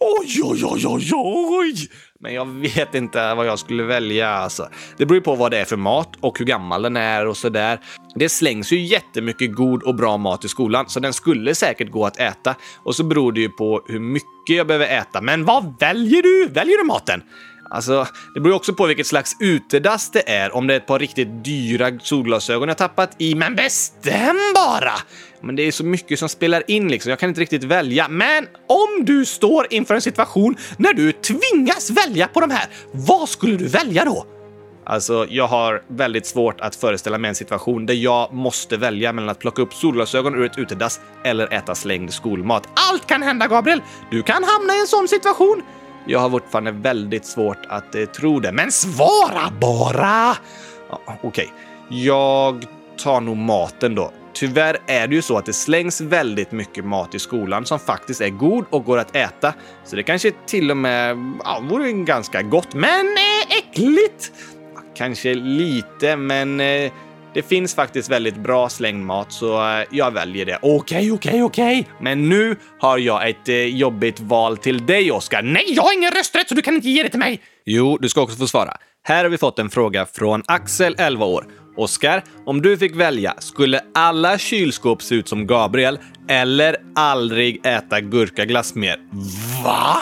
Oj, 0.00 0.40
oj, 0.42 0.64
oj, 0.64 0.86
oj, 0.86 1.10
oj! 1.14 1.74
Men 2.20 2.34
jag 2.34 2.46
vet 2.46 2.94
inte 2.94 3.34
vad 3.34 3.46
jag 3.46 3.58
skulle 3.58 3.82
välja. 3.82 4.28
Alltså. 4.28 4.68
Det 4.96 5.06
beror 5.06 5.16
ju 5.16 5.20
på 5.20 5.34
vad 5.34 5.50
det 5.50 5.58
är 5.58 5.64
för 5.64 5.76
mat 5.76 6.08
och 6.20 6.38
hur 6.38 6.46
gammal 6.46 6.82
den 6.82 6.96
är 6.96 7.26
och 7.26 7.36
sådär. 7.36 7.80
Det 8.14 8.28
slängs 8.28 8.72
ju 8.72 8.80
jättemycket 8.80 9.54
god 9.54 9.82
och 9.82 9.94
bra 9.94 10.16
mat 10.16 10.44
i 10.44 10.48
skolan, 10.48 10.88
så 10.88 11.00
den 11.00 11.12
skulle 11.12 11.54
säkert 11.54 11.90
gå 11.90 12.06
att 12.06 12.20
äta. 12.20 12.54
Och 12.84 12.96
så 12.96 13.04
beror 13.04 13.32
det 13.32 13.40
ju 13.40 13.48
på 13.48 13.82
hur 13.86 14.00
mycket 14.00 14.56
jag 14.56 14.66
behöver 14.66 14.86
äta. 14.86 15.20
Men 15.20 15.44
vad 15.44 15.80
väljer 15.80 16.22
du? 16.22 16.46
Väljer 16.46 16.78
du 16.78 16.84
maten? 16.84 17.22
Alltså, 17.72 18.06
det 18.34 18.40
beror 18.40 18.54
också 18.54 18.74
på 18.74 18.86
vilket 18.86 19.06
slags 19.06 19.36
utedass 19.40 20.10
det 20.10 20.30
är. 20.30 20.56
Om 20.56 20.66
det 20.66 20.74
är 20.74 20.76
ett 20.76 20.86
par 20.86 20.98
riktigt 20.98 21.44
dyra 21.44 21.98
solglasögon 22.02 22.68
jag 22.68 22.78
tappat 22.78 23.10
i. 23.18 23.34
Men 23.34 23.54
bestäm 23.54 24.36
bara! 24.54 24.92
Men 25.40 25.56
det 25.56 25.62
är 25.62 25.72
så 25.72 25.84
mycket 25.84 26.18
som 26.18 26.28
spelar 26.28 26.70
in 26.70 26.88
liksom. 26.88 27.10
Jag 27.10 27.18
kan 27.18 27.28
inte 27.28 27.40
riktigt 27.40 27.64
välja. 27.64 28.08
Men 28.08 28.46
om 28.66 29.04
du 29.04 29.24
står 29.24 29.66
inför 29.70 29.94
en 29.94 30.02
situation 30.02 30.56
när 30.76 30.92
du 30.92 31.12
tvingas 31.12 31.90
välja 31.90 32.28
på 32.28 32.40
de 32.40 32.50
här, 32.50 32.68
vad 32.92 33.28
skulle 33.28 33.56
du 33.56 33.66
välja 33.66 34.04
då? 34.04 34.26
Alltså, 34.84 35.26
jag 35.28 35.46
har 35.46 35.82
väldigt 35.88 36.26
svårt 36.26 36.60
att 36.60 36.76
föreställa 36.76 37.18
mig 37.18 37.28
en 37.28 37.34
situation 37.34 37.86
där 37.86 37.94
jag 37.94 38.32
måste 38.32 38.76
välja 38.76 39.12
mellan 39.12 39.28
att 39.28 39.38
plocka 39.38 39.62
upp 39.62 39.74
solglasögon 39.74 40.34
ur 40.34 40.44
ett 40.44 40.58
utedass 40.58 41.00
eller 41.24 41.52
äta 41.52 41.74
slängd 41.74 42.12
skolmat. 42.12 42.68
Allt 42.90 43.06
kan 43.06 43.22
hända, 43.22 43.46
Gabriel! 43.46 43.82
Du 44.10 44.22
kan 44.22 44.44
hamna 44.44 44.74
i 44.74 44.80
en 44.80 44.86
sån 44.86 45.08
situation. 45.08 45.62
Jag 46.06 46.18
har 46.18 46.30
fortfarande 46.30 46.70
väldigt 46.72 47.24
svårt 47.24 47.66
att 47.68 47.94
eh, 47.94 48.04
tro 48.04 48.40
det. 48.40 48.52
Men 48.52 48.72
svara 48.72 49.52
bara! 49.60 50.36
Ja, 50.90 51.00
Okej, 51.06 51.22
okay. 51.22 51.46
jag 51.88 52.66
tar 53.04 53.20
nog 53.20 53.36
maten 53.36 53.94
då. 53.94 54.12
Tyvärr 54.34 54.78
är 54.86 55.06
det 55.06 55.14
ju 55.14 55.22
så 55.22 55.38
att 55.38 55.46
det 55.46 55.52
slängs 55.52 56.00
väldigt 56.00 56.52
mycket 56.52 56.84
mat 56.84 57.14
i 57.14 57.18
skolan 57.18 57.66
som 57.66 57.78
faktiskt 57.78 58.20
är 58.20 58.28
god 58.28 58.64
och 58.70 58.84
går 58.84 58.98
att 58.98 59.16
äta. 59.16 59.54
Så 59.84 59.96
det 59.96 60.02
kanske 60.02 60.32
till 60.46 60.70
och 60.70 60.76
med 60.76 61.16
ja, 61.44 61.62
vore 61.70 61.92
ganska 61.92 62.42
gott, 62.42 62.74
men 62.74 63.06
eh, 63.06 63.58
äckligt! 63.58 64.32
Kanske 64.94 65.34
lite, 65.34 66.16
men 66.16 66.60
eh, 66.60 66.92
det 67.34 67.42
finns 67.42 67.74
faktiskt 67.74 68.10
väldigt 68.10 68.36
bra 68.36 68.68
slängmat, 68.68 69.32
så 69.32 69.78
eh, 69.78 69.84
jag 69.90 70.10
väljer 70.10 70.46
det. 70.46 70.58
Okej, 70.62 71.12
okej, 71.12 71.42
okej. 71.42 71.88
Men 72.00 72.28
nu 72.28 72.56
har 72.78 72.98
jag 72.98 73.28
ett 73.28 73.48
eh, 73.48 73.56
jobbigt 73.56 74.20
val 74.20 74.56
till 74.56 74.86
dig, 74.86 75.12
Oskar. 75.12 75.42
Nej, 75.42 75.64
jag 75.68 75.82
har 75.82 75.98
ingen 75.98 76.10
rösträtt, 76.10 76.48
så 76.48 76.54
du 76.54 76.62
kan 76.62 76.74
inte 76.74 76.88
ge 76.88 77.02
det 77.02 77.08
till 77.08 77.18
mig! 77.18 77.40
Jo, 77.64 77.98
du 78.00 78.08
ska 78.08 78.20
också 78.20 78.36
få 78.36 78.46
svara. 78.46 78.76
Här 79.04 79.24
har 79.24 79.30
vi 79.30 79.38
fått 79.38 79.58
en 79.58 79.70
fråga 79.70 80.06
från 80.06 80.42
Axel, 80.46 80.94
11 80.98 81.26
år. 81.26 81.46
Oskar, 81.76 82.24
om 82.46 82.62
du 82.62 82.78
fick 82.78 82.96
välja, 82.96 83.34
skulle 83.38 83.80
alla 83.94 84.38
kylskåp 84.38 85.02
se 85.02 85.14
ut 85.14 85.28
som 85.28 85.46
Gabriel 85.46 85.98
eller 86.28 86.76
aldrig 86.94 87.66
äta 87.66 88.00
gurkaglass 88.00 88.74
mer? 88.74 88.96
Va? 89.64 89.96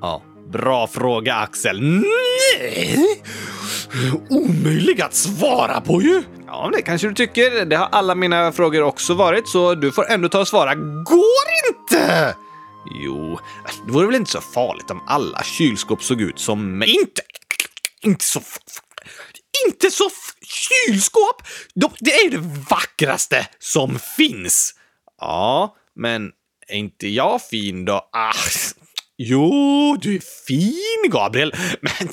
Ja, 0.00 0.22
bra 0.52 0.86
fråga 0.86 1.34
Axel. 1.34 1.80
Nej! 1.82 2.98
Omöjlig 4.30 5.00
att 5.00 5.14
svara 5.14 5.80
på 5.80 6.02
ju! 6.02 6.22
Ja, 6.46 6.70
det 6.72 6.82
kanske 6.82 7.08
du 7.08 7.14
tycker. 7.14 7.64
Det 7.64 7.76
har 7.76 7.88
alla 7.92 8.14
mina 8.14 8.52
frågor 8.52 8.82
också 8.82 9.14
varit, 9.14 9.48
så 9.48 9.74
du 9.74 9.92
får 9.92 10.10
ändå 10.10 10.28
ta 10.28 10.40
och 10.40 10.48
svara. 10.48 10.74
Går 10.74 11.44
inte! 11.68 12.34
Jo, 13.04 13.38
det 13.86 13.92
vore 13.92 14.06
väl 14.06 14.14
inte 14.14 14.30
så 14.30 14.40
farligt 14.40 14.90
om 14.90 15.02
alla 15.06 15.42
kylskåp 15.42 16.02
såg 16.02 16.20
ut 16.20 16.38
som 16.38 16.78
mig. 16.78 16.90
Inte... 16.90 17.22
Inte 18.02 18.24
så... 18.24 18.40
Inte 19.66 19.90
så... 19.90 20.10
Kylskåp! 20.42 21.42
De, 21.74 21.90
det 22.00 22.14
är 22.14 22.24
ju 22.24 22.30
det 22.30 22.60
vackraste 22.70 23.46
som 23.58 23.98
finns! 24.16 24.74
Ja, 25.20 25.76
men 25.96 26.30
är 26.68 26.76
inte 26.76 27.08
jag 27.08 27.42
fin 27.42 27.84
då? 27.84 28.08
Ah, 28.12 28.32
jo, 29.16 29.96
du 30.00 30.14
är 30.14 30.46
fin, 30.46 31.10
Gabriel, 31.10 31.54
men 31.80 32.08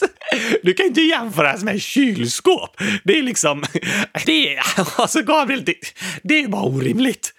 du 0.62 0.74
kan 0.74 0.86
inte 0.86 1.00
jämföras 1.00 1.64
med 1.64 1.82
kylskåp. 1.82 2.76
Det 3.04 3.18
är 3.18 3.22
liksom... 3.22 3.64
Det 4.26 4.56
är... 4.56 4.62
Alltså, 5.00 5.22
Gabriel, 5.22 5.64
det, 5.64 5.74
det 6.22 6.40
är 6.40 6.48
bara 6.48 6.62
orimligt. 6.62 7.32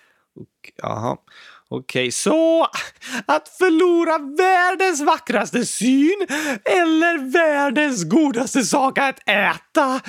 Jaha. 0.82 1.18
Okej, 1.70 2.02
okay, 2.02 2.12
så 2.12 2.68
att 3.26 3.50
förlora 3.50 4.18
världens 4.38 5.02
vackraste 5.02 5.66
syn 5.66 6.28
eller 6.66 7.32
världens 7.32 8.04
godaste 8.04 8.64
sak 8.64 8.98
att 8.98 9.20
äta. 9.30 10.02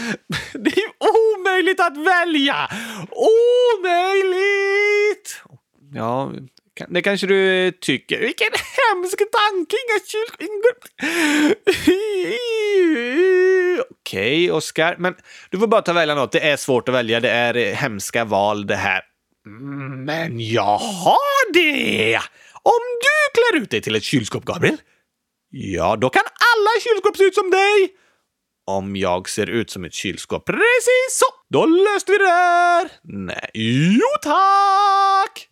Det 0.52 0.70
är 0.70 0.90
omöjligt 1.00 1.80
att 1.80 1.96
välja! 1.96 2.68
Omöjligt! 3.80 5.42
Ja, 5.94 6.32
det 6.88 7.02
kanske 7.02 7.26
du 7.26 7.70
tycker. 7.70 8.20
Vilken 8.20 8.50
hemsk 8.52 9.18
tanke! 9.18 9.76
Inga 9.86 9.98
Okej, 13.90 14.50
okay, 14.50 14.50
Oskar. 14.50 14.96
Men 14.98 15.14
du 15.50 15.58
får 15.58 15.66
bara 15.66 15.82
ta 15.82 15.92
välja 15.92 16.14
något. 16.14 16.32
Det 16.32 16.40
är 16.40 16.56
svårt 16.56 16.88
att 16.88 16.94
välja. 16.94 17.20
Det 17.20 17.30
är 17.30 17.56
eh, 17.56 17.74
hemska 17.74 18.24
val 18.24 18.66
det 18.66 18.76
här. 18.76 19.02
Men 20.06 20.40
jag 20.40 20.78
har 20.78 21.52
det! 21.52 22.20
Om 22.62 22.82
du 23.00 23.40
klär 23.40 23.62
ut 23.62 23.70
dig 23.70 23.80
till 23.80 23.94
ett 23.94 24.02
kylskåp, 24.02 24.44
Gabriel, 24.44 24.76
ja, 25.50 25.96
då 25.96 26.10
kan 26.10 26.22
alla 26.22 26.80
kylskåp 26.80 27.16
se 27.16 27.24
ut 27.24 27.34
som 27.34 27.50
dig. 27.50 27.88
Om 28.66 28.96
jag 28.96 29.28
ser 29.28 29.46
ut 29.50 29.70
som 29.70 29.84
ett 29.84 29.94
kylskåp, 29.94 30.46
precis 30.46 31.10
så! 31.10 31.26
Då 31.50 31.66
löste 31.66 32.12
vi 32.12 32.18
det 32.18 32.28
här! 32.28 32.90
Nej, 33.02 33.50
jo 33.54 34.08
tack! 34.22 35.48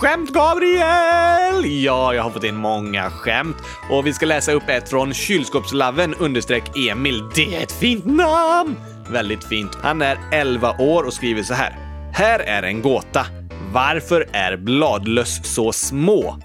Skämt, 0.00 0.30
Gabriel? 0.30 1.82
Ja, 1.84 2.14
jag 2.14 2.22
har 2.22 2.30
fått 2.30 2.44
in 2.44 2.56
många 2.56 3.10
skämt. 3.10 3.56
Och 3.90 4.06
vi 4.06 4.12
ska 4.12 4.26
läsa 4.26 4.52
upp 4.52 4.68
ett 4.68 4.88
från 4.88 5.14
kylskåpslaven 5.14 6.14
understreck 6.14 6.76
Emil. 6.76 7.22
Det 7.34 7.56
är 7.56 7.62
ett 7.62 7.72
fint 7.72 8.04
namn! 8.04 8.76
Väldigt 9.10 9.44
fint. 9.44 9.78
Han 9.82 10.02
är 10.02 10.18
11 10.32 10.74
år 10.78 11.02
och 11.02 11.12
skriver 11.12 11.42
så 11.42 11.54
här. 11.54 11.78
Här 12.12 12.38
är 12.38 12.62
en 12.62 12.82
gåta. 12.82 13.26
Varför 13.72 14.28
är 14.32 14.56
bladlöss 14.56 15.54
så 15.54 15.72
små? 15.72 16.36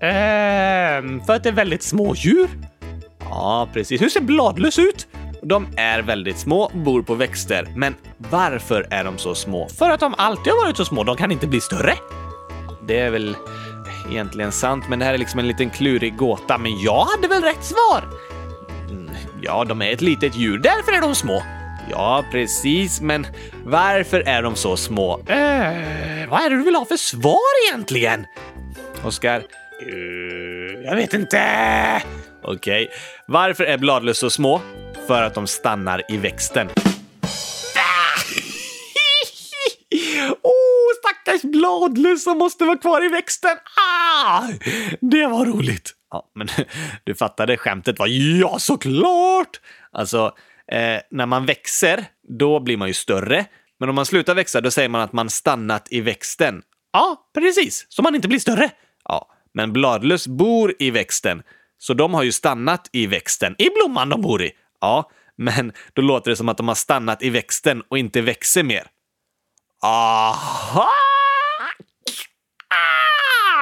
Ehm, 0.00 1.20
för 1.24 1.32
att 1.32 1.42
det 1.42 1.48
är 1.48 1.52
väldigt 1.52 1.82
små 1.82 2.14
djur. 2.14 2.48
Ja, 3.20 3.68
precis. 3.72 4.02
Hur 4.02 4.08
ser 4.08 4.20
bladlöss 4.20 4.78
ut? 4.78 5.06
De 5.42 5.66
är 5.76 6.02
väldigt 6.02 6.38
små, 6.38 6.70
bor 6.74 7.02
på 7.02 7.14
växter. 7.14 7.68
Men 7.76 7.94
varför 8.18 8.86
är 8.90 9.04
de 9.04 9.18
så 9.18 9.34
små? 9.34 9.68
För 9.68 9.90
att 9.90 10.00
de 10.00 10.14
alltid 10.18 10.52
har 10.52 10.64
varit 10.64 10.76
så 10.76 10.84
små. 10.84 11.04
De 11.04 11.16
kan 11.16 11.32
inte 11.32 11.46
bli 11.46 11.60
större. 11.60 11.94
Det 12.86 12.98
är 12.98 13.10
väl 13.10 13.36
egentligen 14.10 14.52
sant, 14.52 14.84
men 14.88 14.98
det 14.98 15.04
här 15.04 15.14
är 15.14 15.18
liksom 15.18 15.38
en 15.38 15.48
liten 15.48 15.70
klurig 15.70 16.16
gåta. 16.16 16.58
Men 16.58 16.80
jag 16.80 17.04
hade 17.04 17.28
väl 17.28 17.42
rätt 17.42 17.64
svar? 17.64 18.04
Mm, 18.90 19.10
ja, 19.42 19.64
de 19.64 19.82
är 19.82 19.92
ett 19.92 20.00
litet 20.00 20.36
djur. 20.36 20.58
Därför 20.58 20.92
är 20.92 21.00
de 21.00 21.14
små. 21.14 21.42
Ja, 21.90 22.24
precis, 22.32 23.00
men 23.00 23.26
varför 23.64 24.20
är 24.20 24.42
de 24.42 24.56
så 24.56 24.76
små? 24.76 25.18
Äh, 25.18 26.28
vad 26.28 26.40
är 26.40 26.50
det 26.50 26.56
du 26.56 26.62
vill 26.62 26.74
ha 26.74 26.84
för 26.84 26.96
svar 26.96 27.68
egentligen? 27.68 28.26
Oskar? 29.04 29.38
Uh, 29.86 30.84
jag 30.84 30.96
vet 30.96 31.14
inte. 31.14 31.42
Okej. 32.42 32.84
Okay. 32.84 32.96
Varför 33.26 33.64
är 33.64 33.78
bladlöss 33.78 34.18
så 34.18 34.30
små? 34.30 34.60
För 35.06 35.22
att 35.22 35.34
de 35.34 35.46
stannar 35.46 36.02
i 36.08 36.16
växten. 36.16 36.68
Stackars 41.38 41.50
bladlöss 41.50 42.24
som 42.24 42.38
måste 42.38 42.64
vara 42.64 42.78
kvar 42.78 43.04
i 43.04 43.08
växten. 43.08 43.56
Ah! 43.76 44.48
Det 45.00 45.26
var 45.26 45.46
roligt. 45.46 45.92
Ja, 46.10 46.30
men 46.34 46.48
du 47.04 47.14
fattade 47.14 47.56
skämtet 47.56 47.98
var 47.98 48.06
ja, 48.40 48.58
såklart! 48.58 49.60
Alltså, 49.92 50.32
eh, 50.72 51.00
när 51.10 51.26
man 51.26 51.46
växer, 51.46 52.04
då 52.38 52.60
blir 52.60 52.76
man 52.76 52.88
ju 52.88 52.94
större. 52.94 53.46
Men 53.80 53.88
om 53.88 53.94
man 53.94 54.06
slutar 54.06 54.34
växa, 54.34 54.60
då 54.60 54.70
säger 54.70 54.88
man 54.88 55.00
att 55.00 55.12
man 55.12 55.30
stannat 55.30 55.88
i 55.90 56.00
växten. 56.00 56.62
Ja, 56.92 57.30
precis. 57.34 57.86
Så 57.88 58.02
man 58.02 58.14
inte 58.14 58.28
blir 58.28 58.38
större. 58.38 58.70
Ja, 59.04 59.28
men 59.54 59.72
bladlöss 59.72 60.26
bor 60.26 60.74
i 60.78 60.90
växten. 60.90 61.42
Så 61.78 61.94
de 61.94 62.14
har 62.14 62.22
ju 62.22 62.32
stannat 62.32 62.88
i 62.92 63.06
växten, 63.06 63.54
i 63.58 63.70
blomman 63.70 64.08
de 64.08 64.22
bor 64.22 64.42
i. 64.42 64.50
Ja, 64.80 65.10
men 65.36 65.72
då 65.92 66.02
låter 66.02 66.30
det 66.30 66.36
som 66.36 66.48
att 66.48 66.56
de 66.56 66.68
har 66.68 66.74
stannat 66.74 67.22
i 67.22 67.30
växten 67.30 67.82
och 67.88 67.98
inte 67.98 68.20
växer 68.20 68.62
mer. 68.62 68.86
Aha! 69.82 70.88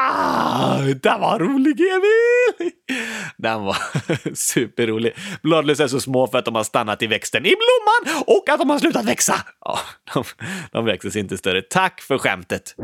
Ah, 0.02 0.78
den 1.02 1.20
var 1.20 1.38
rolig, 1.38 1.80
Emil! 1.80 2.72
Den 3.36 3.62
var 3.62 3.76
superrolig. 4.34 5.12
Bladlöss 5.42 5.80
är 5.80 5.88
så 5.88 6.00
små 6.00 6.26
för 6.26 6.38
att 6.38 6.44
de 6.44 6.54
har 6.54 6.64
stannat 6.64 7.02
i 7.02 7.06
växten 7.06 7.46
i 7.46 7.54
blomman 7.56 8.24
och 8.26 8.48
att 8.48 8.58
de 8.60 8.70
har 8.70 8.78
slutat 8.78 9.04
växa. 9.04 9.34
Ja, 9.64 9.78
de, 10.14 10.24
de 10.72 10.84
växer 10.84 11.10
sig 11.10 11.20
inte 11.20 11.38
större. 11.38 11.62
Tack 11.62 12.00
för 12.00 12.18
skämtet. 12.18 12.74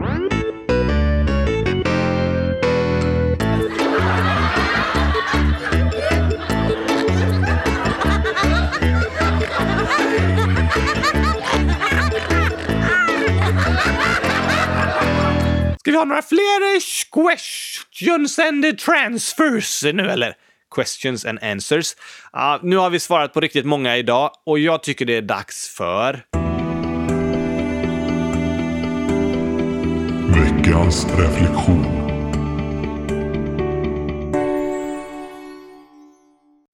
Ska 15.87 15.91
vi 15.91 15.99
ha 15.99 16.05
några 16.05 16.22
fler 16.22 16.80
questions 17.12 18.39
and 18.39 18.78
transfers 18.78 19.84
nu 19.84 20.11
eller? 20.11 20.34
Questions 20.74 21.24
and 21.24 21.39
answers. 21.43 21.97
Ja, 22.32 22.61
nu 22.62 22.76
har 22.76 22.91
vi 22.91 23.01
svarat 23.01 23.32
på 23.32 23.41
riktigt 23.41 23.66
många 23.66 23.97
idag 23.97 24.30
och 24.47 24.59
jag 24.59 24.82
tycker 24.82 25.05
det 25.05 25.16
är 25.16 25.22
dags 25.22 25.68
för... 25.68 26.24
Veckans 30.34 31.07
reflektion. 31.18 31.84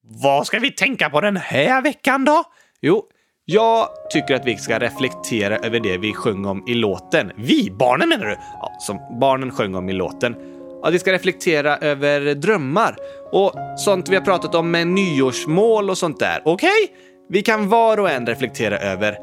Vad 0.02 0.46
ska 0.46 0.58
vi 0.58 0.70
tänka 0.70 1.10
på 1.10 1.20
den 1.20 1.36
här 1.36 1.82
veckan 1.82 2.24
då? 2.24 2.44
Jo, 2.80 3.08
jag 3.52 3.88
tycker 4.10 4.34
att 4.34 4.46
vi 4.46 4.56
ska 4.56 4.78
reflektera 4.78 5.56
över 5.56 5.80
det 5.80 5.98
vi 5.98 6.14
sjöng 6.14 6.44
om 6.44 6.64
i 6.68 6.74
låten. 6.74 7.32
Vi? 7.36 7.70
Barnen 7.70 8.08
menar 8.08 8.26
du? 8.26 8.36
Ja, 8.60 8.72
som 8.78 9.00
barnen 9.20 9.50
sjöng 9.50 9.74
om 9.74 9.88
i 9.88 9.92
låten. 9.92 10.36
Ja, 10.82 10.90
vi 10.90 10.98
ska 10.98 11.12
reflektera 11.12 11.76
över 11.76 12.34
drömmar 12.34 12.96
och 13.32 13.52
sånt 13.78 14.08
vi 14.08 14.14
har 14.14 14.22
pratat 14.22 14.54
om 14.54 14.70
med 14.70 14.86
nyårsmål 14.86 15.90
och 15.90 15.98
sånt 15.98 16.18
där. 16.18 16.42
Okej? 16.44 16.68
Okay? 16.68 16.96
Vi 17.28 17.42
kan 17.42 17.68
var 17.68 18.00
och 18.00 18.10
en 18.10 18.26
reflektera 18.26 18.78
över 18.78 19.16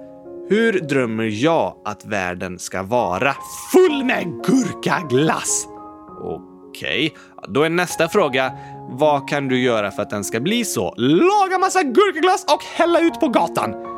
hur 0.49 0.79
drömmer 0.79 1.23
jag 1.23 1.75
att 1.85 2.05
världen 2.05 2.59
ska 2.59 2.83
vara? 2.83 3.35
Full 3.73 4.03
med 4.03 4.25
gurkaglass! 4.45 5.67
Okej, 6.21 7.13
okay. 7.37 7.53
då 7.53 7.63
är 7.63 7.69
nästa 7.69 8.09
fråga 8.09 8.51
vad 8.89 9.29
kan 9.29 9.47
du 9.47 9.59
göra 9.59 9.91
för 9.91 10.01
att 10.01 10.09
den 10.09 10.23
ska 10.23 10.39
bli 10.39 10.65
så? 10.65 10.93
Laga 10.97 11.57
massa 11.59 11.83
gurkaglass 11.83 12.45
och 12.53 12.63
hälla 12.63 12.99
ut 12.99 13.19
på 13.19 13.27
gatan! 13.27 13.88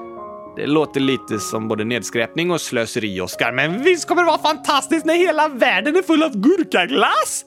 Det 0.55 0.67
låter 0.67 0.99
lite 0.99 1.39
som 1.39 1.67
både 1.67 1.83
nedskräpning 1.83 2.51
och 2.51 2.61
slöseri, 2.61 3.21
Oskar, 3.21 3.51
men 3.51 3.83
visst 3.83 4.07
kommer 4.07 4.21
det 4.21 4.27
vara 4.27 4.41
fantastiskt 4.41 5.05
när 5.05 5.13
hela 5.13 5.47
världen 5.47 5.95
är 5.95 6.01
full 6.01 6.23
av 6.23 6.37
gurkaglass? 6.37 7.45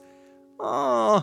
Ah, 0.63 1.21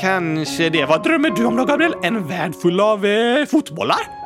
kanske 0.00 0.68
det. 0.68 0.84
Vad 0.84 1.02
drömmer 1.02 1.30
du 1.30 1.44
om 1.44 1.56
då, 1.56 1.64
Gabriel? 1.64 1.94
En 2.02 2.28
värld 2.28 2.54
full 2.62 2.80
av 2.80 3.06
eh, 3.06 3.46
fotbollar? 3.46 4.21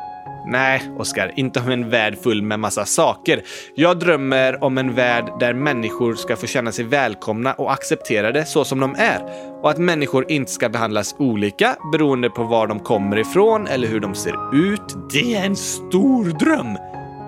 Nej, 0.49 0.91
Oskar, 0.97 1.33
inte 1.35 1.59
om 1.59 1.69
en 1.69 1.89
värld 1.89 2.17
full 2.23 2.41
med 2.41 2.59
massa 2.59 2.85
saker. 2.85 3.43
Jag 3.75 3.99
drömmer 3.99 4.63
om 4.63 4.77
en 4.77 4.95
värld 4.95 5.25
där 5.39 5.53
människor 5.53 6.15
ska 6.15 6.35
få 6.35 6.47
känna 6.47 6.71
sig 6.71 6.85
välkomna 6.85 7.53
och 7.53 7.73
accepterade 7.73 8.45
så 8.45 8.65
som 8.65 8.79
de 8.79 8.95
är. 8.97 9.21
Och 9.61 9.69
att 9.69 9.77
människor 9.77 10.31
inte 10.31 10.51
ska 10.51 10.69
behandlas 10.69 11.15
olika 11.19 11.77
beroende 11.91 12.29
på 12.29 12.43
var 12.43 12.67
de 12.67 12.79
kommer 12.79 13.17
ifrån 13.17 13.67
eller 13.67 13.87
hur 13.87 13.99
de 13.99 14.15
ser 14.15 14.55
ut. 14.73 15.11
Det 15.13 15.35
är 15.35 15.45
en 15.45 15.55
stor 15.55 16.25
dröm! 16.25 16.77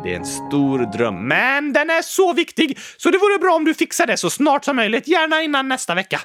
Det 0.03 0.13
är 0.13 0.17
en 0.17 0.25
stor 0.25 0.97
dröm, 0.97 1.27
men 1.27 1.73
den 1.73 1.89
är 1.89 2.01
så 2.01 2.33
viktig 2.33 2.77
så 2.97 3.09
det 3.09 3.17
vore 3.17 3.39
bra 3.39 3.55
om 3.55 3.65
du 3.65 3.73
fixar 3.73 4.07
det 4.07 4.17
så 4.17 4.29
snart 4.29 4.65
som 4.65 4.75
möjligt, 4.75 5.07
gärna 5.07 5.41
innan 5.41 5.67
nästa 5.67 5.95
vecka. 5.95 6.21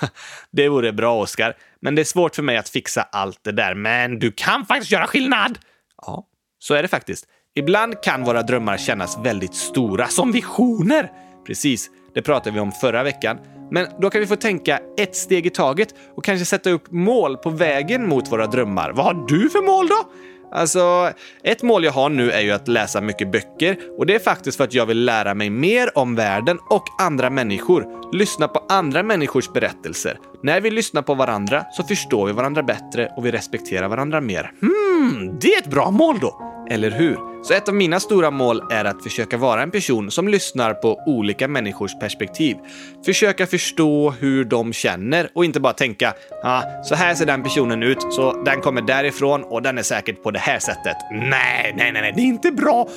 det 0.50 0.68
vore 0.68 0.92
bra, 0.92 1.20
Oskar, 1.22 1.54
men 1.80 1.94
det 1.94 2.02
är 2.02 2.04
svårt 2.04 2.36
för 2.36 2.42
mig 2.42 2.56
att 2.56 2.68
fixa 2.68 3.02
allt 3.02 3.38
det 3.42 3.52
där. 3.52 3.74
Men 3.74 4.18
du 4.18 4.32
kan 4.32 4.66
faktiskt 4.66 4.92
göra 4.92 5.06
skillnad! 5.06 5.58
Ja, 6.02 6.26
så 6.60 6.74
är 6.74 6.82
det 6.82 6.88
faktiskt. 6.88 7.26
Ibland 7.54 8.02
kan 8.02 8.24
våra 8.24 8.42
drömmar 8.42 8.76
kännas 8.76 9.18
väldigt 9.18 9.54
stora, 9.54 10.06
som 10.06 10.32
visioner. 10.32 11.12
Precis, 11.46 11.90
det 12.14 12.22
pratade 12.22 12.54
vi 12.54 12.60
om 12.60 12.72
förra 12.72 13.02
veckan. 13.02 13.38
Men 13.70 13.86
då 14.00 14.10
kan 14.10 14.20
vi 14.20 14.26
få 14.26 14.36
tänka 14.36 14.80
ett 14.98 15.16
steg 15.16 15.46
i 15.46 15.50
taget 15.50 15.94
och 16.16 16.24
kanske 16.24 16.44
sätta 16.44 16.70
upp 16.70 16.90
mål 16.90 17.36
på 17.36 17.50
vägen 17.50 18.08
mot 18.08 18.32
våra 18.32 18.46
drömmar. 18.46 18.92
Vad 18.92 19.04
har 19.04 19.26
du 19.28 19.50
för 19.50 19.66
mål 19.66 19.88
då? 19.88 20.12
Alltså, 20.52 21.12
ett 21.42 21.62
mål 21.62 21.84
jag 21.84 21.92
har 21.92 22.08
nu 22.08 22.30
är 22.30 22.40
ju 22.40 22.50
att 22.50 22.68
läsa 22.68 23.00
mycket 23.00 23.32
böcker 23.32 23.76
och 23.98 24.06
det 24.06 24.14
är 24.14 24.18
faktiskt 24.18 24.56
för 24.56 24.64
att 24.64 24.74
jag 24.74 24.86
vill 24.86 25.04
lära 25.04 25.34
mig 25.34 25.50
mer 25.50 25.98
om 25.98 26.14
världen 26.14 26.58
och 26.70 26.84
andra 26.98 27.30
människor. 27.30 27.86
Lyssna 28.16 28.48
på 28.48 28.66
andra 28.68 29.02
människors 29.02 29.52
berättelser. 29.52 30.18
När 30.42 30.60
vi 30.60 30.70
lyssnar 30.70 31.02
på 31.02 31.14
varandra 31.14 31.64
så 31.72 31.82
förstår 31.82 32.26
vi 32.26 32.32
varandra 32.32 32.62
bättre 32.62 33.12
och 33.16 33.26
vi 33.26 33.30
respekterar 33.30 33.88
varandra 33.88 34.20
mer. 34.20 34.52
Hmm, 34.60 35.38
det 35.40 35.54
är 35.54 35.58
ett 35.58 35.70
bra 35.70 35.90
mål 35.90 36.18
då! 36.20 36.59
Eller 36.70 36.90
hur? 36.90 37.42
Så 37.42 37.54
ett 37.54 37.68
av 37.68 37.74
mina 37.74 38.00
stora 38.00 38.30
mål 38.30 38.62
är 38.70 38.84
att 38.84 39.02
försöka 39.02 39.36
vara 39.36 39.62
en 39.62 39.70
person 39.70 40.10
som 40.10 40.28
lyssnar 40.28 40.74
på 40.74 41.00
olika 41.06 41.48
människors 41.48 41.98
perspektiv. 42.00 42.56
Försöka 43.04 43.46
förstå 43.46 44.10
hur 44.10 44.44
de 44.44 44.72
känner 44.72 45.30
och 45.34 45.44
inte 45.44 45.60
bara 45.60 45.72
tänka 45.72 46.14
ah, 46.44 46.62
så 46.84 46.94
här 46.94 47.14
ser 47.14 47.26
den 47.26 47.42
personen 47.42 47.82
ut, 47.82 48.02
så 48.12 48.42
den 48.44 48.60
kommer 48.60 48.82
därifrån 48.82 49.44
och 49.44 49.62
den 49.62 49.78
är 49.78 49.82
säkert 49.82 50.22
på 50.22 50.30
det 50.30 50.38
här 50.38 50.58
sättet. 50.58 50.96
Nej, 51.10 51.74
nej, 51.76 51.92
nej, 51.92 52.02
nej, 52.02 52.12
det 52.16 52.20
är 52.20 52.26
inte 52.26 52.50
bra 52.50 52.88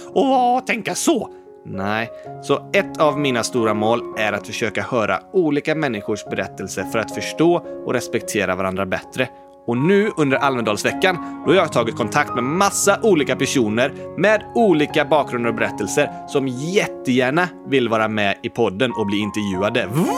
att 0.58 0.68
tänka 0.68 0.96
så. 0.96 1.30
Nej, 1.66 2.10
så 2.42 2.70
ett 2.74 3.00
av 3.00 3.20
mina 3.20 3.44
stora 3.44 3.74
mål 3.74 4.02
är 4.18 4.34
att 4.34 4.48
försöka 4.48 4.82
höra 4.82 5.20
olika 5.34 5.76
människors 5.76 6.26
berättelser 6.26 6.84
för 6.84 7.00
att 7.00 7.16
förstå 7.16 7.56
och 7.86 7.94
respektera 7.94 8.56
varandra 8.56 8.86
bättre. 8.86 9.30
Och 9.68 9.78
nu 9.78 10.12
under 10.18 10.38
Almedalsveckan, 10.38 11.44
då 11.46 11.52
har 11.52 11.56
jag 11.56 11.74
tagit 11.74 11.96
kontakt 11.96 12.36
med 12.36 12.44
massa 12.44 13.00
olika 13.02 13.36
personer 13.36 14.18
med 14.18 14.52
olika 14.56 15.06
bakgrunder 15.06 15.50
och 15.50 15.56
berättelser 15.56 16.28
som 16.28 16.48
jättegärna 16.48 17.50
vill 17.68 17.90
vara 17.90 18.08
med 18.08 18.40
i 18.44 18.50
podden 18.50 18.92
och 18.92 19.06
bli 19.06 19.18
intervjuade. 19.18 19.86
Va? 19.86 20.18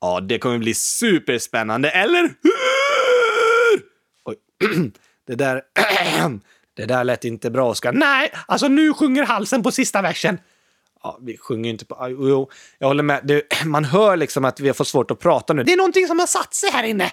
Ja, 0.00 0.20
det 0.20 0.38
kommer 0.38 0.58
bli 0.58 0.74
superspännande, 0.74 1.90
eller 1.90 2.22
hur? 2.22 3.82
Oj, 4.24 4.36
det 5.26 5.34
där... 5.34 5.62
det 6.76 6.86
där 6.86 7.04
lät 7.04 7.24
inte 7.24 7.50
bra, 7.50 7.70
Oskar. 7.70 7.92
Nej, 7.92 8.32
alltså 8.46 8.68
nu 8.68 8.94
sjunger 8.94 9.24
halsen 9.24 9.62
på 9.62 9.70
sista 9.70 10.02
versen. 10.02 10.38
Ja, 11.06 11.18
vi 11.22 11.36
sjunger 11.36 11.70
inte 11.70 11.84
på... 11.84 12.08
Jo, 12.10 12.50
jag 12.78 12.86
håller 12.88 13.02
med. 13.02 13.20
Det, 13.24 13.42
man 13.66 13.84
hör 13.84 14.16
liksom 14.16 14.44
att 14.44 14.60
vi 14.60 14.68
har 14.68 14.74
fått 14.74 14.88
svårt 14.88 15.10
att 15.10 15.18
prata 15.18 15.52
nu. 15.52 15.64
Det 15.64 15.72
är 15.72 15.76
någonting 15.76 16.06
som 16.06 16.18
har 16.18 16.26
satt 16.26 16.54
sig 16.54 16.70
här 16.70 16.84
inne. 16.84 17.12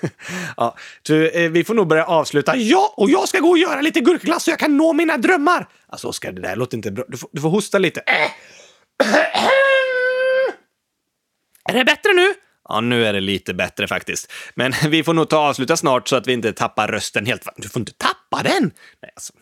ja, 0.56 0.76
så, 1.06 1.14
eh, 1.14 1.50
vi 1.50 1.64
får 1.64 1.74
nog 1.74 1.86
börja 1.86 2.04
avsluta. 2.04 2.56
Ja, 2.56 2.94
och 2.96 3.10
jag 3.10 3.28
ska 3.28 3.38
gå 3.38 3.48
och 3.48 3.58
göra 3.58 3.80
lite 3.80 4.00
gurkglass 4.00 4.44
så 4.44 4.50
jag 4.50 4.58
kan 4.58 4.76
nå 4.76 4.92
mina 4.92 5.16
drömmar. 5.16 5.68
Alltså, 5.86 6.08
Oskar, 6.08 6.32
det 6.32 6.40
där 6.42 6.56
låter 6.56 6.76
inte 6.76 6.90
bra. 6.90 7.04
Du 7.08 7.16
får, 7.16 7.30
du 7.32 7.40
får 7.40 7.48
hosta 7.48 7.78
lite. 7.78 8.00
är 11.70 11.74
det 11.74 11.84
bättre 11.84 12.12
nu? 12.12 12.34
Ja, 12.68 12.80
nu 12.80 13.06
är 13.06 13.12
det 13.12 13.20
lite 13.20 13.54
bättre 13.54 13.88
faktiskt. 13.88 14.32
Men 14.54 14.72
vi 14.88 15.04
får 15.04 15.14
nog 15.14 15.28
ta 15.28 15.38
avsluta 15.38 15.76
snart 15.76 16.08
så 16.08 16.16
att 16.16 16.26
vi 16.26 16.32
inte 16.32 16.52
tappar 16.52 16.88
rösten 16.88 17.26
helt. 17.26 17.48
Du 17.56 17.68
får 17.68 17.80
inte 17.80 17.92
tappa 17.92 18.42
den! 18.42 18.62
Nej, 19.02 19.12
alltså, 19.14 19.32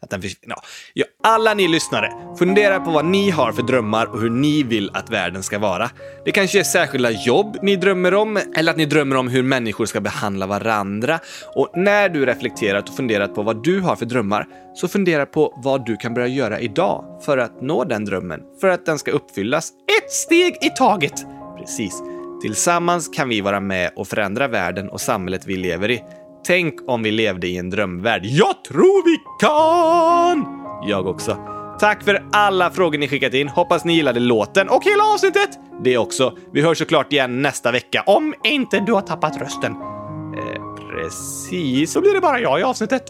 att 0.00 0.10
den 0.10 0.22
försvinner. 0.22 0.56
Ja. 0.56 0.62
ja. 0.94 1.04
Alla 1.22 1.54
ni 1.54 1.68
lyssnare, 1.68 2.12
fundera 2.38 2.80
på 2.80 2.90
vad 2.90 3.04
ni 3.04 3.30
har 3.30 3.52
för 3.52 3.62
drömmar 3.62 4.06
och 4.06 4.20
hur 4.20 4.30
ni 4.30 4.62
vill 4.62 4.90
att 4.94 5.10
världen 5.10 5.42
ska 5.42 5.58
vara. 5.58 5.90
Det 6.24 6.30
kanske 6.32 6.60
är 6.60 6.64
särskilda 6.64 7.10
jobb 7.10 7.56
ni 7.62 7.76
drömmer 7.76 8.14
om, 8.14 8.40
eller 8.56 8.72
att 8.72 8.78
ni 8.78 8.86
drömmer 8.86 9.16
om 9.16 9.28
hur 9.28 9.42
människor 9.42 9.86
ska 9.86 10.00
behandla 10.00 10.46
varandra. 10.46 11.18
Och 11.54 11.70
när 11.74 12.08
du 12.08 12.26
reflekterat 12.26 12.88
och 12.88 12.96
funderat 12.96 13.34
på 13.34 13.42
vad 13.42 13.64
du 13.64 13.80
har 13.80 13.96
för 13.96 14.06
drömmar, 14.06 14.46
så 14.74 14.88
fundera 14.88 15.26
på 15.26 15.60
vad 15.64 15.86
du 15.86 15.96
kan 15.96 16.14
börja 16.14 16.26
göra 16.26 16.60
idag 16.60 17.22
för 17.24 17.38
att 17.38 17.62
nå 17.62 17.84
den 17.84 18.04
drömmen, 18.04 18.40
för 18.60 18.68
att 18.68 18.86
den 18.86 18.98
ska 18.98 19.10
uppfyllas 19.10 19.70
ett 19.70 20.10
steg 20.10 20.56
i 20.60 20.70
taget. 20.70 21.26
Precis. 21.58 22.02
Tillsammans 22.42 23.08
kan 23.08 23.28
vi 23.28 23.40
vara 23.40 23.60
med 23.60 23.90
och 23.96 24.08
förändra 24.08 24.48
världen 24.48 24.88
och 24.88 25.00
samhället 25.00 25.42
vi 25.46 25.56
lever 25.56 25.90
i. 25.90 26.02
Tänk 26.46 26.74
om 26.86 27.02
vi 27.02 27.10
levde 27.10 27.48
i 27.48 27.56
en 27.56 27.70
drömvärld. 27.70 28.22
Jag 28.24 28.64
tror 28.64 29.04
vi 29.04 29.16
kan! 29.40 30.46
Jag 30.88 31.06
också. 31.06 31.38
Tack 31.80 32.04
för 32.04 32.22
alla 32.32 32.70
frågor 32.70 32.98
ni 32.98 33.08
skickat 33.08 33.34
in. 33.34 33.48
Hoppas 33.48 33.84
ni 33.84 33.94
gillade 33.94 34.20
låten 34.20 34.68
och 34.68 34.84
hela 34.84 35.04
avsnittet. 35.04 35.50
Det 35.84 35.98
också. 35.98 36.36
Vi 36.52 36.62
hörs 36.62 36.78
såklart 36.78 37.12
igen 37.12 37.42
nästa 37.42 37.72
vecka, 37.72 38.02
om 38.06 38.34
inte 38.44 38.80
du 38.80 38.92
har 38.92 39.00
tappat 39.00 39.36
rösten. 39.36 39.72
Eh, 39.72 40.74
precis, 40.76 41.92
så 41.92 42.00
blir 42.00 42.14
det 42.14 42.20
bara 42.20 42.40
jag 42.40 42.60
i 42.60 42.62
avsnittet. 42.62 43.02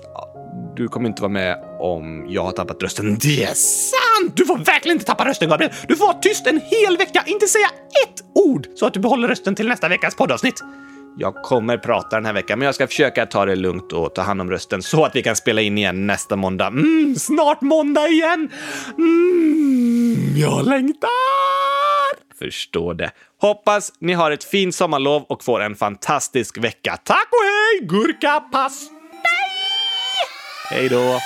Du 0.77 0.89
kommer 0.89 1.09
inte 1.09 1.23
vara 1.23 1.33
med 1.33 1.57
om 1.81 2.27
jag 2.29 2.43
har 2.43 2.53
tappat 2.53 2.83
rösten. 2.83 3.19
Det 3.19 3.43
är 3.45 3.55
sant! 3.55 4.37
Du 4.37 4.47
får 4.47 4.59
verkligen 4.59 4.95
inte 4.95 5.07
tappa 5.07 5.25
rösten, 5.25 5.49
Gabriel. 5.49 5.73
Du 5.89 5.97
får 5.97 6.07
vara 6.07 6.19
tyst 6.19 6.47
en 6.47 6.61
hel 6.65 6.97
vecka, 6.97 7.23
inte 7.27 7.47
säga 7.47 7.67
ett 8.05 8.25
ord, 8.35 8.67
så 8.75 8.87
att 8.87 8.95
du 8.95 9.01
behåller 9.01 9.29
rösten 9.29 9.55
till 9.55 9.69
nästa 9.69 9.89
veckas 9.89 10.15
poddavsnitt. 10.15 10.63
Jag 11.17 11.35
kommer 11.35 11.79
prata 11.79 12.17
den 12.17 12.27
här 12.27 12.33
veckan, 12.33 12.59
men 12.59 12.67
jag 12.67 12.75
ska 12.75 12.87
försöka 12.87 13.27
ta 13.27 13.45
det 13.45 13.57
lugnt 13.57 13.93
och 13.93 14.15
ta 14.15 14.23
hand 14.23 14.41
om 14.41 14.51
rösten 14.51 14.83
så 14.83 15.05
att 15.05 15.17
vi 15.17 15.23
kan 15.23 15.37
spela 15.37 15.61
in 15.61 15.79
igen 15.79 16.07
nästa 16.07 16.37
måndag. 16.37 16.67
Mm, 16.67 17.15
snart 17.17 17.61
måndag 17.61 18.09
igen! 18.09 18.51
Mm, 18.99 20.37
jag 20.37 20.67
längtar! 20.67 22.39
Förstår 22.39 22.95
det. 22.95 23.11
Hoppas 23.41 23.93
ni 23.99 24.13
har 24.13 24.31
ett 24.31 24.45
fint 24.45 24.75
sommarlov 24.75 25.23
och 25.23 25.45
får 25.45 25.61
en 25.61 25.77
fantastisk 25.77 26.59
vecka. 26.59 26.97
Tack 27.05 27.29
och 27.31 27.45
hej, 27.45 27.87
gurkapastej! 27.87 28.97
Hej 30.71 30.89
då! 30.89 31.19